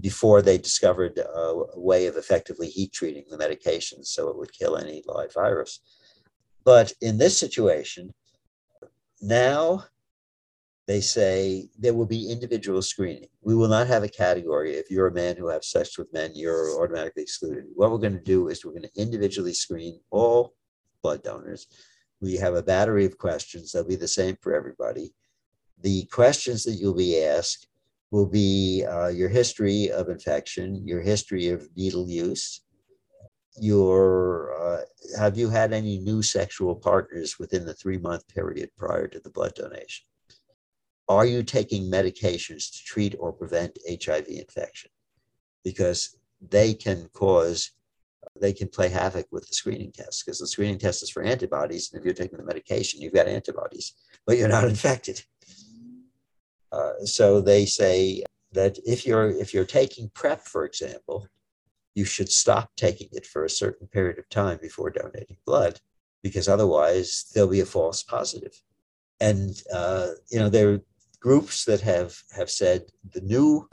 before 0.00 0.42
they 0.42 0.58
discovered 0.58 1.18
a 1.18 1.64
way 1.76 2.06
of 2.06 2.16
effectively 2.16 2.68
heat 2.68 2.92
treating 2.92 3.24
the 3.30 3.38
medications 3.38 4.06
so 4.06 4.28
it 4.28 4.36
would 4.36 4.52
kill 4.52 4.76
any 4.76 5.02
live 5.06 5.32
virus. 5.32 5.80
But 6.64 6.92
in 7.00 7.18
this 7.18 7.38
situation, 7.38 8.12
now 9.20 9.84
they 10.86 11.00
say 11.00 11.68
there 11.78 11.94
will 11.94 12.06
be 12.06 12.30
individual 12.30 12.82
screening. 12.82 13.28
We 13.42 13.54
will 13.54 13.68
not 13.68 13.86
have 13.86 14.02
a 14.02 14.08
category. 14.08 14.74
If 14.74 14.90
you're 14.90 15.06
a 15.06 15.14
man 15.14 15.36
who 15.36 15.48
has 15.48 15.70
sex 15.70 15.96
with 15.96 16.12
men, 16.12 16.32
you're 16.34 16.80
automatically 16.82 17.22
excluded. 17.22 17.64
What 17.74 17.90
we're 17.90 17.98
going 17.98 18.18
to 18.18 18.20
do 18.20 18.48
is 18.48 18.64
we're 18.64 18.72
going 18.72 18.82
to 18.82 19.00
individually 19.00 19.54
screen 19.54 20.00
all 20.10 20.54
blood 21.02 21.22
donors. 21.22 21.66
We 22.20 22.36
have 22.36 22.54
a 22.54 22.62
battery 22.62 23.06
of 23.06 23.18
questions. 23.18 23.72
They'll 23.72 23.84
be 23.84 23.96
the 23.96 24.08
same 24.08 24.36
for 24.42 24.54
everybody. 24.54 25.14
The 25.80 26.04
questions 26.06 26.64
that 26.64 26.74
you'll 26.74 26.94
be 26.94 27.22
asked 27.22 27.68
will 28.10 28.26
be 28.26 28.84
uh, 28.84 29.08
your 29.08 29.28
history 29.28 29.90
of 29.90 30.08
infection, 30.08 30.86
your 30.86 31.00
history 31.00 31.48
of 31.48 31.68
needle 31.76 32.08
use, 32.08 32.60
your 33.56 34.54
uh, 34.60 34.82
have 35.18 35.38
you 35.38 35.48
had 35.48 35.72
any 35.72 35.98
new 35.98 36.22
sexual 36.22 36.74
partners 36.74 37.38
within 37.38 37.64
the 37.64 37.74
three 37.74 37.98
month 37.98 38.26
period 38.28 38.70
prior 38.76 39.06
to 39.08 39.20
the 39.20 39.30
blood 39.30 39.54
donation? 39.54 40.06
Are 41.08 41.26
you 41.26 41.42
taking 41.42 41.90
medications 41.90 42.70
to 42.72 42.84
treat 42.84 43.14
or 43.18 43.32
prevent 43.32 43.78
HIV 43.88 44.26
infection? 44.28 44.90
Because 45.64 46.16
they 46.40 46.74
can 46.74 47.08
cause, 47.12 47.72
they 48.40 48.52
can 48.52 48.68
play 48.68 48.88
havoc 48.88 49.26
with 49.30 49.46
the 49.46 49.54
screening 49.54 49.92
test 49.92 50.24
because 50.24 50.38
the 50.38 50.46
screening 50.46 50.78
test 50.78 51.02
is 51.02 51.10
for 51.10 51.22
antibodies. 51.22 51.90
And 51.92 52.00
if 52.00 52.04
you're 52.04 52.14
taking 52.14 52.38
the 52.38 52.44
medication, 52.44 53.00
you've 53.00 53.14
got 53.14 53.28
antibodies, 53.28 53.94
but 54.26 54.38
you're 54.38 54.48
not 54.48 54.64
infected. 54.68 55.22
Uh, 56.72 57.04
so 57.04 57.40
they 57.40 57.66
say 57.66 58.24
that 58.52 58.78
if 58.84 59.06
you're 59.06 59.30
if 59.30 59.54
you're 59.54 59.64
taking 59.64 60.10
PrEP, 60.14 60.40
for 60.42 60.64
example, 60.64 61.28
you 61.94 62.04
should 62.04 62.30
stop 62.30 62.70
taking 62.76 63.08
it 63.12 63.26
for 63.26 63.44
a 63.44 63.50
certain 63.50 63.86
period 63.86 64.18
of 64.18 64.28
time 64.28 64.58
before 64.60 64.90
donating 64.90 65.36
blood, 65.46 65.80
because 66.22 66.48
otherwise 66.48 67.26
there'll 67.34 67.50
be 67.50 67.60
a 67.60 67.66
false 67.66 68.02
positive. 68.02 68.60
And 69.20 69.54
uh, 69.72 70.08
you 70.30 70.40
know 70.40 70.48
there 70.48 70.80
groups 71.24 71.64
that 71.64 71.80
have 71.80 72.14
have 72.36 72.50
said 72.50 72.82
the 73.14 73.22
new 73.22 73.66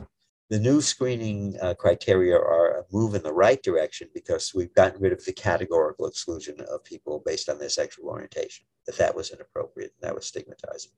the 0.50 0.60
new 0.60 0.80
screening 0.82 1.58
uh, 1.62 1.74
criteria 1.74 2.36
are 2.36 2.80
a 2.80 2.84
move 2.94 3.14
in 3.14 3.24
the 3.24 3.40
right 3.46 3.62
direction 3.62 4.08
because 4.14 4.54
we've 4.56 4.74
gotten 4.74 5.02
rid 5.02 5.12
of 5.12 5.24
the 5.26 5.34
categorical 5.34 6.08
exclusion 6.08 6.56
of 6.62 6.84
people 6.86 7.22
based 7.26 7.50
on 7.50 7.60
their 7.60 7.70
sexual 7.70 8.08
orientation. 8.08 8.66
That 8.86 8.98
that 8.98 9.16
was 9.16 9.32
inappropriate 9.32 9.92
and 9.94 10.08
that 10.08 10.16
was 10.16 10.28
stigmatizing. 10.28 10.94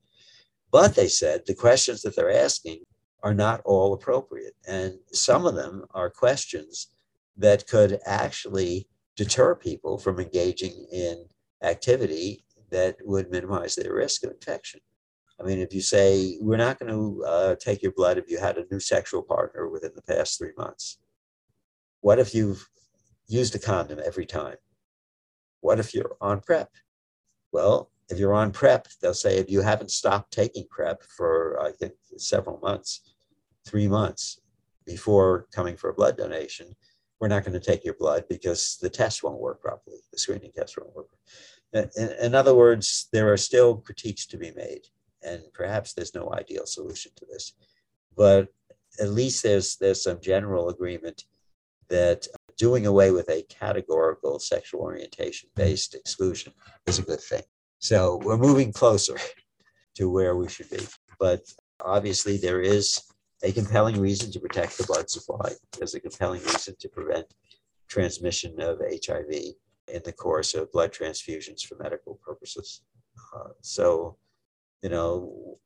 But 0.71 0.93
they 0.95 1.07
said 1.07 1.41
the 1.41 1.55
questions 1.55 2.03
that 2.03 2.15
they're 2.15 2.43
asking 2.45 2.79
are 3.23 3.33
not 3.33 3.61
all 3.65 3.93
appropriate, 3.93 4.55
and 4.67 4.93
some 5.11 5.47
of 5.47 5.55
them 5.55 5.85
are 5.91 6.09
questions 6.09 6.87
that 7.35 7.65
could 7.67 7.99
actually 8.05 8.87
deter 9.15 9.55
people 9.55 9.97
from 9.97 10.19
engaging 10.19 10.85
in 10.91 11.25
activity 11.63 12.45
that 12.69 12.95
would 13.03 13.31
minimize 13.31 13.73
their 13.73 13.95
risk 13.95 14.23
of 14.23 14.31
infection. 14.31 14.81
I 15.43 15.45
mean, 15.45 15.59
if 15.59 15.73
you 15.73 15.81
say, 15.81 16.37
we're 16.39 16.57
not 16.57 16.79
going 16.79 16.91
to 16.91 17.25
uh, 17.25 17.55
take 17.55 17.83
your 17.83 17.91
blood 17.91 18.17
if 18.17 18.29
you 18.29 18.39
had 18.39 18.57
a 18.57 18.65
new 18.71 18.79
sexual 18.79 19.21
partner 19.21 19.67
within 19.67 19.91
the 19.93 20.01
past 20.01 20.37
three 20.37 20.53
months, 20.57 20.99
what 21.99 22.17
if 22.17 22.33
you've 22.33 22.69
used 23.27 23.53
a 23.53 23.59
condom 23.59 23.99
every 24.05 24.25
time? 24.25 24.55
What 25.59 25.79
if 25.79 25.93
you're 25.93 26.15
on 26.21 26.39
PrEP? 26.39 26.69
Well, 27.51 27.91
if 28.09 28.19
you're 28.19 28.33
on 28.33 28.51
PrEP, 28.51 28.87
they'll 29.01 29.13
say 29.13 29.37
if 29.37 29.49
you 29.49 29.61
haven't 29.61 29.91
stopped 29.91 30.31
taking 30.31 30.65
PrEP 30.69 31.03
for, 31.03 31.59
I 31.61 31.71
think, 31.71 31.93
several 32.17 32.59
months, 32.59 33.13
three 33.65 33.87
months 33.89 34.39
before 34.85 35.47
coming 35.53 35.75
for 35.75 35.89
a 35.89 35.93
blood 35.93 36.15
donation, 36.15 36.73
we're 37.19 37.27
not 37.27 37.43
going 37.43 37.59
to 37.59 37.65
take 37.65 37.83
your 37.83 37.95
blood 37.95 38.25
because 38.29 38.77
the 38.81 38.89
test 38.89 39.23
won't 39.23 39.41
work 39.41 39.61
properly. 39.61 39.97
The 40.11 40.19
screening 40.19 40.51
test 40.55 40.77
won't 40.77 40.95
work. 40.95 41.07
In, 41.73 42.11
in 42.21 42.35
other 42.35 42.55
words, 42.55 43.07
there 43.11 43.31
are 43.31 43.37
still 43.37 43.77
critiques 43.77 44.25
to 44.27 44.37
be 44.37 44.51
made 44.51 44.87
and 45.25 45.41
perhaps 45.53 45.93
there's 45.93 46.15
no 46.15 46.33
ideal 46.33 46.65
solution 46.65 47.11
to 47.15 47.25
this, 47.25 47.53
but 48.15 48.49
at 48.99 49.09
least 49.09 49.43
there's 49.43 49.77
there's 49.77 50.03
some 50.03 50.19
general 50.21 50.69
agreement 50.69 51.25
that 51.89 52.27
doing 52.57 52.85
away 52.85 53.11
with 53.11 53.29
a 53.29 53.43
categorical 53.49 54.39
sexual 54.39 54.81
orientation 54.81 55.49
based 55.55 55.95
exclusion 55.95 56.53
is 56.85 56.99
a 56.99 57.03
good 57.03 57.19
thing. 57.21 57.41
So 57.79 58.19
we're 58.23 58.37
moving 58.37 58.71
closer 58.71 59.17
to 59.95 60.09
where 60.09 60.35
we 60.35 60.47
should 60.47 60.69
be. 60.69 60.85
But 61.19 61.41
obviously, 61.83 62.37
there 62.37 62.61
is 62.61 63.01
a 63.43 63.51
compelling 63.51 63.99
reason 63.99 64.31
to 64.31 64.39
protect 64.39 64.77
the 64.77 64.85
blood 64.85 65.09
supply. 65.09 65.51
There's 65.77 65.95
a 65.95 65.99
compelling 65.99 66.41
reason 66.43 66.75
to 66.79 66.89
prevent 66.89 67.33
transmission 67.87 68.59
of 68.61 68.79
HIV 68.79 69.31
in 69.87 70.01
the 70.05 70.13
course 70.13 70.53
of 70.53 70.71
blood 70.71 70.93
transfusions 70.93 71.61
for 71.63 71.75
medical 71.75 72.15
purposes. 72.25 72.81
Uh, 73.35 73.49
so 73.61 74.17
you 74.83 74.89
know, 74.89 75.57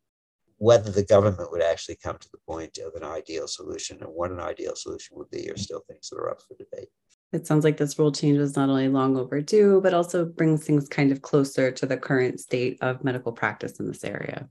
whether 0.60 0.92
the 0.92 1.04
government 1.04 1.52
would 1.52 1.62
actually 1.62 1.98
come 2.02 2.18
to 2.18 2.30
the 2.32 2.38
point 2.48 2.78
of 2.78 2.94
an 2.96 3.04
ideal 3.04 3.48
solution 3.48 3.98
and 4.02 4.10
what 4.10 4.32
an 4.32 4.40
ideal 4.40 4.76
solution 4.76 5.18
would 5.18 5.30
be 5.30 5.50
are 5.50 5.58
still 5.58 5.82
things 5.88 6.10
that 6.10 6.18
are 6.18 6.30
up 6.30 6.42
for 6.42 6.56
debate. 6.56 6.90
It 7.34 7.46
sounds 7.46 7.66
like 7.66 7.78
this 7.78 8.00
rule 8.00 8.12
change 8.12 8.38
was 8.38 8.56
not 8.56 8.70
only 8.70 8.88
long 8.88 9.18
overdue, 9.18 9.82
but 9.82 9.94
also 9.94 10.24
brings 10.24 10.66
things 10.66 10.88
kind 10.88 11.12
of 11.12 11.22
closer 11.22 11.72
to 11.72 11.86
the 11.86 11.98
current 11.98 12.40
state 12.40 12.78
of 12.82 13.04
medical 13.04 13.34
practice 13.34 13.80
in 13.80 13.88
this 13.88 14.04
area. 14.04 14.48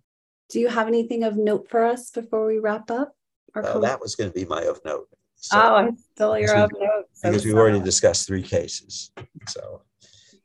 Do 0.51 0.61
you 0.61 0.69
have 0.69 0.87
anything 0.87 1.25
of 1.25 1.37
note 1.37 1.69
for 1.71 1.85
us 1.85 2.11
before 2.11 2.47
we 2.47 2.59
wrap 2.59 2.91
up? 2.91 3.15
Uh, 3.55 3.79
that 3.79 4.01
was 4.01 4.15
going 4.15 4.31
to 4.31 4.35
be 4.35 4.45
my 4.45 4.63
of 4.63 4.81
note. 4.85 5.09
So, 5.37 5.59
oh, 5.59 5.77
I 5.77 5.91
stole 6.15 6.39
your 6.39 6.55
of 6.55 6.71
note. 6.79 7.07
Because 7.23 7.45
we've 7.45 7.55
already 7.55 7.81
discussed 7.81 8.27
three 8.27 8.43
cases. 8.43 9.11
So 9.49 9.83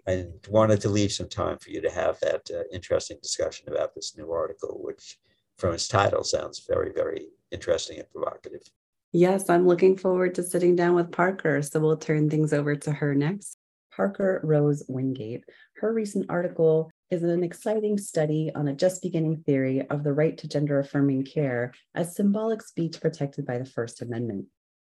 I 0.08 0.26
wanted 0.50 0.82
to 0.82 0.90
leave 0.90 1.12
some 1.12 1.30
time 1.30 1.58
for 1.60 1.70
you 1.70 1.82
to 1.82 1.92
have 1.92 2.20
that 2.22 2.50
uh, 2.50 2.64
interesting 2.74 3.18
discussion 3.22 3.70
about 3.70 3.94
this 3.94 4.18
new 4.18 4.32
article, 4.32 4.80
which 4.82 5.18
from 5.58 5.74
its 5.74 5.88
title 5.88 6.24
sounds 6.24 6.66
very, 6.68 6.92
very 6.92 7.28
interesting 7.52 8.00
and 8.00 8.10
provocative. 8.12 8.62
Yes, 9.14 9.50
I'm 9.50 9.68
looking 9.68 9.98
forward 9.98 10.36
to 10.36 10.44
sitting 10.44 10.76
down 10.76 10.96
with 10.96 11.12
Parker. 11.12 11.62
So 11.62 11.80
we'll 11.80 11.98
turn 11.98 12.30
things 12.30 12.54
over 12.54 12.76
to 12.76 12.92
her 12.92 13.14
next. 13.14 13.58
Parker 13.96 14.40
Rose 14.44 14.84
Wingate. 14.88 15.44
Her 15.76 15.94
recent 15.94 16.28
article 16.30 16.90
is 17.10 17.24
an 17.24 17.44
exciting 17.44 17.98
study 17.98 18.52
on 18.56 18.70
a 18.70 18.74
just 18.74 19.02
beginning 19.02 19.44
theory 19.46 19.86
of 19.90 20.04
the 20.04 20.14
right 20.14 20.38
to 20.38 20.48
gender 20.48 20.80
affirming 20.80 21.26
care 21.26 21.74
as 21.94 22.16
symbolic 22.16 22.62
speech 22.62 23.02
protected 23.02 23.46
by 23.46 23.58
the 23.58 23.66
First 23.66 24.02
Amendment. 24.02 24.46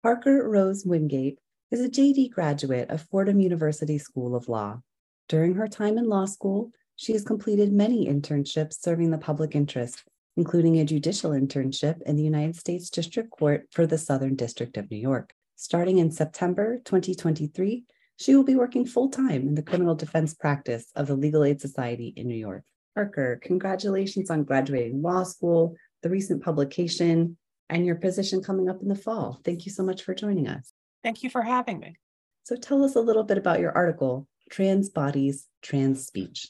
Parker 0.01 0.49
Rose 0.49 0.83
Wingate 0.83 1.37
is 1.69 1.81
a 1.81 1.89
JD 1.89 2.31
graduate 2.31 2.89
of 2.89 3.01
Fordham 3.01 3.39
University 3.39 3.99
School 3.99 4.35
of 4.35 4.49
Law. 4.49 4.81
During 5.29 5.55
her 5.55 5.67
time 5.67 5.97
in 5.97 6.05
law 6.05 6.25
school, 6.25 6.71
she 6.95 7.11
has 7.11 7.23
completed 7.23 7.73
many 7.73 8.07
internships 8.07 8.81
serving 8.81 9.11
the 9.11 9.17
public 9.17 9.55
interest, 9.55 10.05
including 10.37 10.79
a 10.79 10.85
judicial 10.85 11.31
internship 11.31 12.01
in 12.03 12.15
the 12.15 12.23
United 12.23 12.55
States 12.55 12.89
District 12.89 13.29
Court 13.29 13.67
for 13.71 13.85
the 13.85 13.97
Southern 13.97 14.35
District 14.35 14.77
of 14.77 14.89
New 14.89 14.97
York. 14.97 15.33
Starting 15.57 15.97
in 15.97 16.11
September 16.11 16.77
2023, 16.85 17.83
she 18.15 18.35
will 18.35 18.45
be 18.45 18.55
working 18.55 18.85
full 18.85 19.09
time 19.09 19.47
in 19.47 19.55
the 19.55 19.61
criminal 19.61 19.95
defense 19.95 20.33
practice 20.33 20.85
of 20.95 21.07
the 21.07 21.15
Legal 21.15 21.43
Aid 21.43 21.59
Society 21.59 22.13
in 22.15 22.27
New 22.27 22.35
York. 22.35 22.63
Parker, 22.95 23.39
congratulations 23.43 24.29
on 24.29 24.45
graduating 24.45 25.01
law 25.01 25.23
school, 25.23 25.75
the 26.03 26.09
recent 26.09 26.41
publication, 26.41 27.37
and 27.69 27.85
your 27.85 27.95
position 27.95 28.41
coming 28.41 28.69
up 28.69 28.81
in 28.81 28.87
the 28.87 28.95
fall. 28.95 29.41
Thank 29.43 29.65
you 29.65 29.73
so 29.73 29.83
much 29.83 30.03
for 30.03 30.15
joining 30.15 30.47
us. 30.47 30.71
Thank 31.03 31.21
you 31.21 31.29
for 31.29 31.41
having 31.41 31.79
me. 31.79 31.97
So, 32.43 32.55
tell 32.55 32.83
us 32.85 32.95
a 32.95 33.01
little 33.01 33.23
bit 33.23 33.37
about 33.37 33.59
your 33.59 33.73
article, 33.73 34.27
Trans 34.49 34.89
Bodies, 34.89 35.47
Trans 35.61 36.05
Speech. 36.05 36.49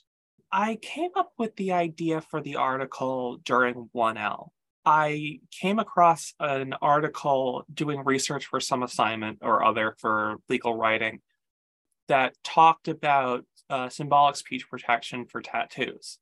I 0.52 0.76
came 0.76 1.12
up 1.16 1.34
with 1.38 1.56
the 1.56 1.74
idea 1.74 2.22
for 2.22 2.42
the 2.42 2.56
article 2.56 3.38
during 3.44 3.90
1L. 3.96 4.50
I 4.86 5.42
came 5.52 5.80
across 5.80 6.34
an 6.40 6.74
article 6.82 7.66
doing 7.74 8.04
research 8.06 8.46
for 8.46 8.62
some 8.62 8.84
assignment 8.84 9.40
or 9.42 9.64
other 9.66 9.96
for 10.00 10.38
legal 10.48 10.76
writing 10.76 11.20
that 12.08 12.36
talked 12.44 12.88
about 12.88 13.44
uh, 13.70 13.90
symbolic 13.90 14.38
speech 14.38 14.70
protection 14.70 15.26
for 15.26 15.42
tattoos. 15.42 16.20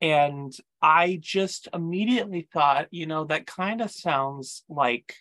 And 0.00 0.52
I 0.82 1.18
just 1.20 1.68
immediately 1.74 2.48
thought, 2.52 2.88
you 2.90 3.06
know, 3.06 3.24
that 3.24 3.46
kind 3.46 3.80
of 3.80 3.90
sounds 3.90 4.64
like, 4.68 5.14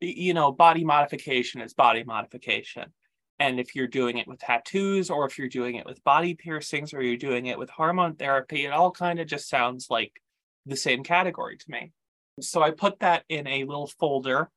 you 0.00 0.34
know, 0.34 0.52
body 0.52 0.84
modification 0.84 1.60
is 1.60 1.72
body 1.72 2.04
modification. 2.04 2.92
And 3.40 3.60
if 3.60 3.76
you're 3.76 3.86
doing 3.86 4.18
it 4.18 4.26
with 4.26 4.40
tattoos, 4.40 5.10
or 5.10 5.26
if 5.26 5.38
you're 5.38 5.48
doing 5.48 5.76
it 5.76 5.86
with 5.86 6.02
body 6.02 6.34
piercings, 6.34 6.92
or 6.92 7.02
you're 7.02 7.16
doing 7.16 7.46
it 7.46 7.58
with 7.58 7.70
hormone 7.70 8.16
therapy, 8.16 8.64
it 8.64 8.72
all 8.72 8.90
kind 8.90 9.20
of 9.20 9.28
just 9.28 9.48
sounds 9.48 9.86
like 9.90 10.20
the 10.66 10.76
same 10.76 11.04
category 11.04 11.56
to 11.56 11.70
me. 11.70 11.92
So 12.40 12.62
I 12.62 12.70
put 12.72 13.00
that 13.00 13.24
in 13.28 13.46
a 13.46 13.64
little 13.64 13.86
folder 13.86 14.50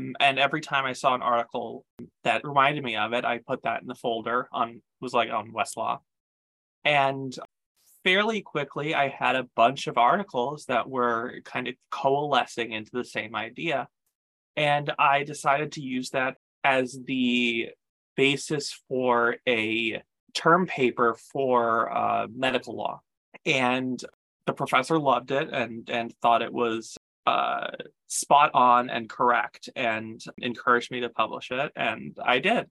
mm, 0.00 0.12
and 0.20 0.38
every 0.38 0.60
time 0.60 0.84
I 0.84 0.92
saw 0.92 1.14
an 1.14 1.22
article 1.22 1.84
that 2.24 2.44
reminded 2.44 2.84
me 2.84 2.96
of 2.96 3.12
it, 3.12 3.24
I 3.24 3.38
put 3.38 3.62
that 3.62 3.82
in 3.82 3.88
the 3.88 3.94
folder 3.94 4.48
on 4.52 4.82
was 5.00 5.12
like 5.12 5.30
on 5.30 5.52
Westlaw. 5.52 5.98
And 6.84 7.36
fairly 8.04 8.40
quickly 8.40 8.94
I 8.94 9.08
had 9.08 9.36
a 9.36 9.48
bunch 9.56 9.88
of 9.88 9.98
articles 9.98 10.66
that 10.66 10.88
were 10.88 11.40
kind 11.44 11.68
of 11.68 11.74
coalescing 11.90 12.72
into 12.72 12.92
the 12.92 13.04
same 13.04 13.34
idea. 13.34 13.88
And 14.56 14.92
I 14.98 15.24
decided 15.24 15.72
to 15.72 15.82
use 15.82 16.10
that 16.10 16.36
as 16.64 16.98
the 17.06 17.70
basis 18.16 18.78
for 18.88 19.36
a 19.48 20.02
term 20.34 20.66
paper 20.66 21.16
for 21.32 21.92
uh, 21.96 22.26
medical 22.34 22.76
law. 22.76 23.00
And 23.44 24.02
the 24.46 24.52
professor 24.52 24.98
loved 24.98 25.30
it 25.30 25.50
and 25.52 25.88
and 25.90 26.14
thought 26.22 26.42
it 26.42 26.52
was 26.52 26.96
uh, 27.26 27.68
spot 28.06 28.50
on 28.54 28.88
and 28.88 29.08
correct 29.08 29.68
and 29.74 30.22
encouraged 30.38 30.90
me 30.90 31.00
to 31.00 31.08
publish 31.08 31.50
it. 31.50 31.72
And 31.74 32.16
I 32.24 32.38
did. 32.38 32.66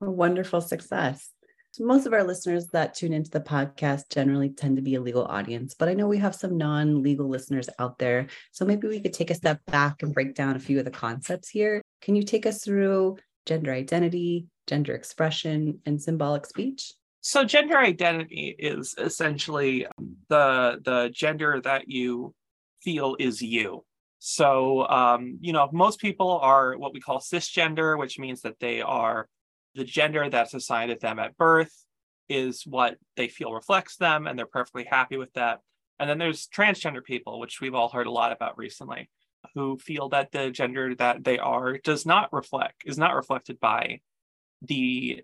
A 0.00 0.10
wonderful 0.10 0.60
success. 0.60 1.30
Most 1.78 2.06
of 2.06 2.12
our 2.12 2.24
listeners 2.24 2.66
that 2.72 2.94
tune 2.94 3.12
into 3.12 3.30
the 3.30 3.40
podcast 3.40 4.10
generally 4.10 4.50
tend 4.50 4.74
to 4.76 4.82
be 4.82 4.96
a 4.96 5.00
legal 5.00 5.24
audience, 5.26 5.74
but 5.78 5.88
I 5.88 5.94
know 5.94 6.08
we 6.08 6.18
have 6.18 6.34
some 6.34 6.58
non 6.58 7.02
legal 7.02 7.28
listeners 7.28 7.68
out 7.78 7.98
there. 7.98 8.26
So 8.50 8.64
maybe 8.64 8.88
we 8.88 8.98
could 8.98 9.12
take 9.12 9.30
a 9.30 9.36
step 9.36 9.60
back 9.66 10.02
and 10.02 10.12
break 10.12 10.34
down 10.34 10.56
a 10.56 10.60
few 10.60 10.80
of 10.80 10.84
the 10.84 10.90
concepts 10.90 11.48
here. 11.48 11.80
Can 12.02 12.16
you 12.16 12.24
take 12.24 12.44
us 12.44 12.64
through 12.64 13.18
gender 13.46 13.72
identity, 13.72 14.46
gender 14.66 14.94
expression, 14.94 15.80
and 15.86 16.00
symbolic 16.00 16.46
speech? 16.46 16.92
So 17.22 17.44
gender 17.44 17.76
identity 17.76 18.54
is 18.58 18.94
essentially 18.96 19.86
the 20.28 20.80
the 20.84 21.10
gender 21.12 21.60
that 21.62 21.88
you 21.88 22.34
feel 22.82 23.16
is 23.18 23.42
you. 23.42 23.84
So, 24.20 24.86
um, 24.88 25.38
you 25.40 25.52
know, 25.52 25.68
most 25.72 25.98
people 25.98 26.38
are 26.42 26.76
what 26.76 26.92
we 26.92 27.00
call 27.00 27.20
cisgender, 27.20 27.98
which 27.98 28.18
means 28.18 28.42
that 28.42 28.60
they 28.60 28.80
are 28.82 29.28
the 29.74 29.84
gender 29.84 30.28
that's 30.28 30.54
assigned 30.54 30.90
to 30.90 30.98
them 30.98 31.18
at 31.18 31.36
birth 31.36 31.72
is 32.28 32.62
what 32.66 32.96
they 33.16 33.28
feel 33.28 33.52
reflects 33.52 33.96
them, 33.96 34.26
and 34.26 34.38
they're 34.38 34.46
perfectly 34.46 34.84
happy 34.84 35.16
with 35.16 35.32
that. 35.34 35.60
And 35.98 36.08
then 36.08 36.18
there's 36.18 36.48
transgender 36.48 37.04
people, 37.04 37.40
which 37.40 37.60
we've 37.60 37.74
all 37.74 37.88
heard 37.88 38.06
a 38.06 38.10
lot 38.10 38.32
about 38.32 38.56
recently, 38.56 39.10
who 39.54 39.76
feel 39.78 40.08
that 40.10 40.32
the 40.32 40.50
gender 40.50 40.94
that 40.94 41.24
they 41.24 41.38
are 41.38 41.78
does 41.78 42.06
not 42.06 42.32
reflect, 42.32 42.82
is 42.86 42.98
not 42.98 43.14
reflected 43.14 43.60
by 43.60 44.00
the 44.62 45.22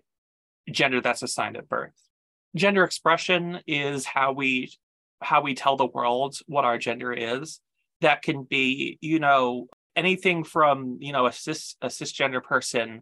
gender 0.69 1.01
that's 1.01 1.23
assigned 1.23 1.57
at 1.57 1.69
birth. 1.69 1.93
Gender 2.55 2.83
expression 2.83 3.59
is 3.67 4.05
how 4.05 4.33
we 4.33 4.71
how 5.21 5.41
we 5.41 5.55
tell 5.55 5.75
the 5.77 5.85
world 5.85 6.37
what 6.45 6.65
our 6.65 6.77
gender 6.77 7.11
is 7.11 7.59
that 8.01 8.21
can 8.21 8.43
be, 8.43 8.99
you 9.01 9.19
know, 9.19 9.67
anything 9.95 10.43
from, 10.43 10.97
you 10.99 11.11
know, 11.11 11.25
a 11.25 11.31
cis 11.31 11.75
a 11.81 11.87
cisgender 11.87 12.43
person 12.43 13.01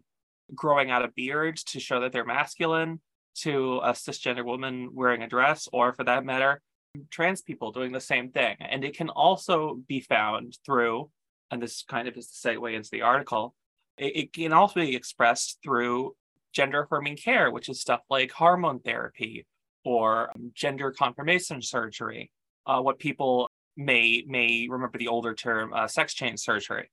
growing 0.54 0.90
out 0.90 1.04
a 1.04 1.08
beard 1.08 1.56
to 1.56 1.80
show 1.80 2.00
that 2.00 2.12
they're 2.12 2.24
masculine 2.24 3.00
to 3.34 3.78
a 3.78 3.90
cisgender 3.90 4.44
woman 4.44 4.90
wearing 4.92 5.22
a 5.22 5.28
dress, 5.28 5.68
or 5.72 5.92
for 5.92 6.04
that 6.04 6.24
matter, 6.24 6.62
trans 7.10 7.42
people 7.42 7.72
doing 7.72 7.92
the 7.92 8.00
same 8.00 8.30
thing. 8.30 8.56
And 8.60 8.84
it 8.84 8.96
can 8.96 9.10
also 9.10 9.78
be 9.86 10.00
found 10.00 10.56
through, 10.64 11.10
and 11.50 11.62
this 11.62 11.84
kind 11.86 12.08
of 12.08 12.16
is 12.16 12.30
the 12.30 12.48
segue 12.48 12.74
into 12.74 12.88
the 12.90 13.02
article, 13.02 13.54
it, 13.98 14.16
it 14.16 14.32
can 14.32 14.52
also 14.52 14.80
be 14.80 14.96
expressed 14.96 15.58
through 15.62 16.14
gender 16.56 16.82
affirming 16.82 17.16
care, 17.16 17.50
which 17.50 17.68
is 17.68 17.80
stuff 17.80 18.00
like 18.08 18.32
hormone 18.32 18.80
therapy 18.80 19.46
or 19.84 20.32
gender 20.54 20.90
confirmation 20.90 21.60
surgery. 21.60 22.30
Uh, 22.66 22.80
what 22.80 22.98
people 22.98 23.48
may 23.76 24.24
may 24.26 24.66
remember 24.68 24.98
the 24.98 25.08
older 25.08 25.34
term 25.34 25.72
uh, 25.74 25.86
sex 25.86 26.14
change 26.14 26.40
surgery. 26.40 26.90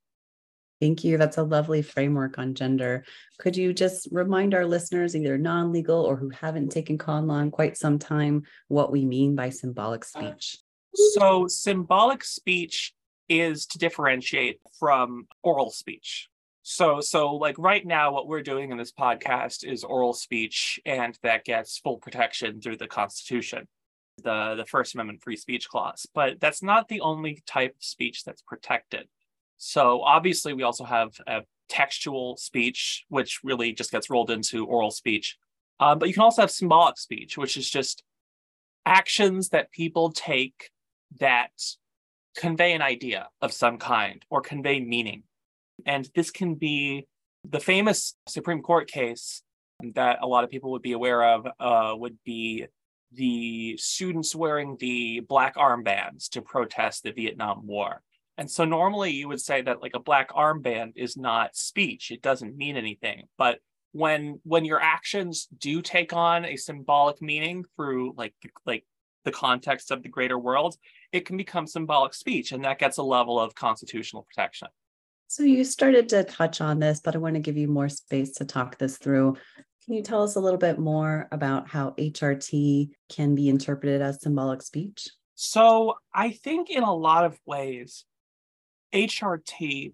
Thank 0.82 1.06
you. 1.06 1.18
That's 1.18 1.38
a 1.38 1.44
lovely 1.44 1.82
framework 1.82 2.38
on 2.38 2.56
gender. 2.56 3.06
Could 3.40 3.56
you 3.56 3.74
just 3.74 4.10
remind 4.12 4.54
our 4.54 4.66
listeners, 4.66 5.16
either 5.16 5.38
non 5.38 5.72
legal 5.72 6.04
or 6.04 6.18
who 6.18 6.30
haven't 6.30 6.74
taken 6.74 6.98
con 6.98 7.26
law 7.26 7.40
in 7.40 7.52
quite 7.52 7.78
some 7.78 7.98
time, 7.98 8.44
what 8.68 8.92
we 8.92 9.06
mean 9.06 9.34
by 9.34 9.50
symbolic 9.50 10.04
speech? 10.04 10.58
So, 10.94 11.48
symbolic 11.48 12.24
speech 12.26 12.94
is 13.30 13.66
to 13.68 13.78
differentiate 13.78 14.60
from 14.78 15.28
oral 15.42 15.72
speech. 15.72 16.28
So, 16.64 17.02
so 17.02 17.36
like 17.36 17.60
right 17.60 17.86
now, 17.86 18.12
what 18.14 18.28
we're 18.28 18.42
doing 18.42 18.72
in 18.72 18.78
this 18.78 18.92
podcast 18.92 19.66
is 19.66 19.84
oral 19.84 20.14
speech, 20.14 20.80
and 20.86 21.18
that 21.22 21.46
gets 21.46 21.78
full 21.78 21.98
protection 21.98 22.62
through 22.62 22.78
the 22.78 22.88
Constitution 22.88 23.68
the, 24.22 24.56
the 24.56 24.66
First 24.66 24.94
Amendment 24.94 25.24
free 25.24 25.36
speech 25.36 25.68
clause. 25.68 26.08
But 26.14 26.40
that's 26.40 26.62
not 26.62 26.88
the 26.88 27.02
only 27.02 27.42
type 27.46 27.72
of 27.72 27.84
speech 27.84 28.24
that's 28.24 28.42
protected. 28.42 29.08
So 29.58 30.02
obviously, 30.02 30.54
we 30.54 30.64
also 30.64 30.84
have 30.84 31.14
a 31.28 31.42
textual 31.70 32.38
speech, 32.38 33.06
which 33.10 33.40
really 33.44 33.74
just 33.74 33.92
gets 33.92 34.10
rolled 34.10 34.32
into 34.32 34.66
oral 34.66 34.92
speech. 34.92 35.38
Um, 35.80 36.00
but 36.00 36.08
you 36.08 36.14
can 36.14 36.24
also 36.24 36.42
have 36.42 36.52
symbolic 36.52 36.98
speech, 36.98 37.38
which 37.38 37.58
is 37.58 37.70
just 37.70 38.04
actions 38.86 39.50
that 39.50 39.72
people 39.72 40.12
take 40.12 40.70
that 41.20 41.52
convey 42.36 42.74
an 42.74 42.82
idea 42.82 43.30
of 43.42 43.54
some 43.54 43.78
kind 43.78 44.24
or 44.30 44.42
convey 44.42 44.80
meaning. 44.80 45.24
And 45.86 46.10
this 46.16 46.32
can 46.32 46.56
be 46.56 47.08
the 47.44 47.60
famous 47.60 48.16
Supreme 48.28 48.62
Court 48.62 48.90
case 48.90 49.42
that 49.96 50.20
a 50.22 50.28
lot 50.28 50.44
of 50.44 50.50
people 50.50 50.72
would 50.72 50.82
be 50.82 50.94
aware 50.94 51.24
of 51.24 51.48
uh, 51.60 51.94
would 51.96 52.18
be 52.24 52.66
the 53.12 53.78
students 53.78 54.36
wearing 54.36 54.78
the 54.80 55.20
black 55.22 55.56
armbands 55.56 56.30
to 56.30 56.42
protest 56.42 57.04
the 57.04 57.12
Vietnam 57.12 57.68
War. 57.68 58.02
And 58.38 58.50
so 58.50 58.66
normally 58.66 59.12
you 59.12 59.28
would 59.28 59.42
say 59.42 59.62
that 59.62 59.82
like 59.82 59.96
a 59.96 60.00
black 60.00 60.30
armband 60.32 60.94
is 60.96 61.16
not 61.16 61.56
speech, 61.56 62.12
it 62.12 62.22
doesn't 62.22 62.58
mean 62.58 62.78
anything. 62.78 63.26
But 63.38 63.60
when 63.92 64.40
when 64.44 64.66
your 64.66 64.82
actions 64.82 65.48
do 65.56 65.82
take 65.82 66.14
on 66.14 66.46
a 66.46 66.56
symbolic 66.56 67.22
meaning 67.22 67.64
through 67.76 68.14
like 68.18 68.34
like 68.66 68.86
the 69.24 69.32
context 69.32 69.92
of 69.92 70.02
the 70.02 70.10
greater 70.10 70.38
world, 70.38 70.76
it 71.12 71.26
can 71.26 71.38
become 71.38 71.68
symbolic 71.68 72.14
speech 72.14 72.52
and 72.52 72.64
that 72.64 72.80
gets 72.80 72.98
a 72.98 73.04
level 73.04 73.40
of 73.40 73.54
constitutional 73.54 74.24
protection. 74.24 74.68
So 75.34 75.42
you 75.42 75.64
started 75.64 76.10
to 76.10 76.24
touch 76.24 76.62
on 76.62 76.78
this, 76.78 77.00
but 77.00 77.16
I 77.16 77.18
want 77.18 77.34
to 77.34 77.40
give 77.40 77.58
you 77.58 77.68
more 77.68 77.90
space 77.90 78.34
to 78.34 78.46
talk 78.46 78.78
this 78.78 79.00
through. 79.00 79.36
Can 79.84 79.96
you 79.96 80.04
tell 80.04 80.22
us 80.22 80.36
a 80.36 80.40
little 80.40 80.60
bit 80.60 80.78
more 80.78 81.28
about 81.32 81.68
how 81.68 81.96
HRT 81.98 82.92
can 83.10 83.34
be 83.34 83.50
interpreted 83.50 84.00
as 84.00 84.22
symbolic 84.22 84.62
speech? 84.62 85.08
So 85.34 85.96
I 86.14 86.30
think 86.30 86.70
in 86.70 86.84
a 86.84 86.94
lot 86.94 87.26
of 87.26 87.36
ways, 87.48 88.06
HRT 88.94 89.94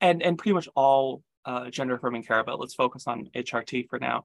and 0.00 0.22
and 0.22 0.38
pretty 0.38 0.54
much 0.54 0.68
all 0.76 1.24
uh, 1.44 1.68
gender 1.70 1.96
affirming 1.96 2.22
care, 2.22 2.44
but 2.44 2.60
let's 2.60 2.74
focus 2.74 3.08
on 3.08 3.30
HRT 3.34 3.88
for 3.88 3.98
now. 3.98 4.24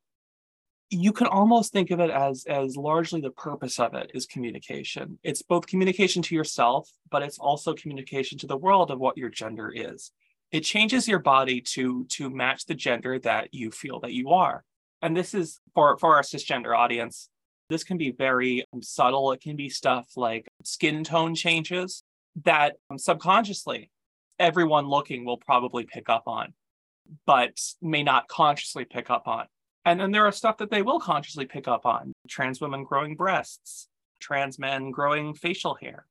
You 0.92 1.14
can 1.14 1.28
almost 1.28 1.72
think 1.72 1.92
of 1.92 2.00
it 2.00 2.10
as 2.10 2.46
as 2.46 2.76
largely 2.76 3.22
the 3.22 3.30
purpose 3.32 3.80
of 3.80 3.94
it 3.94 4.12
is 4.14 4.26
communication. 4.26 5.20
It's 5.24 5.44
both 5.44 5.68
communication 5.68 6.22
to 6.24 6.36
yourself, 6.36 6.90
but 7.12 7.22
it's 7.22 7.38
also 7.38 7.74
communication 7.74 8.38
to 8.40 8.48
the 8.48 8.58
world 8.58 8.90
of 8.90 9.00
what 9.00 9.18
your 9.18 9.30
gender 9.30 9.72
is. 9.74 10.12
It 10.52 10.62
changes 10.62 11.08
your 11.08 11.20
body 11.20 11.62
to 11.74 12.06
to 12.06 12.30
match 12.30 12.66
the 12.66 12.74
gender 12.74 13.20
that 13.20 13.54
you 13.54 13.70
feel 13.70 14.00
that 14.00 14.14
you 14.14 14.32
are. 14.32 14.64
And 15.02 15.16
this 15.16 15.34
is 15.34 15.60
for 15.76 15.98
for 16.00 16.16
our 16.16 16.24
cisgender 16.24 16.76
audience. 16.76 17.30
This 17.70 17.84
can 17.84 17.98
be 17.98 18.12
very 18.12 18.66
um, 18.74 18.82
subtle. 18.82 19.32
It 19.32 19.42
can 19.42 19.56
be 19.56 19.70
stuff 19.70 20.08
like 20.16 20.48
skin 20.64 21.04
tone 21.04 21.36
changes 21.36 22.04
that 22.44 22.78
um, 22.90 22.98
subconsciously 22.98 23.92
everyone 24.40 24.88
looking 24.88 25.26
will 25.26 25.38
probably 25.38 25.84
pick 25.84 26.10
up 26.10 26.24
on, 26.26 26.54
but 27.26 27.60
may 27.82 28.02
not 28.02 28.28
consciously 28.28 28.86
pick 28.86 29.10
up 29.10 29.28
on. 29.28 29.46
And 29.86 29.99
then 29.99 30.11
there 30.11 30.25
are 30.25 30.32
stuff 30.32 30.57
that 30.57 30.69
they 30.69 30.82
will 30.82 30.99
consciously 30.99 31.45
pick 31.45 31.67
up 31.67 31.86
on 31.86 32.13
trans 32.27 32.61
women 32.61 32.84
growing 32.84 33.15
breasts, 33.15 33.88
trans 34.19 34.59
men 34.59 34.91
growing 34.91 35.34
facial 35.34 35.75
hair. 35.75 36.05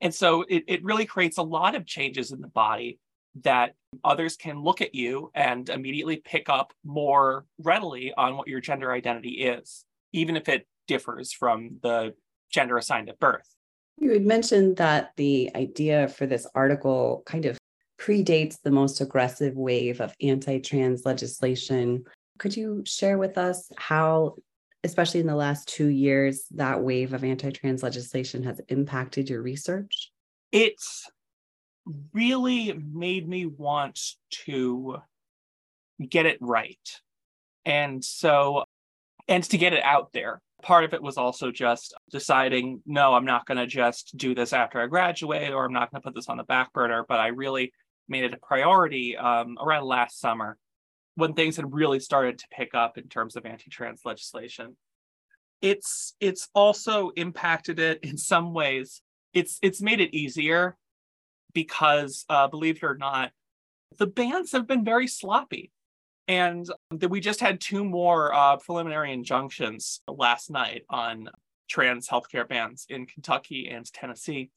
And 0.00 0.14
so 0.14 0.42
it, 0.48 0.64
it 0.66 0.84
really 0.84 1.06
creates 1.06 1.38
a 1.38 1.42
lot 1.42 1.74
of 1.74 1.86
changes 1.86 2.32
in 2.32 2.40
the 2.40 2.48
body 2.48 2.98
that 3.42 3.74
others 4.04 4.36
can 4.36 4.62
look 4.62 4.80
at 4.80 4.94
you 4.94 5.30
and 5.34 5.68
immediately 5.68 6.16
pick 6.16 6.48
up 6.48 6.72
more 6.84 7.46
readily 7.58 8.12
on 8.16 8.36
what 8.36 8.48
your 8.48 8.60
gender 8.60 8.92
identity 8.92 9.42
is, 9.42 9.84
even 10.12 10.36
if 10.36 10.48
it 10.48 10.66
differs 10.86 11.32
from 11.32 11.78
the 11.82 12.14
gender 12.50 12.76
assigned 12.76 13.08
at 13.08 13.18
birth. 13.18 13.48
You 13.98 14.12
had 14.12 14.26
mentioned 14.26 14.76
that 14.76 15.12
the 15.16 15.50
idea 15.54 16.08
for 16.08 16.26
this 16.26 16.46
article 16.54 17.22
kind 17.26 17.46
of 17.46 17.58
predates 17.98 18.60
the 18.62 18.70
most 18.70 19.00
aggressive 19.00 19.56
wave 19.56 20.00
of 20.00 20.14
anti 20.20 20.60
trans 20.60 21.04
legislation. 21.04 22.04
Could 22.44 22.58
you 22.58 22.82
share 22.84 23.16
with 23.16 23.38
us 23.38 23.72
how, 23.78 24.34
especially 24.82 25.20
in 25.20 25.26
the 25.26 25.34
last 25.34 25.66
two 25.66 25.86
years, 25.86 26.44
that 26.50 26.82
wave 26.82 27.14
of 27.14 27.24
anti 27.24 27.50
trans 27.50 27.82
legislation 27.82 28.42
has 28.42 28.60
impacted 28.68 29.30
your 29.30 29.40
research? 29.40 30.12
It's 30.52 31.10
really 32.12 32.74
made 32.74 33.26
me 33.26 33.46
want 33.46 33.98
to 34.44 34.98
get 36.06 36.26
it 36.26 36.36
right. 36.42 37.00
And 37.64 38.04
so, 38.04 38.64
and 39.26 39.42
to 39.44 39.56
get 39.56 39.72
it 39.72 39.82
out 39.82 40.12
there. 40.12 40.42
Part 40.60 40.84
of 40.84 40.92
it 40.92 41.02
was 41.02 41.16
also 41.16 41.50
just 41.50 41.94
deciding, 42.10 42.82
no, 42.84 43.14
I'm 43.14 43.24
not 43.24 43.46
going 43.46 43.56
to 43.56 43.66
just 43.66 44.14
do 44.18 44.34
this 44.34 44.52
after 44.52 44.82
I 44.82 44.86
graduate, 44.86 45.50
or 45.50 45.64
I'm 45.64 45.72
not 45.72 45.90
going 45.90 46.02
to 46.02 46.08
put 46.08 46.14
this 46.14 46.28
on 46.28 46.36
the 46.36 46.44
back 46.44 46.74
burner. 46.74 47.06
But 47.08 47.20
I 47.20 47.28
really 47.28 47.72
made 48.06 48.24
it 48.24 48.34
a 48.34 48.46
priority 48.46 49.16
um, 49.16 49.56
around 49.58 49.86
last 49.86 50.20
summer 50.20 50.58
when 51.16 51.34
things 51.34 51.56
had 51.56 51.72
really 51.72 52.00
started 52.00 52.38
to 52.38 52.48
pick 52.50 52.74
up 52.74 52.98
in 52.98 53.08
terms 53.08 53.36
of 53.36 53.46
anti-trans 53.46 54.02
legislation. 54.04 54.76
It's 55.62 56.14
it's 56.20 56.48
also 56.54 57.10
impacted 57.10 57.78
it 57.78 58.00
in 58.02 58.18
some 58.18 58.52
ways. 58.52 59.00
It's 59.32 59.58
it's 59.62 59.80
made 59.80 60.00
it 60.00 60.14
easier 60.14 60.76
because 61.52 62.24
uh, 62.28 62.48
believe 62.48 62.76
it 62.76 62.84
or 62.84 62.96
not, 62.96 63.30
the 63.98 64.06
bans 64.06 64.52
have 64.52 64.66
been 64.66 64.84
very 64.84 65.06
sloppy. 65.06 65.70
And 66.26 66.66
that 66.90 67.10
we 67.10 67.20
just 67.20 67.40
had 67.40 67.60
two 67.60 67.84
more 67.84 68.32
uh, 68.32 68.56
preliminary 68.56 69.12
injunctions 69.12 70.00
last 70.08 70.50
night 70.50 70.84
on 70.88 71.28
trans 71.68 72.08
healthcare 72.08 72.48
bans 72.48 72.86
in 72.88 73.04
Kentucky 73.04 73.68
and 73.68 73.90
Tennessee. 73.92 74.50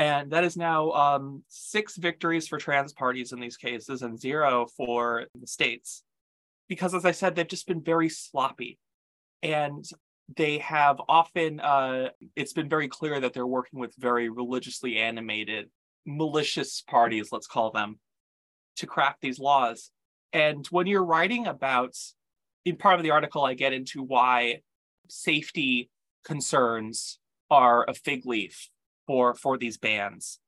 And 0.00 0.30
that 0.30 0.44
is 0.44 0.56
now 0.56 0.92
um, 0.92 1.42
six 1.48 1.98
victories 1.98 2.48
for 2.48 2.56
trans 2.56 2.94
parties 2.94 3.32
in 3.32 3.38
these 3.38 3.58
cases 3.58 4.00
and 4.00 4.18
zero 4.18 4.66
for 4.74 5.26
the 5.38 5.46
states. 5.46 6.04
Because, 6.70 6.94
as 6.94 7.04
I 7.04 7.10
said, 7.10 7.36
they've 7.36 7.46
just 7.46 7.66
been 7.66 7.82
very 7.82 8.08
sloppy. 8.08 8.78
And 9.42 9.84
they 10.38 10.56
have 10.56 11.02
often, 11.06 11.60
uh, 11.60 12.08
it's 12.34 12.54
been 12.54 12.70
very 12.70 12.88
clear 12.88 13.20
that 13.20 13.34
they're 13.34 13.46
working 13.46 13.78
with 13.78 13.94
very 13.98 14.30
religiously 14.30 14.96
animated, 14.96 15.68
malicious 16.06 16.80
parties, 16.80 17.28
let's 17.30 17.46
call 17.46 17.70
them, 17.70 17.98
to 18.76 18.86
craft 18.86 19.20
these 19.20 19.38
laws. 19.38 19.90
And 20.32 20.66
when 20.68 20.86
you're 20.86 21.04
writing 21.04 21.46
about, 21.46 21.94
in 22.64 22.76
part 22.76 22.98
of 22.98 23.02
the 23.02 23.10
article, 23.10 23.44
I 23.44 23.52
get 23.52 23.74
into 23.74 24.02
why 24.02 24.62
safety 25.10 25.90
concerns 26.24 27.18
are 27.50 27.84
a 27.86 27.92
fig 27.92 28.24
leaf 28.24 28.70
for 29.10 29.34
for 29.34 29.58
these 29.58 29.78
bans 29.78 30.38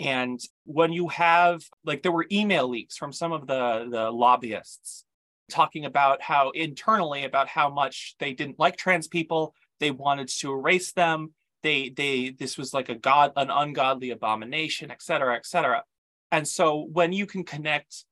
and 0.00 0.40
when 0.64 0.92
you 0.92 1.08
have 1.08 1.62
like 1.84 2.02
there 2.02 2.12
were 2.12 2.26
email 2.30 2.68
leaks 2.68 2.96
from 2.96 3.12
some 3.12 3.32
of 3.32 3.46
the 3.46 3.86
the 3.90 4.10
lobbyists 4.10 5.04
talking 5.50 5.84
about 5.84 6.22
how 6.22 6.50
internally 6.50 7.24
about 7.24 7.48
how 7.48 7.70
much 7.70 8.16
they 8.18 8.32
didn't 8.32 8.58
like 8.58 8.76
trans 8.76 9.08
people. 9.08 9.54
They 9.80 9.90
wanted 9.90 10.28
to 10.28 10.52
erase 10.52 10.92
them. 10.92 11.32
They 11.62 11.90
they 11.90 12.30
this 12.30 12.58
was 12.58 12.74
like 12.74 12.88
a 12.88 12.94
god 12.94 13.32
an 13.36 13.50
ungodly 13.50 14.10
abomination 14.10 14.90
et 14.90 15.02
cetera 15.02 15.36
et 15.36 15.46
cetera. 15.46 15.84
And 16.32 16.46
so 16.46 16.88
when 16.92 17.12
you 17.12 17.26
can 17.26 17.44
connect 17.44 18.04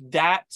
that 0.00 0.46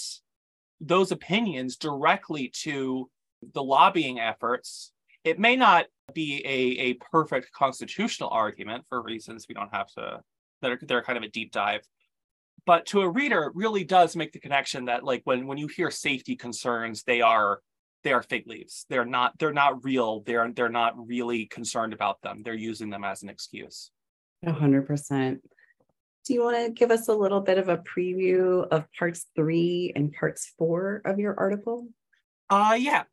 those 0.80 1.12
opinions 1.12 1.76
directly 1.76 2.53
to 2.62 3.11
the 3.55 3.62
lobbying 3.62 4.20
efforts 4.20 4.91
it 5.24 5.38
may 5.38 5.56
not 5.56 5.86
be 6.14 6.42
a, 6.44 6.90
a 6.90 6.94
perfect 6.94 7.52
constitutional 7.52 8.28
argument 8.30 8.84
for 8.88 9.02
reasons 9.02 9.46
we 9.48 9.54
don't 9.54 9.72
have 9.74 9.88
to 9.88 10.20
that 10.60 10.70
are 10.70 10.78
they're 10.82 11.02
kind 11.02 11.16
of 11.16 11.24
a 11.24 11.28
deep 11.28 11.52
dive. 11.52 11.82
But 12.64 12.86
to 12.86 13.00
a 13.00 13.08
reader 13.08 13.44
it 13.44 13.54
really 13.54 13.84
does 13.84 14.14
make 14.14 14.32
the 14.32 14.40
connection 14.40 14.86
that 14.86 15.04
like 15.04 15.22
when 15.24 15.46
when 15.46 15.58
you 15.58 15.68
hear 15.68 15.90
safety 15.90 16.36
concerns 16.36 17.02
they 17.02 17.20
are 17.20 17.60
they 18.04 18.12
are 18.12 18.22
fig 18.22 18.46
leaves. 18.46 18.84
They're 18.88 19.04
not 19.04 19.38
they're 19.38 19.52
not 19.52 19.84
real. 19.84 20.20
They're 20.20 20.50
they're 20.52 20.68
not 20.68 20.94
really 21.06 21.46
concerned 21.46 21.92
about 21.92 22.20
them. 22.22 22.42
They're 22.44 22.54
using 22.54 22.90
them 22.90 23.04
as 23.04 23.22
an 23.22 23.28
excuse. 23.28 23.90
100% 24.44 25.38
do 26.24 26.34
you 26.34 26.44
want 26.44 26.56
to 26.56 26.70
give 26.70 26.90
us 26.90 27.08
a 27.08 27.12
little 27.12 27.40
bit 27.40 27.58
of 27.58 27.68
a 27.68 27.78
preview 27.78 28.66
of 28.68 28.86
parts 28.96 29.26
three 29.34 29.92
and 29.96 30.12
parts 30.12 30.52
four 30.56 31.02
of 31.04 31.18
your 31.18 31.38
article? 31.38 31.88
Uh 32.48 32.76
yeah. 32.78 33.04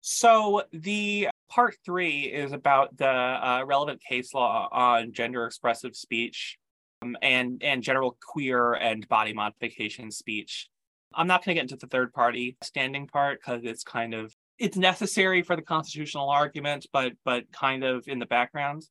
So 0.00 0.62
the 0.72 1.28
part 1.54 1.76
three 1.84 2.22
is 2.22 2.52
about 2.52 2.96
the 2.96 3.06
uh, 3.08 3.62
relevant 3.64 4.02
case 4.02 4.34
law 4.34 4.68
on 4.72 5.12
gender 5.12 5.46
expressive 5.46 5.94
speech 5.94 6.58
um, 7.02 7.16
and 7.22 7.62
and 7.62 7.82
general 7.82 8.16
queer 8.32 8.74
and 8.74 9.08
body 9.08 9.32
modification 9.32 10.10
speech. 10.10 10.68
I'm 11.14 11.28
not 11.28 11.44
going 11.44 11.54
to 11.54 11.60
get 11.60 11.70
into 11.70 11.76
the 11.76 11.86
third 11.86 12.12
party 12.12 12.56
standing 12.62 13.06
part 13.06 13.40
because 13.40 13.62
it's 13.64 13.84
kind 13.84 14.14
of 14.14 14.34
it's 14.58 14.76
necessary 14.76 15.42
for 15.42 15.54
the 15.56 15.62
constitutional 15.62 16.28
argument, 16.28 16.86
but 16.92 17.12
but 17.24 17.44
kind 17.52 17.84
of 17.84 18.08
in 18.08 18.18
the 18.18 18.26
background. 18.26 18.82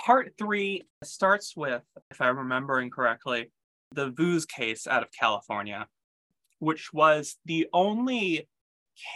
Part 0.00 0.32
three 0.38 0.82
starts 1.04 1.54
with, 1.56 1.82
if 2.10 2.20
I'm 2.20 2.38
remembering 2.38 2.90
correctly, 2.90 3.52
the 3.94 4.10
Vooz 4.10 4.48
case 4.48 4.86
out 4.86 5.02
of 5.02 5.10
California, 5.12 5.86
which 6.58 6.92
was 6.92 7.36
the 7.44 7.68
only 7.72 8.48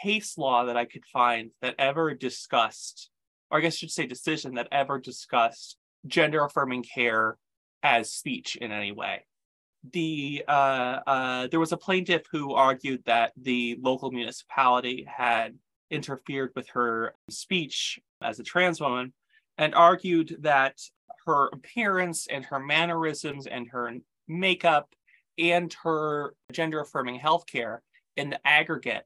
case 0.02 0.36
law 0.38 0.64
that 0.66 0.76
I 0.76 0.84
could 0.84 1.04
find 1.04 1.50
that 1.62 1.74
ever 1.78 2.14
discussed, 2.14 3.10
or 3.50 3.58
I 3.58 3.60
guess 3.60 3.74
I 3.74 3.78
should 3.78 3.90
say 3.90 4.06
decision 4.06 4.54
that 4.54 4.68
ever 4.72 4.98
discussed 4.98 5.76
gender 6.06 6.44
affirming 6.44 6.84
care 6.84 7.36
as 7.82 8.12
speech 8.12 8.56
in 8.56 8.72
any 8.72 8.92
way. 8.92 9.24
The 9.92 10.44
uh, 10.48 11.00
uh, 11.06 11.46
there 11.48 11.60
was 11.60 11.72
a 11.72 11.76
plaintiff 11.76 12.22
who 12.30 12.54
argued 12.54 13.02
that 13.06 13.32
the 13.40 13.78
local 13.80 14.10
municipality 14.10 15.06
had 15.08 15.56
interfered 15.90 16.50
with 16.56 16.68
her 16.70 17.14
speech 17.30 18.00
as 18.20 18.40
a 18.40 18.42
trans 18.42 18.80
woman 18.80 19.12
and 19.58 19.74
argued 19.74 20.36
that 20.40 20.76
her 21.26 21.48
appearance 21.52 22.26
and 22.28 22.44
her 22.44 22.58
mannerisms 22.58 23.46
and 23.46 23.68
her 23.70 23.92
makeup 24.28 24.88
and 25.38 25.72
her 25.84 26.34
gender 26.52 26.80
affirming 26.80 27.20
healthcare 27.20 27.78
in 28.16 28.30
the 28.30 28.46
aggregate 28.46 29.04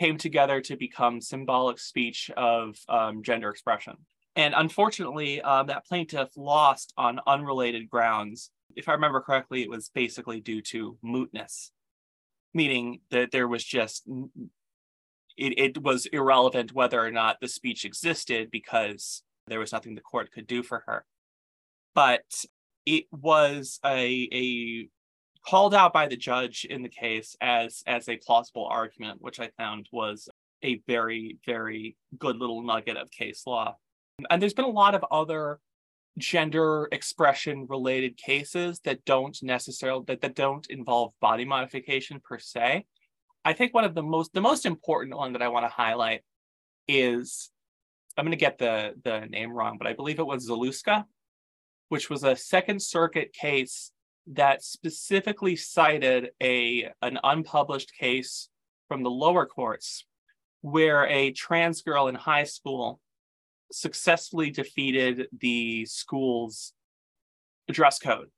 came 0.00 0.18
together 0.18 0.60
to 0.60 0.76
become 0.76 1.20
symbolic 1.20 1.78
speech 1.78 2.30
of 2.36 2.76
um, 2.88 3.22
gender 3.22 3.50
expression. 3.50 3.96
And 4.34 4.52
unfortunately, 4.56 5.40
uh, 5.40 5.62
that 5.64 5.86
plaintiff 5.86 6.28
lost 6.36 6.92
on 6.98 7.20
unrelated 7.26 7.88
grounds. 7.88 8.50
If 8.76 8.88
I 8.88 8.92
remember 8.92 9.20
correctly, 9.22 9.62
it 9.62 9.70
was 9.70 9.88
basically 9.88 10.40
due 10.40 10.60
to 10.62 10.98
mootness, 11.02 11.70
meaning 12.52 13.00
that 13.10 13.30
there 13.30 13.48
was 13.48 13.64
just, 13.64 14.06
it, 15.38 15.58
it 15.58 15.82
was 15.82 16.04
irrelevant 16.06 16.74
whether 16.74 17.02
or 17.02 17.10
not 17.10 17.40
the 17.40 17.48
speech 17.48 17.86
existed 17.86 18.50
because 18.50 19.22
there 19.46 19.60
was 19.60 19.72
nothing 19.72 19.94
the 19.94 20.02
court 20.02 20.30
could 20.30 20.46
do 20.46 20.62
for 20.62 20.82
her. 20.86 21.06
But 21.94 22.24
it 22.84 23.06
was 23.10 23.80
a, 23.84 24.28
a 24.32 24.88
called 25.48 25.74
out 25.74 25.92
by 25.92 26.06
the 26.06 26.16
judge 26.16 26.66
in 26.68 26.82
the 26.82 26.88
case 26.88 27.36
as 27.40 27.82
as 27.86 28.08
a 28.08 28.16
plausible 28.16 28.66
argument, 28.66 29.20
which 29.20 29.40
I 29.40 29.50
found 29.56 29.88
was 29.92 30.28
a 30.62 30.80
very 30.86 31.38
very 31.46 31.96
good 32.18 32.36
little 32.36 32.62
nugget 32.62 32.96
of 32.96 33.10
case 33.10 33.42
law. 33.46 33.76
And 34.30 34.40
there's 34.40 34.54
been 34.54 34.64
a 34.64 34.68
lot 34.68 34.94
of 34.94 35.04
other 35.10 35.60
gender 36.18 36.88
expression 36.92 37.66
related 37.68 38.16
cases 38.16 38.80
that 38.84 39.04
don't 39.04 39.36
necessarily 39.42 40.02
that, 40.06 40.22
that 40.22 40.34
don't 40.34 40.66
involve 40.68 41.12
body 41.20 41.44
modification 41.44 42.20
per 42.20 42.38
se. 42.38 42.86
I 43.44 43.52
think 43.52 43.74
one 43.74 43.84
of 43.84 43.94
the 43.94 44.02
most 44.02 44.32
the 44.32 44.40
most 44.40 44.66
important 44.66 45.16
one 45.16 45.32
that 45.34 45.42
I 45.42 45.48
want 45.48 45.64
to 45.64 45.70
highlight 45.70 46.22
is 46.88 47.50
I'm 48.16 48.24
going 48.24 48.30
to 48.32 48.36
get 48.36 48.58
the 48.58 48.94
the 49.04 49.26
name 49.26 49.52
wrong, 49.52 49.76
but 49.78 49.86
I 49.86 49.92
believe 49.92 50.18
it 50.18 50.26
was 50.26 50.48
Zalewska, 50.48 51.04
which 51.90 52.08
was 52.08 52.24
a 52.24 52.34
Second 52.34 52.80
Circuit 52.82 53.32
case 53.32 53.92
that 54.28 54.62
specifically 54.62 55.56
cited 55.56 56.30
a 56.42 56.90
an 57.02 57.18
unpublished 57.22 57.92
case 57.98 58.48
from 58.88 59.02
the 59.02 59.10
lower 59.10 59.46
courts 59.46 60.04
where 60.62 61.06
a 61.06 61.32
trans 61.32 61.82
girl 61.82 62.08
in 62.08 62.14
high 62.14 62.44
school 62.44 63.00
successfully 63.72 64.50
defeated 64.50 65.28
the 65.38 65.84
school's 65.86 66.72
dress 67.70 67.98
code. 67.98 68.28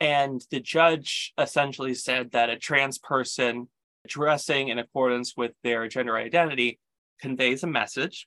And 0.00 0.44
the 0.50 0.60
judge 0.60 1.32
essentially 1.38 1.94
said 1.94 2.32
that 2.32 2.50
a 2.50 2.58
trans 2.58 2.98
person 2.98 3.68
dressing 4.06 4.68
in 4.68 4.78
accordance 4.78 5.34
with 5.36 5.52
their 5.62 5.86
gender 5.88 6.16
identity 6.16 6.80
conveys 7.20 7.62
a 7.62 7.68
message. 7.68 8.26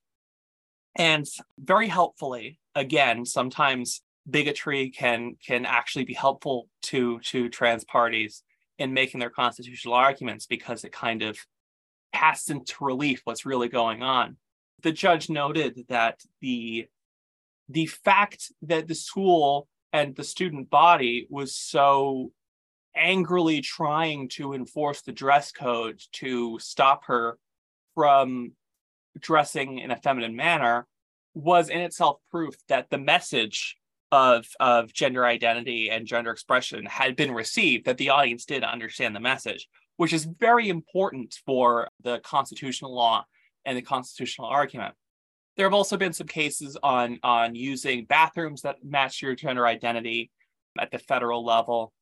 And 0.98 1.26
very 1.60 1.88
helpfully, 1.88 2.60
again, 2.74 3.26
sometimes 3.26 4.02
bigotry 4.30 4.90
can 4.90 5.36
can 5.46 5.66
actually 5.66 6.06
be 6.06 6.14
helpful 6.14 6.68
to 6.82 7.20
to 7.20 7.50
trans 7.50 7.84
parties 7.84 8.44
in 8.78 8.94
making 8.94 9.20
their 9.20 9.30
constitutional 9.30 9.94
arguments 9.94 10.46
because 10.46 10.84
it 10.84 10.92
kind 10.92 11.22
of 11.22 11.38
casts 12.14 12.50
into 12.50 12.84
relief 12.84 13.22
what's 13.24 13.46
really 13.46 13.70
going 13.70 14.02
on. 14.02 14.38
The 14.82 14.92
judge 14.92 15.30
noted 15.30 15.86
that 15.90 16.22
the 16.42 16.88
the 17.70 17.86
fact 17.88 18.52
that 18.64 18.88
the 18.88 18.96
school 18.96 19.68
and 19.94 20.16
the 20.16 20.24
student 20.24 20.70
body 20.70 21.28
was 21.30 21.56
so 21.56 22.32
angrily 22.96 23.62
trying 23.62 24.30
to 24.30 24.54
enforce 24.54 25.02
the 25.02 25.12
dress 25.12 25.52
code 25.52 26.00
to 26.14 26.58
stop 26.60 27.06
her 27.06 27.38
from 27.94 28.52
dressing 29.20 29.80
in 29.80 29.92
a 29.92 29.96
feminine 29.96 30.36
manner 30.36 30.88
was 31.34 31.70
in 31.70 31.82
itself 31.82 32.18
proof 32.32 32.56
that 32.68 32.90
the 32.90 32.98
message 32.98 33.78
of 34.12 34.46
of 34.60 34.94
gender 34.94 35.26
identity 35.26 35.90
and 35.90 36.06
gender 36.06 36.32
expression 36.32 36.86
had 36.86 37.16
been 37.16 37.32
received 37.32 37.86
that 37.86 37.98
the 37.98 38.10
audience 38.10 38.46
did 38.46 38.64
understand 38.64 39.16
the 39.16 39.20
message 39.20 39.68
which 39.98 40.14
is 40.14 40.26
very 40.26 40.70
important 40.70 41.36
for 41.46 41.90
the 42.04 42.20
constitutional 42.20 42.94
law 42.94 43.26
and 43.66 43.78
the 43.78 43.82
constitutional 43.82 44.48
argument. 44.48 44.94
There 45.58 45.66
have 45.66 45.74
also 45.74 45.98
been 45.98 46.14
some 46.14 46.28
cases 46.28 46.78
on 46.84 47.20
on 47.24 47.56
using 47.56 48.06
bathrooms 48.06 48.62
that 48.64 48.84
match 48.84 49.22
your 49.22 49.36
gender 49.36 49.66
identity 49.66 50.32
at 50.80 50.92
the 50.92 51.00
federal 51.00 51.46
level 51.46 51.94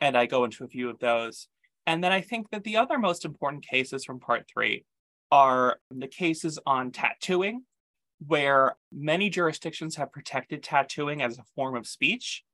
and 0.00 0.16
i 0.16 0.26
go 0.26 0.44
into 0.44 0.64
a 0.64 0.68
few 0.68 0.88
of 0.88 0.98
those. 0.98 1.48
And 1.86 2.02
then 2.02 2.12
i 2.12 2.20
think 2.20 2.50
that 2.50 2.64
the 2.64 2.78
other 2.78 2.98
most 2.98 3.24
important 3.24 3.66
cases 3.66 4.04
from 4.04 4.18
part 4.18 4.46
3 4.52 4.84
are 5.30 5.78
the 5.90 6.08
cases 6.08 6.58
on 6.66 6.90
tattooing 6.90 7.64
where 8.24 8.76
many 8.92 9.28
jurisdictions 9.28 9.96
have 9.96 10.12
protected 10.12 10.62
tattooing 10.62 11.22
as 11.22 11.38
a 11.38 11.44
form 11.54 11.76
of 11.76 11.86
speech. 11.86 12.44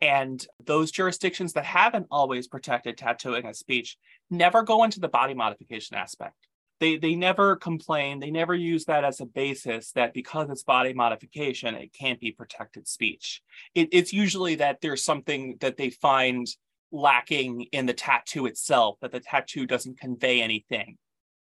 And 0.00 0.44
those 0.64 0.90
jurisdictions 0.90 1.52
that 1.54 1.64
haven't 1.64 2.06
always 2.10 2.48
protected 2.48 2.98
tattooing 2.98 3.46
as 3.46 3.58
speech 3.58 3.96
never 4.30 4.62
go 4.62 4.84
into 4.84 5.00
the 5.00 5.08
body 5.08 5.34
modification 5.34 5.96
aspect. 5.96 6.34
They, 6.80 6.96
they 6.96 7.14
never 7.14 7.56
complain, 7.56 8.18
they 8.18 8.32
never 8.32 8.54
use 8.54 8.84
that 8.86 9.04
as 9.04 9.20
a 9.20 9.26
basis 9.26 9.92
that 9.92 10.12
because 10.12 10.50
it's 10.50 10.64
body 10.64 10.92
modification, 10.92 11.74
it 11.74 11.92
can't 11.92 12.20
be 12.20 12.32
protected 12.32 12.88
speech. 12.88 13.42
It, 13.74 13.88
it's 13.92 14.12
usually 14.12 14.56
that 14.56 14.80
there's 14.80 15.04
something 15.04 15.56
that 15.60 15.76
they 15.76 15.90
find 15.90 16.46
lacking 16.90 17.62
in 17.72 17.86
the 17.86 17.94
tattoo 17.94 18.46
itself, 18.46 18.98
that 19.00 19.12
the 19.12 19.20
tattoo 19.20 19.66
doesn't 19.66 20.00
convey 20.00 20.42
anything, 20.42 20.98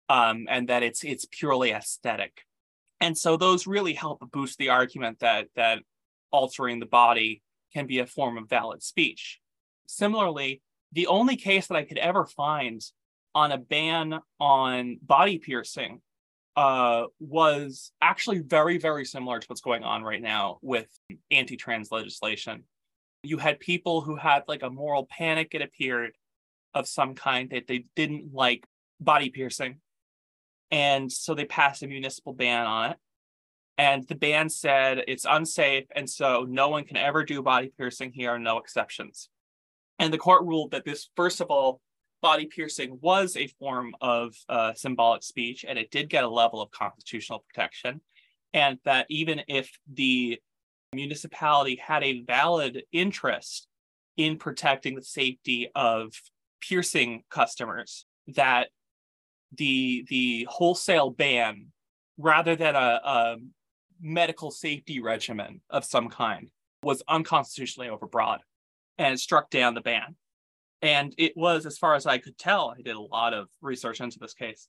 um, 0.08 0.46
and 0.48 0.68
that 0.68 0.82
it's 0.82 1.04
it's 1.04 1.26
purely 1.30 1.70
aesthetic 1.70 2.44
and 3.00 3.16
so 3.16 3.36
those 3.36 3.66
really 3.66 3.94
help 3.94 4.22
boost 4.32 4.58
the 4.58 4.70
argument 4.70 5.20
that 5.20 5.48
that 5.56 5.80
altering 6.30 6.80
the 6.80 6.86
body 6.86 7.42
can 7.72 7.86
be 7.86 7.98
a 7.98 8.06
form 8.06 8.38
of 8.38 8.48
valid 8.48 8.82
speech. 8.82 9.40
Similarly 9.86 10.62
the 10.92 11.06
only 11.06 11.36
case 11.36 11.66
that 11.66 11.76
i 11.76 11.84
could 11.84 11.98
ever 11.98 12.24
find 12.24 12.80
on 13.34 13.52
a 13.52 13.58
ban 13.58 14.18
on 14.40 14.98
body 15.02 15.38
piercing 15.38 16.00
uh, 16.56 17.04
was 17.20 17.92
actually 18.02 18.40
very 18.40 18.78
very 18.78 19.04
similar 19.04 19.38
to 19.38 19.46
what's 19.46 19.60
going 19.60 19.84
on 19.84 20.02
right 20.02 20.22
now 20.22 20.58
with 20.62 20.88
anti-trans 21.30 21.92
legislation. 21.92 22.64
You 23.22 23.38
had 23.38 23.60
people 23.60 24.00
who 24.00 24.16
had 24.16 24.42
like 24.48 24.62
a 24.62 24.70
moral 24.70 25.06
panic 25.06 25.48
it 25.52 25.62
appeared 25.62 26.12
of 26.74 26.88
some 26.88 27.14
kind 27.14 27.50
that 27.50 27.66
they 27.66 27.84
didn't 27.94 28.32
like 28.32 28.64
body 29.00 29.30
piercing 29.30 29.80
and 30.70 31.10
so 31.10 31.34
they 31.34 31.44
passed 31.44 31.82
a 31.82 31.86
municipal 31.86 32.32
ban 32.32 32.66
on 32.66 32.90
it. 32.92 32.96
And 33.78 34.06
the 34.08 34.16
ban 34.16 34.48
said 34.48 35.04
it's 35.06 35.24
unsafe. 35.28 35.84
And 35.94 36.10
so 36.10 36.44
no 36.48 36.68
one 36.68 36.84
can 36.84 36.96
ever 36.96 37.24
do 37.24 37.42
body 37.42 37.72
piercing 37.76 38.12
here, 38.12 38.38
no 38.38 38.58
exceptions. 38.58 39.28
And 40.00 40.12
the 40.12 40.18
court 40.18 40.44
ruled 40.44 40.72
that 40.72 40.84
this, 40.84 41.08
first 41.16 41.40
of 41.40 41.48
all, 41.48 41.80
body 42.20 42.46
piercing 42.46 42.98
was 43.00 43.36
a 43.36 43.46
form 43.46 43.94
of 44.00 44.34
uh, 44.48 44.74
symbolic 44.74 45.22
speech 45.22 45.64
and 45.66 45.78
it 45.78 45.90
did 45.92 46.10
get 46.10 46.24
a 46.24 46.28
level 46.28 46.60
of 46.60 46.70
constitutional 46.72 47.44
protection. 47.48 48.00
And 48.52 48.78
that 48.84 49.06
even 49.08 49.42
if 49.46 49.70
the 49.92 50.40
municipality 50.92 51.76
had 51.76 52.02
a 52.02 52.22
valid 52.22 52.82
interest 52.92 53.68
in 54.16 54.38
protecting 54.38 54.96
the 54.96 55.02
safety 55.02 55.70
of 55.74 56.12
piercing 56.60 57.22
customers, 57.30 58.06
that 58.34 58.68
the 59.56 60.04
the 60.08 60.46
wholesale 60.50 61.10
ban 61.10 61.66
rather 62.18 62.56
than 62.56 62.74
a, 62.74 63.00
a 63.04 63.36
medical 64.00 64.50
safety 64.50 65.00
regimen 65.00 65.60
of 65.70 65.84
some 65.84 66.08
kind 66.08 66.50
was 66.82 67.02
unconstitutionally 67.08 67.88
overbroad 67.88 68.38
and 68.98 69.18
struck 69.18 69.50
down 69.50 69.74
the 69.74 69.80
ban. 69.80 70.16
And 70.82 71.12
it 71.18 71.36
was, 71.36 71.66
as 71.66 71.78
far 71.78 71.94
as 71.94 72.06
I 72.06 72.18
could 72.18 72.38
tell, 72.38 72.74
I 72.76 72.82
did 72.82 72.94
a 72.94 73.00
lot 73.00 73.34
of 73.34 73.48
research 73.60 74.00
into 74.00 74.18
this 74.18 74.34
case, 74.34 74.68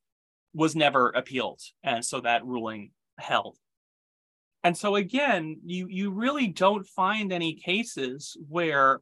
was 0.53 0.75
never 0.75 1.09
appealed. 1.09 1.61
And 1.83 2.03
so 2.03 2.21
that 2.21 2.45
ruling 2.45 2.91
held. 3.19 3.57
And 4.63 4.75
so 4.75 4.95
again, 4.95 5.61
you 5.65 5.87
you 5.87 6.11
really 6.11 6.47
don't 6.47 6.85
find 6.85 7.31
any 7.31 7.53
cases 7.53 8.35
where 8.49 9.01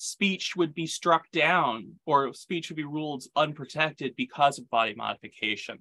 speech 0.00 0.56
would 0.56 0.74
be 0.74 0.86
struck 0.86 1.30
down 1.30 1.92
or 2.06 2.32
speech 2.32 2.70
would 2.70 2.76
be 2.76 2.84
ruled 2.84 3.22
unprotected 3.36 4.16
because 4.16 4.58
of 4.58 4.70
body 4.70 4.94
modification, 4.94 5.78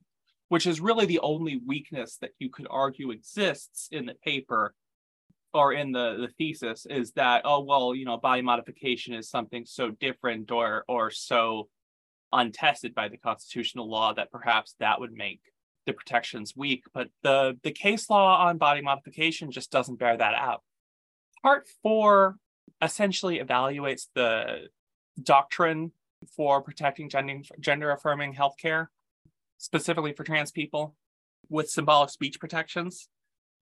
which 0.49 0.67
is 0.67 0.81
really 0.81 1.05
the 1.05 1.21
only 1.21 1.61
weakness 1.65 2.17
that 2.17 2.31
you 2.37 2.49
could 2.49 2.67
argue 2.69 3.11
exists 3.11 3.87
in 3.93 4.05
the 4.05 4.13
paper 4.15 4.75
or 5.53 5.71
in 5.71 5.93
the, 5.93 6.17
the 6.19 6.27
thesis 6.37 6.85
is 6.85 7.13
that, 7.13 7.43
oh, 7.45 7.61
well, 7.61 7.95
you 7.95 8.03
know, 8.03 8.17
body 8.17 8.41
modification 8.41 9.13
is 9.13 9.29
something 9.29 9.65
so 9.65 9.89
different 9.89 10.51
or 10.51 10.83
or 10.89 11.09
so 11.11 11.69
untested 12.33 12.93
by 12.93 13.07
the 13.07 13.17
constitutional 13.17 13.89
law 13.89 14.13
that 14.13 14.31
perhaps 14.31 14.75
that 14.81 14.99
would 14.99 15.13
make 15.13 15.39
the 15.85 15.93
protections 15.93 16.53
weak. 16.57 16.83
But 16.93 17.07
the, 17.23 17.57
the 17.63 17.71
case 17.71 18.09
law 18.09 18.45
on 18.45 18.57
body 18.57 18.81
modification 18.81 19.49
just 19.49 19.71
doesn't 19.71 19.97
bear 19.97 20.17
that 20.17 20.33
out. 20.35 20.61
Part 21.41 21.69
four 21.81 22.35
essentially 22.81 23.39
evaluates 23.39 24.07
the 24.15 24.67
doctrine 25.21 25.91
for 26.35 26.61
protecting 26.61 27.09
gender, 27.09 27.41
gender 27.59 27.91
affirming 27.91 28.33
healthcare, 28.33 28.87
specifically 29.57 30.13
for 30.13 30.23
trans 30.23 30.51
people, 30.51 30.95
with 31.49 31.69
symbolic 31.69 32.09
speech 32.09 32.39
protections, 32.39 33.09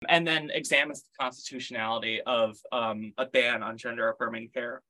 and 0.09 0.27
then 0.27 0.51
examines 0.53 1.03
the 1.03 1.09
constitutionality 1.21 2.21
of 2.23 2.57
um, 2.73 3.13
a 3.19 3.27
ban 3.27 3.63
on 3.63 3.77
gender 3.77 4.09
affirming 4.09 4.49
care. 4.53 4.83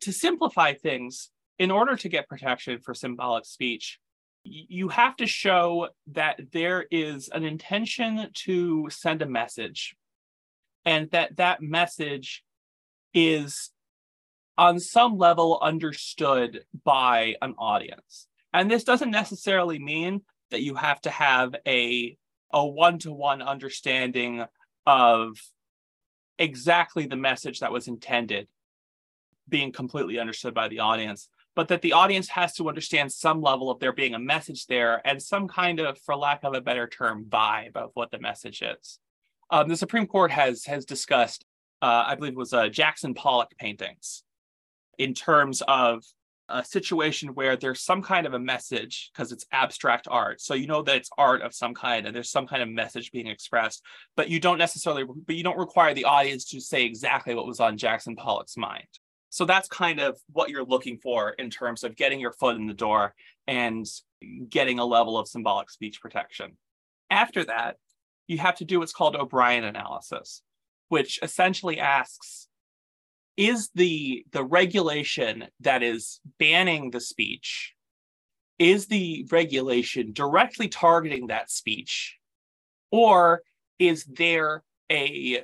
To 0.00 0.12
simplify 0.12 0.74
things, 0.74 1.30
in 1.58 1.70
order 1.70 1.96
to 1.96 2.08
get 2.08 2.28
protection 2.28 2.80
for 2.80 2.94
symbolic 2.94 3.44
speech, 3.44 3.98
you 4.44 4.88
have 4.88 5.16
to 5.16 5.26
show 5.26 5.88
that 6.08 6.38
there 6.52 6.84
is 6.90 7.28
an 7.30 7.44
intention 7.44 8.28
to 8.34 8.88
send 8.90 9.22
a 9.22 9.26
message 9.26 9.96
and 10.84 11.10
that 11.12 11.36
that 11.36 11.62
message 11.62 12.44
is 13.14 13.70
on 14.58 14.78
some 14.78 15.16
level 15.16 15.58
understood 15.62 16.64
by 16.84 17.36
an 17.40 17.54
audience. 17.58 18.26
And 18.52 18.70
this 18.70 18.84
doesn't 18.84 19.10
necessarily 19.10 19.78
mean 19.78 20.22
that 20.50 20.62
you 20.62 20.74
have 20.74 21.00
to 21.02 21.10
have 21.10 21.54
a 21.66 22.16
a 22.52 22.64
one-to-one 22.64 23.42
understanding 23.42 24.44
of 24.86 25.40
exactly 26.38 27.06
the 27.06 27.16
message 27.16 27.60
that 27.60 27.72
was 27.72 27.88
intended 27.88 28.46
being 29.48 29.72
completely 29.72 30.20
understood 30.20 30.54
by 30.54 30.68
the 30.68 30.78
audience. 30.78 31.28
but 31.54 31.68
that 31.68 31.82
the 31.82 31.92
audience 31.92 32.28
has 32.28 32.52
to 32.54 32.68
understand 32.68 33.12
some 33.12 33.40
level 33.40 33.70
of 33.70 33.78
there 33.78 33.92
being 33.92 34.14
a 34.14 34.18
message 34.18 34.66
there 34.66 35.00
and 35.06 35.22
some 35.22 35.46
kind 35.46 35.80
of, 35.80 35.98
for 35.98 36.16
lack 36.16 36.42
of 36.42 36.54
a 36.54 36.60
better 36.60 36.88
term, 36.88 37.24
vibe 37.28 37.76
of 37.76 37.90
what 37.94 38.10
the 38.10 38.18
message 38.18 38.62
is. 38.62 38.98
Um, 39.50 39.68
the 39.68 39.76
Supreme 39.76 40.06
Court 40.06 40.30
has 40.30 40.64
has 40.64 40.84
discussed, 40.84 41.44
uh, 41.84 42.04
I 42.06 42.14
believe 42.14 42.32
it 42.32 42.38
was 42.38 42.54
uh, 42.54 42.68
Jackson 42.68 43.12
Pollock 43.12 43.50
paintings, 43.58 44.22
in 44.96 45.12
terms 45.12 45.62
of 45.68 46.02
a 46.48 46.64
situation 46.64 47.34
where 47.34 47.56
there's 47.56 47.82
some 47.82 48.00
kind 48.00 48.26
of 48.26 48.32
a 48.32 48.38
message 48.38 49.10
because 49.12 49.32
it's 49.32 49.44
abstract 49.52 50.08
art. 50.10 50.40
So 50.40 50.54
you 50.54 50.66
know 50.66 50.80
that 50.82 50.96
it's 50.96 51.10
art 51.18 51.42
of 51.42 51.54
some 51.54 51.74
kind 51.74 52.06
and 52.06 52.16
there's 52.16 52.30
some 52.30 52.46
kind 52.46 52.62
of 52.62 52.70
message 52.70 53.12
being 53.12 53.26
expressed, 53.26 53.82
but 54.16 54.30
you 54.30 54.40
don't 54.40 54.56
necessarily, 54.56 55.04
but 55.04 55.36
you 55.36 55.42
don't 55.42 55.58
require 55.58 55.92
the 55.92 56.04
audience 56.04 56.46
to 56.50 56.60
say 56.60 56.84
exactly 56.84 57.34
what 57.34 57.46
was 57.46 57.60
on 57.60 57.76
Jackson 57.76 58.16
Pollock's 58.16 58.56
mind. 58.56 58.88
So 59.28 59.44
that's 59.44 59.68
kind 59.68 60.00
of 60.00 60.16
what 60.32 60.48
you're 60.48 60.64
looking 60.64 60.96
for 60.98 61.30
in 61.30 61.50
terms 61.50 61.84
of 61.84 61.96
getting 61.96 62.20
your 62.20 62.32
foot 62.32 62.56
in 62.56 62.66
the 62.66 62.72
door 62.72 63.14
and 63.46 63.84
getting 64.48 64.78
a 64.78 64.86
level 64.86 65.18
of 65.18 65.28
symbolic 65.28 65.68
speech 65.70 66.00
protection. 66.00 66.56
After 67.10 67.44
that, 67.44 67.76
you 68.26 68.38
have 68.38 68.56
to 68.56 68.64
do 68.64 68.78
what's 68.78 68.92
called 68.92 69.16
O'Brien 69.16 69.64
analysis, 69.64 70.40
which 70.94 71.18
essentially 71.22 71.80
asks 71.80 72.46
is 73.36 73.68
the 73.74 74.24
the 74.30 74.44
regulation 74.44 75.44
that 75.58 75.82
is 75.82 76.20
banning 76.38 76.92
the 76.92 77.00
speech 77.00 77.74
is 78.60 78.86
the 78.86 79.26
regulation 79.32 80.12
directly 80.12 80.68
targeting 80.68 81.26
that 81.26 81.50
speech 81.50 82.16
or 82.92 83.42
is 83.80 84.04
there 84.04 84.62
a 84.92 85.42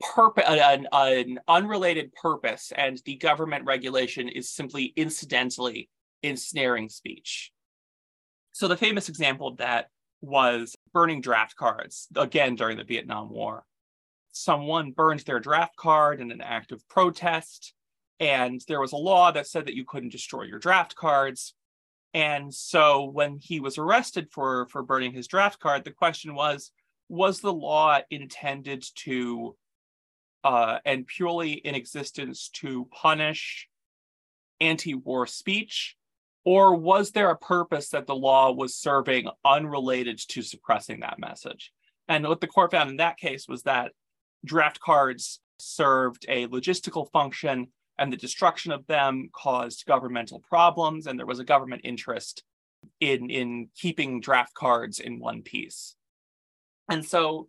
purpose 0.00 0.44
an, 0.48 0.88
an 0.92 1.38
unrelated 1.46 2.10
purpose 2.14 2.72
and 2.74 3.02
the 3.04 3.16
government 3.16 3.66
regulation 3.66 4.30
is 4.30 4.48
simply 4.48 4.94
incidentally 4.96 5.90
ensnaring 6.22 6.88
speech? 6.88 7.52
So 8.52 8.66
the 8.66 8.78
famous 8.78 9.10
example 9.10 9.48
of 9.48 9.58
that 9.58 9.90
was 10.22 10.74
burning 10.94 11.20
draft 11.20 11.54
cards 11.54 12.08
again 12.16 12.54
during 12.54 12.78
the 12.78 12.84
vietnam 12.84 13.28
war 13.28 13.66
someone 14.32 14.90
burned 14.90 15.20
their 15.20 15.40
draft 15.40 15.76
card 15.76 16.20
in 16.20 16.30
an 16.30 16.40
act 16.40 16.72
of 16.72 16.86
protest 16.88 17.74
and 18.20 18.60
there 18.68 18.80
was 18.80 18.92
a 18.92 18.96
law 18.96 19.32
that 19.32 19.46
said 19.46 19.66
that 19.66 19.74
you 19.74 19.84
couldn't 19.84 20.12
destroy 20.12 20.42
your 20.44 20.60
draft 20.60 20.94
cards. 20.94 21.54
And 22.14 22.54
so 22.54 23.04
when 23.04 23.38
he 23.38 23.58
was 23.58 23.78
arrested 23.78 24.28
for 24.30 24.66
for 24.68 24.82
burning 24.82 25.12
his 25.12 25.26
draft 25.26 25.58
card 25.58 25.84
the 25.84 25.90
question 25.90 26.34
was 26.34 26.70
was 27.08 27.40
the 27.40 27.52
law 27.52 27.98
intended 28.10 28.84
to 28.94 29.56
uh, 30.44 30.78
and 30.84 31.06
purely 31.06 31.52
in 31.52 31.74
existence 31.74 32.48
to 32.48 32.88
punish 32.90 33.68
anti-war 34.60 35.26
speech? 35.26 35.96
Or 36.44 36.74
was 36.74 37.12
there 37.12 37.30
a 37.30 37.36
purpose 37.36 37.90
that 37.90 38.06
the 38.06 38.16
law 38.16 38.50
was 38.50 38.74
serving 38.74 39.28
unrelated 39.44 40.18
to 40.28 40.42
suppressing 40.42 41.00
that 41.00 41.20
message? 41.20 41.72
And 42.08 42.26
what 42.26 42.40
the 42.40 42.48
court 42.48 42.72
found 42.72 42.90
in 42.90 42.96
that 42.96 43.16
case 43.16 43.46
was 43.46 43.62
that 43.62 43.92
draft 44.44 44.80
cards 44.80 45.40
served 45.58 46.26
a 46.28 46.46
logistical 46.48 47.10
function 47.10 47.68
and 47.98 48.12
the 48.12 48.16
destruction 48.16 48.72
of 48.72 48.86
them 48.86 49.28
caused 49.32 49.86
governmental 49.86 50.40
problems 50.40 51.06
and 51.06 51.18
there 51.18 51.26
was 51.26 51.38
a 51.38 51.44
government 51.44 51.82
interest 51.84 52.42
in 53.00 53.30
in 53.30 53.68
keeping 53.76 54.20
draft 54.20 54.54
cards 54.54 54.98
in 54.98 55.20
one 55.20 55.42
piece. 55.42 55.94
And 56.88 57.04
so 57.04 57.48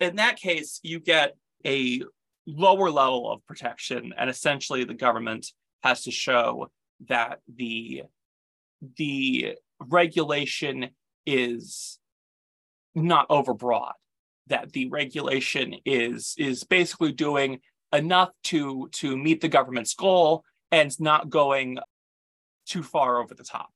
in 0.00 0.16
that 0.16 0.36
case 0.36 0.80
you 0.82 0.98
get 0.98 1.36
a 1.64 2.02
lower 2.46 2.90
level 2.90 3.30
of 3.30 3.44
protection 3.46 4.14
and 4.16 4.30
essentially 4.30 4.84
the 4.84 4.94
government 4.94 5.52
has 5.82 6.04
to 6.04 6.10
show 6.10 6.70
that 7.08 7.40
the 7.54 8.04
the 8.96 9.56
regulation 9.80 10.90
is 11.26 11.98
not 12.94 13.28
overbroad 13.28 13.92
that 14.48 14.72
the 14.72 14.88
regulation 14.88 15.76
is 15.84 16.34
is 16.38 16.64
basically 16.64 17.12
doing 17.12 17.60
enough 17.92 18.30
to 18.44 18.88
to 18.92 19.16
meet 19.16 19.40
the 19.40 19.48
government's 19.48 19.94
goal 19.94 20.44
and 20.70 20.98
not 21.00 21.30
going 21.30 21.78
too 22.66 22.82
far 22.82 23.20
over 23.20 23.34
the 23.34 23.44
top. 23.44 23.70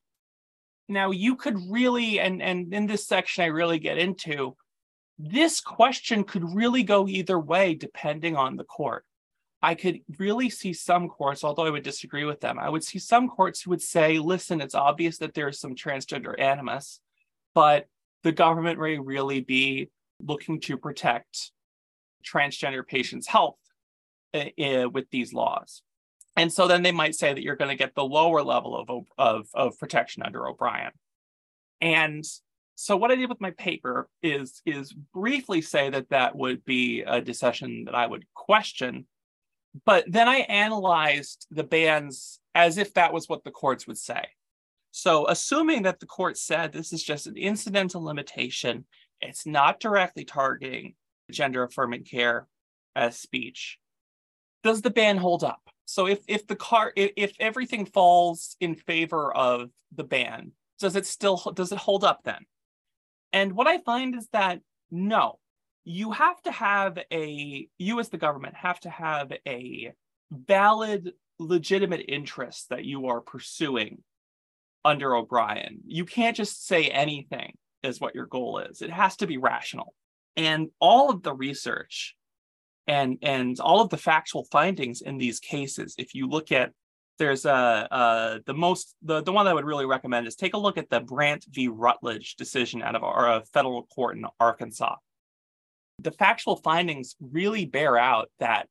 Now 0.88 1.10
you 1.10 1.36
could 1.36 1.58
really 1.68 2.20
and 2.20 2.42
and 2.42 2.72
in 2.74 2.86
this 2.86 3.06
section 3.06 3.44
I 3.44 3.48
really 3.48 3.78
get 3.78 3.98
into 3.98 4.56
this 5.18 5.60
question 5.60 6.24
could 6.24 6.54
really 6.54 6.82
go 6.82 7.06
either 7.06 7.38
way 7.38 7.74
depending 7.74 8.36
on 8.36 8.56
the 8.56 8.64
court. 8.64 9.04
I 9.62 9.74
could 9.74 10.00
really 10.18 10.48
see 10.48 10.72
some 10.72 11.08
courts, 11.08 11.44
although 11.44 11.66
I 11.66 11.70
would 11.70 11.82
disagree 11.82 12.24
with 12.24 12.40
them, 12.40 12.58
I 12.58 12.70
would 12.70 12.82
see 12.82 12.98
some 12.98 13.28
courts 13.28 13.60
who 13.60 13.70
would 13.70 13.82
say, 13.82 14.18
listen, 14.18 14.62
it's 14.62 14.74
obvious 14.74 15.18
that 15.18 15.34
there's 15.34 15.60
some 15.60 15.74
transgender 15.74 16.38
animus, 16.40 17.00
but 17.54 17.86
the 18.22 18.32
government 18.32 18.80
may 18.80 18.98
really 18.98 19.40
be 19.40 19.90
looking 20.24 20.60
to 20.62 20.76
protect 20.76 21.50
transgender 22.24 22.86
patients' 22.86 23.26
health 23.26 23.58
uh, 24.34 24.88
with 24.92 25.10
these 25.10 25.32
laws. 25.32 25.82
And 26.36 26.52
so 26.52 26.68
then 26.68 26.82
they 26.82 26.92
might 26.92 27.14
say 27.14 27.34
that 27.34 27.42
you're 27.42 27.56
going 27.56 27.70
to 27.70 27.76
get 27.76 27.94
the 27.94 28.04
lower 28.04 28.42
level 28.42 28.76
of, 28.76 29.04
of, 29.18 29.48
of 29.54 29.78
protection 29.78 30.22
under 30.22 30.46
O'Brien. 30.46 30.92
And 31.80 32.24
so 32.76 32.96
what 32.96 33.10
I 33.10 33.16
did 33.16 33.28
with 33.28 33.40
my 33.40 33.50
paper 33.50 34.08
is, 34.22 34.62
is 34.64 34.92
briefly 34.92 35.60
say 35.60 35.90
that 35.90 36.10
that 36.10 36.36
would 36.36 36.64
be 36.64 37.02
a 37.02 37.20
decision 37.20 37.84
that 37.86 37.94
I 37.94 38.06
would 38.06 38.24
question. 38.34 39.06
But 39.84 40.04
then 40.08 40.28
I 40.28 40.38
analyzed 40.38 41.46
the 41.50 41.64
bans 41.64 42.40
as 42.54 42.78
if 42.78 42.94
that 42.94 43.12
was 43.12 43.28
what 43.28 43.44
the 43.44 43.50
courts 43.50 43.86
would 43.86 43.98
say. 43.98 44.24
So 44.92 45.28
assuming 45.28 45.82
that 45.82 46.00
the 46.00 46.06
court 46.06 46.36
said 46.36 46.72
this 46.72 46.92
is 46.92 47.02
just 47.02 47.26
an 47.26 47.36
incidental 47.36 48.02
limitation 48.02 48.84
it's 49.20 49.46
not 49.46 49.80
directly 49.80 50.24
targeting 50.24 50.94
gender 51.30 51.62
affirming 51.62 52.04
care 52.04 52.46
as 52.96 53.18
speech. 53.18 53.78
Does 54.62 54.82
the 54.82 54.90
ban 54.90 55.16
hold 55.16 55.44
up? 55.44 55.62
So 55.86 56.06
if 56.06 56.20
if 56.28 56.46
the 56.46 56.56
car 56.56 56.92
if, 56.96 57.12
if 57.16 57.32
everything 57.40 57.86
falls 57.86 58.56
in 58.60 58.74
favor 58.74 59.34
of 59.34 59.70
the 59.94 60.04
ban, 60.04 60.52
does 60.78 60.96
it 60.96 61.06
still 61.06 61.36
does 61.54 61.72
it 61.72 61.78
hold 61.78 62.04
up 62.04 62.20
then? 62.24 62.44
And 63.32 63.52
what 63.52 63.66
I 63.66 63.78
find 63.78 64.14
is 64.14 64.28
that 64.32 64.60
no, 64.90 65.38
you 65.84 66.12
have 66.12 66.40
to 66.42 66.52
have 66.52 66.98
a 67.12 67.68
you 67.78 68.00
as 68.00 68.08
the 68.08 68.18
government 68.18 68.54
have 68.56 68.80
to 68.80 68.90
have 68.90 69.32
a 69.46 69.92
valid 70.30 71.12
legitimate 71.38 72.04
interest 72.06 72.68
that 72.68 72.84
you 72.84 73.06
are 73.06 73.20
pursuing 73.20 74.02
under 74.84 75.14
O'Brien. 75.14 75.80
You 75.86 76.04
can't 76.04 76.36
just 76.36 76.66
say 76.66 76.88
anything 76.88 77.54
is 77.82 78.00
what 78.00 78.14
your 78.14 78.26
goal 78.26 78.58
is. 78.58 78.82
It 78.82 78.90
has 78.90 79.16
to 79.16 79.26
be 79.26 79.38
rational. 79.38 79.94
And 80.36 80.68
all 80.80 81.10
of 81.10 81.22
the 81.22 81.34
research 81.34 82.16
and 82.86 83.18
and 83.22 83.58
all 83.60 83.80
of 83.80 83.90
the 83.90 83.96
factual 83.96 84.44
findings 84.50 85.00
in 85.00 85.18
these 85.18 85.40
cases, 85.40 85.94
if 85.98 86.14
you 86.14 86.28
look 86.28 86.52
at 86.52 86.72
there's 87.18 87.44
a 87.44 87.52
uh, 87.52 88.38
the 88.46 88.54
most 88.54 88.94
the, 89.02 89.22
the 89.22 89.32
one 89.32 89.46
I 89.46 89.54
would 89.54 89.64
really 89.64 89.86
recommend 89.86 90.26
is 90.26 90.34
take 90.34 90.54
a 90.54 90.58
look 90.58 90.78
at 90.78 90.88
the 90.88 91.00
Brandt 91.00 91.44
v. 91.50 91.68
Rutledge 91.68 92.36
decision 92.36 92.82
out 92.82 92.96
of 92.96 93.04
our 93.04 93.28
uh, 93.28 93.40
federal 93.52 93.84
court 93.84 94.16
in 94.16 94.24
Arkansas. 94.40 94.96
The 95.98 96.12
factual 96.12 96.56
findings 96.56 97.16
really 97.20 97.66
bear 97.66 97.98
out 97.98 98.30
that 98.38 98.68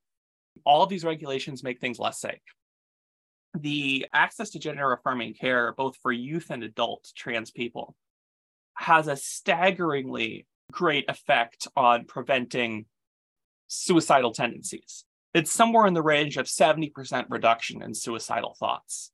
all 0.66 0.82
of 0.82 0.90
these 0.90 1.04
regulations 1.04 1.64
make 1.64 1.80
things 1.80 2.00
less 2.00 2.20
safe. 2.20 2.40
The 3.54 4.08
access 4.14 4.50
to 4.52 4.60
gender 4.60 4.92
affirming 4.92 5.36
care, 5.36 5.74
both 5.74 5.96
for 6.02 6.12
youth 6.12 6.48
and 6.50 6.64
adult 6.64 7.08
trans 7.16 7.52
people, 7.52 7.96
has 8.80 9.10
a 9.10 9.18
staggeringly 9.18 10.48
great 10.72 11.04
effect 11.10 11.68
on 11.76 12.06
preventing 12.06 12.86
suicidal 13.68 14.32
tendencies. 14.32 15.04
It's 15.34 15.52
somewhere 15.52 15.86
in 15.86 15.94
the 15.94 16.02
range 16.02 16.38
of 16.38 16.46
70% 16.46 17.26
reduction 17.30 17.82
in 17.82 17.94
suicidal 17.94 18.56
thoughts. 18.58 19.12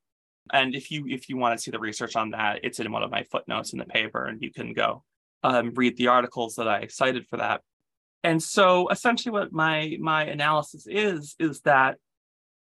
And 0.53 0.75
if 0.75 0.91
you 0.91 1.07
if 1.07 1.27
you 1.27 1.37
want 1.37 1.57
to 1.57 1.61
see 1.61 1.71
the 1.71 1.79
research 1.79 2.15
on 2.15 2.29
that, 2.29 2.59
it's 2.61 2.79
in 2.79 2.91
one 2.91 3.01
of 3.01 3.09
my 3.09 3.23
footnotes 3.23 3.73
in 3.73 3.79
the 3.79 3.85
paper, 3.85 4.25
and 4.25 4.39
you 4.39 4.51
can 4.51 4.73
go 4.73 5.03
um, 5.41 5.73
read 5.73 5.97
the 5.97 6.07
articles 6.07 6.55
that 6.55 6.67
I 6.67 6.85
cited 6.85 7.25
for 7.27 7.37
that. 7.37 7.61
And 8.23 8.41
so 8.41 8.87
essentially 8.89 9.31
what 9.31 9.51
my 9.51 9.97
my 9.99 10.25
analysis 10.25 10.85
is 10.87 11.35
is 11.39 11.61
that 11.61 11.97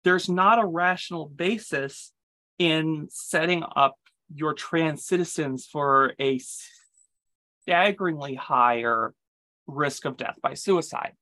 there's 0.03 0.29
not 0.29 0.59
a 0.59 0.65
rational 0.65 1.25
basis 1.27 2.11
in 2.59 3.07
setting 3.09 3.63
up 3.75 3.95
your 4.33 4.53
trans 4.53 5.05
citizens 5.05 5.65
for 5.65 6.13
a 6.19 6.39
staggeringly 7.61 8.35
higher 8.35 9.13
risk 9.67 10.05
of 10.05 10.17
death 10.17 10.35
by 10.41 10.53
suicide. 10.53 11.13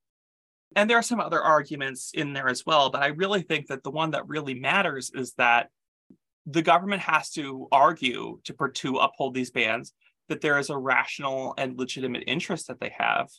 And 0.76 0.90
there 0.90 0.98
are 0.98 1.04
some 1.04 1.20
other 1.20 1.42
arguments 1.42 2.12
in 2.14 2.34
there 2.34 2.48
as 2.48 2.66
well, 2.66 2.90
but 2.90 3.02
I 3.02 3.08
really 3.08 3.42
think 3.42 3.68
that 3.68 3.84
the 3.84 3.92
one 3.92 4.12
that 4.12 4.28
really 4.28 4.54
matters 4.54 5.12
is 5.14 5.34
that 5.34 5.70
the 6.46 6.62
government 6.62 7.02
has 7.02 7.32
to 7.32 7.68
argue 7.72 8.40
to, 8.44 8.56
to 8.74 8.98
uphold 8.98 9.34
these 9.34 9.52
bans 9.52 9.94
that 10.30 10.42
there 10.42 10.60
is 10.60 10.70
a 10.70 10.78
rational 10.78 11.54
and 11.58 11.78
legitimate 11.78 12.24
interest 12.28 12.68
that 12.68 12.80
they 12.80 12.94
have. 12.98 13.30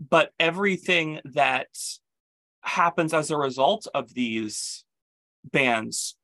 But 0.00 0.30
everything 0.38 1.20
that 1.24 1.68
happens 2.62 3.12
as 3.12 3.30
a 3.30 3.36
result 3.36 3.86
of 3.94 4.14
these 4.14 4.84
bans 5.44 6.16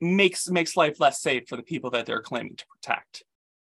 makes 0.00 0.48
makes 0.48 0.76
life 0.76 1.00
less 1.00 1.20
safe 1.20 1.44
for 1.48 1.56
the 1.56 1.62
people 1.62 1.90
that 1.90 2.06
they're 2.06 2.22
claiming 2.22 2.56
to 2.56 2.66
protect. 2.66 3.24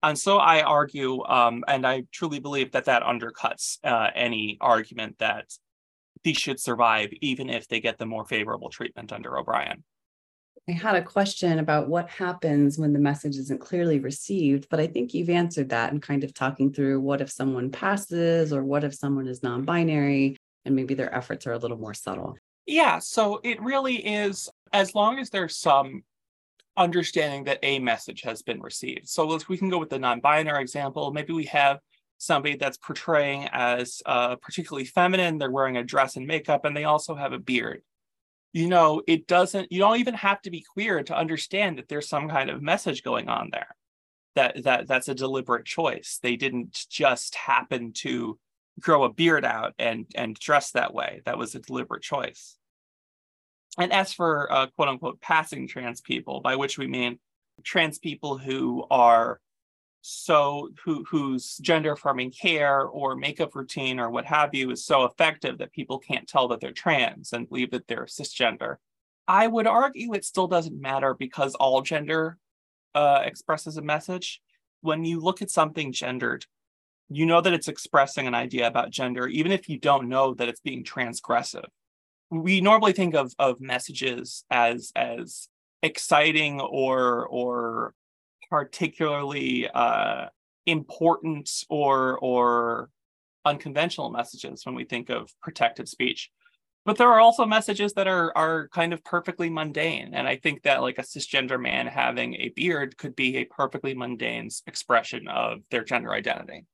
And 0.03 0.17
so 0.17 0.37
I 0.37 0.61
argue, 0.61 1.23
um, 1.25 1.63
and 1.67 1.85
I 1.85 2.03
truly 2.11 2.39
believe 2.39 2.71
that 2.71 2.85
that 2.85 3.03
undercuts 3.03 3.77
uh, 3.83 4.09
any 4.15 4.57
argument 4.59 5.19
that 5.19 5.51
these 6.23 6.37
should 6.37 6.59
survive, 6.59 7.11
even 7.21 7.49
if 7.49 7.67
they 7.67 7.79
get 7.79 7.97
the 7.97 8.05
more 8.05 8.25
favorable 8.25 8.69
treatment 8.69 9.11
under 9.11 9.37
O'Brien. 9.37 9.83
I 10.69 10.73
had 10.73 10.95
a 10.95 11.01
question 11.01 11.59
about 11.59 11.89
what 11.89 12.09
happens 12.09 12.77
when 12.77 12.93
the 12.93 12.99
message 12.99 13.35
isn't 13.35 13.61
clearly 13.61 13.99
received, 13.99 14.67
but 14.69 14.79
I 14.79 14.87
think 14.87 15.13
you've 15.13 15.29
answered 15.29 15.69
that 15.69 15.91
and 15.91 16.01
kind 16.01 16.23
of 16.23 16.33
talking 16.33 16.71
through 16.71 16.99
what 16.99 17.21
if 17.21 17.31
someone 17.31 17.71
passes 17.71 18.53
or 18.53 18.63
what 18.63 18.83
if 18.83 18.93
someone 18.93 19.27
is 19.27 19.41
non 19.41 19.63
binary 19.63 20.37
and 20.65 20.75
maybe 20.75 20.93
their 20.93 21.13
efforts 21.13 21.47
are 21.47 21.53
a 21.53 21.57
little 21.57 21.77
more 21.77 21.95
subtle. 21.95 22.37
Yeah, 22.67 22.99
so 22.99 23.39
it 23.43 23.61
really 23.61 23.95
is 23.95 24.49
as 24.71 24.93
long 24.93 25.19
as 25.19 25.29
there's 25.29 25.57
some 25.57 26.03
understanding 26.78 27.43
that 27.45 27.59
a 27.63 27.80
message 27.80 28.22
has 28.22 28.41
been 28.41 28.61
received. 28.61 29.07
So 29.09 29.28
let's, 29.28 29.49
we 29.49 29.57
can 29.57 29.69
go 29.69 29.78
with 29.78 29.89
the 29.89 29.99
non-binary 29.99 30.61
example, 30.61 31.11
maybe 31.11 31.34
we 31.34 31.45
have 31.45 31.80
somebody 32.17 32.55
that's 32.55 32.78
portraying 32.78 33.49
as 33.51 34.01
uh, 34.05 34.36
particularly 34.36 34.86
feminine, 34.86 35.38
they're 35.38 35.51
wearing 35.51 35.78
a 35.78 35.84
dress 35.84 36.15
and 36.15 36.28
makeup, 36.28 36.65
and 36.65 36.78
they 36.78 36.84
also 36.84 37.15
have 37.15 37.34
a 37.34 37.39
beard. 37.39 37.82
You 38.53 38.67
know, 38.67 39.01
it 39.07 39.28
doesn't, 39.28 39.72
you 39.72 39.80
don't 39.80 39.99
even 39.99 40.13
have 40.13 40.41
to 40.43 40.51
be 40.51 40.61
queer 40.74 41.03
to 41.03 41.17
understand 41.17 41.78
that 41.78 41.88
there's 41.88 42.07
some 42.07 42.30
kind 42.30 42.49
of 42.49 42.61
message 42.61 43.01
going 43.03 43.28
on 43.28 43.49
there. 43.51 43.76
That 44.36 44.63
that 44.63 44.88
that's 44.88 45.09
a 45.09 45.13
deliberate 45.13 45.65
choice. 45.65 46.19
They 46.24 46.38
didn't 46.38 46.86
just 46.89 47.36
happen 47.36 47.91
to 47.95 48.39
grow 48.80 49.03
a 49.03 49.11
beard 49.11 49.43
out 49.43 49.74
and 49.78 50.05
and 50.15 50.36
dress 50.36 50.72
that 50.72 50.93
way. 50.93 51.22
That 51.26 51.38
was 51.38 51.53
a 51.53 51.59
deliberate 51.59 52.01
choice. 52.01 52.55
And 53.78 53.93
as 53.93 54.13
for 54.13 54.51
uh, 54.51 54.67
quote 54.76 54.89
unquote 54.89 55.22
passing 55.22 55.67
trans 55.67 56.01
people, 56.01 56.41
by 56.41 56.55
which 56.55 56.78
we 56.78 56.88
mean 56.88 57.19
trans 57.63 57.99
people 57.99 58.38
who 58.38 58.86
are 58.89 59.39
so 60.01 60.69
who 60.84 61.03
whose 61.03 61.57
gender 61.57 61.93
affirming 61.93 62.32
care 62.32 62.82
or 62.82 63.15
makeup 63.15 63.55
routine 63.55 63.99
or 63.99 64.09
what 64.09 64.26
have 64.26 64.53
you 64.53 64.72
is 64.72 64.84
so 64.84 65.05
effective 65.05 65.59
that 65.59 65.72
people 65.72 65.99
can't 65.99 66.28
tell 66.28 66.47
that 66.47 66.59
they're 66.59 66.72
trans 66.72 67.34
and 67.34 67.47
believe 67.47 67.72
that 67.72 67.88
they're 67.88 68.05
cisgender. 68.05 68.78
I 69.28 69.47
would 69.47 69.67
argue 69.67 70.13
it 70.13 70.26
still 70.26 70.47
doesn't 70.47 70.82
matter 70.82 71.13
because 71.13 71.53
all 71.55 71.82
gender 71.82 72.38
uh, 72.95 73.22
expresses 73.24 73.78
a 73.78 73.82
message. 73.82 74.41
When 74.82 75.05
you 75.05 75.19
look 75.19 75.43
at 75.43 75.51
something 75.51 75.93
gendered, 75.93 76.45
you 77.09 77.28
know 77.28 77.39
that 77.39 77.53
it's 77.53 77.67
expressing 77.67 78.26
an 78.26 78.34
idea 78.34 78.67
about 78.67 78.89
gender, 78.89 79.28
even 79.28 79.51
if 79.51 79.69
you 79.69 79.78
don't 79.78 80.09
know 80.09 80.34
that 80.34 80.49
it's 80.49 80.61
being 80.61 80.84
transgressive. 80.84 81.65
We 82.32 82.61
normally 82.61 82.93
think 82.93 83.13
of, 83.13 83.34
of 83.38 83.61
messages 83.61 84.45
as 84.49 84.91
as 84.95 85.49
exciting 85.84 86.61
or 86.61 87.27
or 87.27 87.93
particularly 88.49 89.69
uh, 89.69 90.27
important 90.65 91.49
or 91.69 92.17
or 92.19 92.89
unconventional 93.45 94.09
messages 94.09 94.65
when 94.65 94.75
we 94.75 94.86
think 94.86 95.09
of 95.09 95.32
protected 95.41 95.89
speech 95.89 96.29
but 96.86 96.97
there 96.97 97.07
are 97.07 97.19
also 97.19 97.43
messages 97.43 97.93
that 97.93 98.07
are 98.07 98.32
are 98.38 98.67
kind 98.67 98.93
of 98.93 99.03
perfectly 99.03 99.49
mundane 99.49 100.13
and 100.13 100.27
i 100.27 100.36
think 100.36 100.61
that 100.61 100.82
like 100.82 100.99
a 100.99 101.01
cisgender 101.01 101.59
man 101.59 101.88
having 101.88 102.36
a 102.36 102.49
beard 102.49 102.95
could 102.97 103.15
be 103.15 103.38
a 103.38 103.45
perfectly 103.45 103.95
mundane 103.95 104.47
expression 104.67 105.27
of 105.27 105.57
their 105.71 105.84
gender 105.84 106.13
identity 106.13 106.65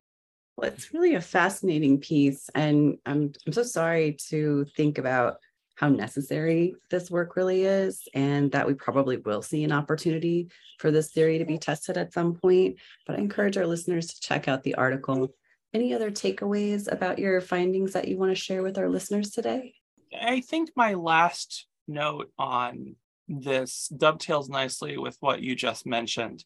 well, 0.58 0.72
it's 0.72 0.92
really 0.92 1.14
a 1.14 1.22
fascinating 1.22 2.00
piece. 2.00 2.50
And 2.56 2.98
I'm, 3.06 3.32
I'm 3.46 3.54
so 3.54 3.62
sorry 3.62 4.18
to 4.30 4.66
think 4.76 4.98
about 4.98 5.38
how 5.78 5.90
necessary 5.90 6.76
this 6.90 7.10
work 7.10 7.36
really 7.36 7.64
is, 7.64 8.08
and 8.14 8.52
that 8.52 8.68
we 8.68 8.74
probably 8.74 9.18
will 9.18 9.42
see 9.42 9.64
an 9.64 9.72
opportunity 9.72 10.50
for 10.80 10.92
this 10.92 11.12
theory 11.12 11.38
to 11.38 11.46
be 11.46 11.58
tested 11.58 11.98
at 11.98 12.14
some 12.14 12.36
point. 12.36 12.78
But 13.06 13.16
I 13.16 13.20
encourage 13.20 13.58
our 13.58 13.68
listeners 13.68 14.08
to 14.08 14.20
check 14.20 14.48
out 14.48 14.64
the 14.64 14.76
article. 14.76 15.30
Any 15.74 15.94
other 15.94 16.12
takeaways 16.12 16.92
about 16.92 17.20
your 17.20 17.40
findings 17.42 17.94
that 17.94 18.08
you 18.08 18.18
want 18.18 18.32
to 18.32 18.42
share 18.42 18.64
with 18.64 18.78
our 18.78 18.90
listeners 18.90 19.32
today? 19.32 19.76
I 20.20 20.42
think 20.42 20.72
my 20.76 20.94
last 20.94 21.68
note 21.88 22.32
on 22.38 22.96
this 23.28 23.90
dovetails 23.96 24.50
nicely 24.50 24.98
with 24.98 25.18
what 25.20 25.42
you 25.42 25.56
just 25.56 25.86
mentioned 25.86 26.44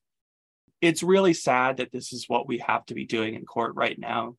it's 0.81 1.03
really 1.03 1.33
sad 1.33 1.77
that 1.77 1.91
this 1.91 2.11
is 2.11 2.27
what 2.27 2.47
we 2.47 2.57
have 2.57 2.85
to 2.87 2.95
be 2.95 3.05
doing 3.05 3.35
in 3.35 3.45
court 3.45 3.75
right 3.75 3.97
now. 3.97 4.35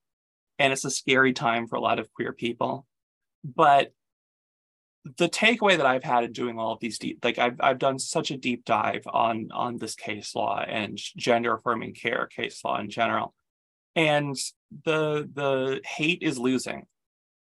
And 0.58 0.72
it's 0.72 0.84
a 0.84 0.90
scary 0.90 1.32
time 1.32 1.68
for 1.68 1.76
a 1.76 1.80
lot 1.80 2.00
of 2.00 2.12
queer 2.12 2.32
people. 2.32 2.84
But 3.44 3.92
the 5.04 5.28
takeaway 5.28 5.76
that 5.76 5.86
I've 5.86 6.04
had 6.04 6.24
in 6.24 6.32
doing 6.32 6.58
all 6.58 6.72
of 6.72 6.80
these 6.80 6.98
deep, 6.98 7.24
like 7.24 7.38
I've 7.38 7.60
I've 7.60 7.78
done 7.78 7.98
such 7.98 8.30
a 8.30 8.36
deep 8.36 8.64
dive 8.64 9.02
on 9.06 9.48
on 9.52 9.76
this 9.78 9.94
case 9.94 10.34
law 10.34 10.60
and 10.60 10.96
gender 11.16 11.54
affirming 11.54 11.94
care 11.94 12.26
case 12.26 12.64
law 12.64 12.78
in 12.78 12.88
general. 12.88 13.34
And 13.96 14.36
the 14.84 15.28
the 15.32 15.80
hate 15.84 16.22
is 16.22 16.38
losing. 16.38 16.86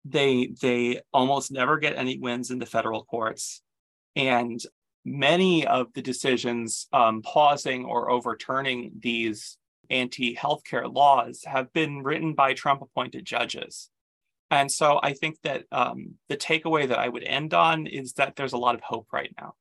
They 0.03 0.53
they 0.62 1.01
almost 1.14 1.51
never 1.51 1.78
get 1.78 1.97
any 1.97 2.18
wins 2.18 2.51
in 2.51 2.60
the 2.60 2.66
federal 2.66 3.06
courts. 3.06 3.62
And 4.16 4.60
many 5.06 5.66
of 5.66 5.93
the 5.93 6.01
decisions 6.01 6.88
um, 6.91 7.22
pausing 7.22 7.86
or 7.86 8.10
overturning 8.10 8.91
these 8.99 9.58
anti 9.89 10.36
healthcare 10.36 10.91
laws 10.91 11.43
have 11.45 11.72
been 11.72 12.03
written 12.03 12.34
by 12.34 12.53
Trump 12.53 12.82
appointed 12.82 13.24
judges. 13.24 13.89
And 14.51 14.71
so 14.71 14.99
I 15.01 15.13
think 15.13 15.37
that 15.43 15.63
um, 15.71 16.15
the 16.29 16.37
takeaway 16.37 16.87
that 16.87 16.99
I 16.99 17.09
would 17.09 17.23
end 17.23 17.53
on 17.53 17.87
is 17.87 18.13
that 18.13 18.35
there's 18.35 18.53
a 18.53 18.57
lot 18.57 18.75
of 18.75 18.81
hope 18.81 19.07
right 19.11 19.33
now. 19.39 19.53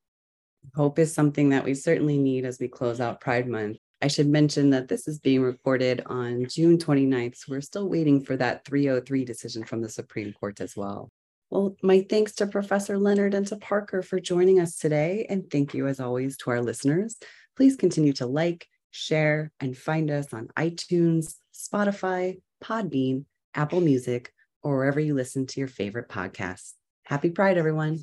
Hope 0.75 0.99
is 0.99 1.13
something 1.13 1.51
that 1.51 1.65
we 1.65 1.75
certainly 1.75 2.19
need 2.19 2.45
as 2.45 2.59
we 2.59 2.69
close 2.69 3.01
out 3.01 3.21
Pride 3.21 3.49
Month. 3.49 3.79
I 4.03 4.09
should 4.09 4.29
mention 4.29 4.71
that 4.71 4.89
this 4.89 5.09
is 5.09 5.19
being 5.19 5.41
recorded 5.41 6.03
on 6.07 6.47
June 6.47 6.77
29th. 6.77 7.37
So 7.37 7.47
we're 7.49 7.61
still 7.63 7.89
waiting 7.89 8.23
for 8.23 8.37
that 8.37 8.65
303 8.67 9.25
decision 9.25 9.65
from 9.65 9.81
the 9.81 9.89
Supreme 9.89 10.33
Court 10.35 10.61
as 10.61 10.77
well. 10.77 11.11
Well, 11.51 11.77
my 11.83 12.05
thanks 12.11 12.35
to 12.35 12.47
Professor 12.47 12.99
Leonard 12.99 13.33
and 13.33 13.47
to 13.47 13.57
Parker 13.57 14.03
for 14.03 14.21
joining 14.21 14.61
us 14.61 14.77
today. 14.77 15.27
And 15.31 15.51
thank 15.51 15.73
you, 15.73 15.87
as 15.87 16.01
always, 16.01 16.37
to 16.39 16.51
our 16.51 16.61
listeners. 16.61 17.17
Please 17.57 17.77
continue 17.77 18.13
to 18.15 18.27
like, 18.27 18.67
share, 18.91 19.53
and 19.61 19.77
find 19.77 20.11
us 20.11 20.35
on 20.35 20.49
iTunes, 20.57 21.37
Spotify, 21.55 22.41
Podbean, 22.63 23.25
Apple 23.55 23.81
Music, 23.81 24.34
or 24.65 24.79
wherever 24.79 24.99
you 24.99 25.15
listen 25.15 25.47
to 25.47 25.61
your 25.61 25.69
favorite 25.69 26.09
podcasts. 26.09 26.73
Happy 27.05 27.31
Pride, 27.31 27.59
everyone. 27.59 28.01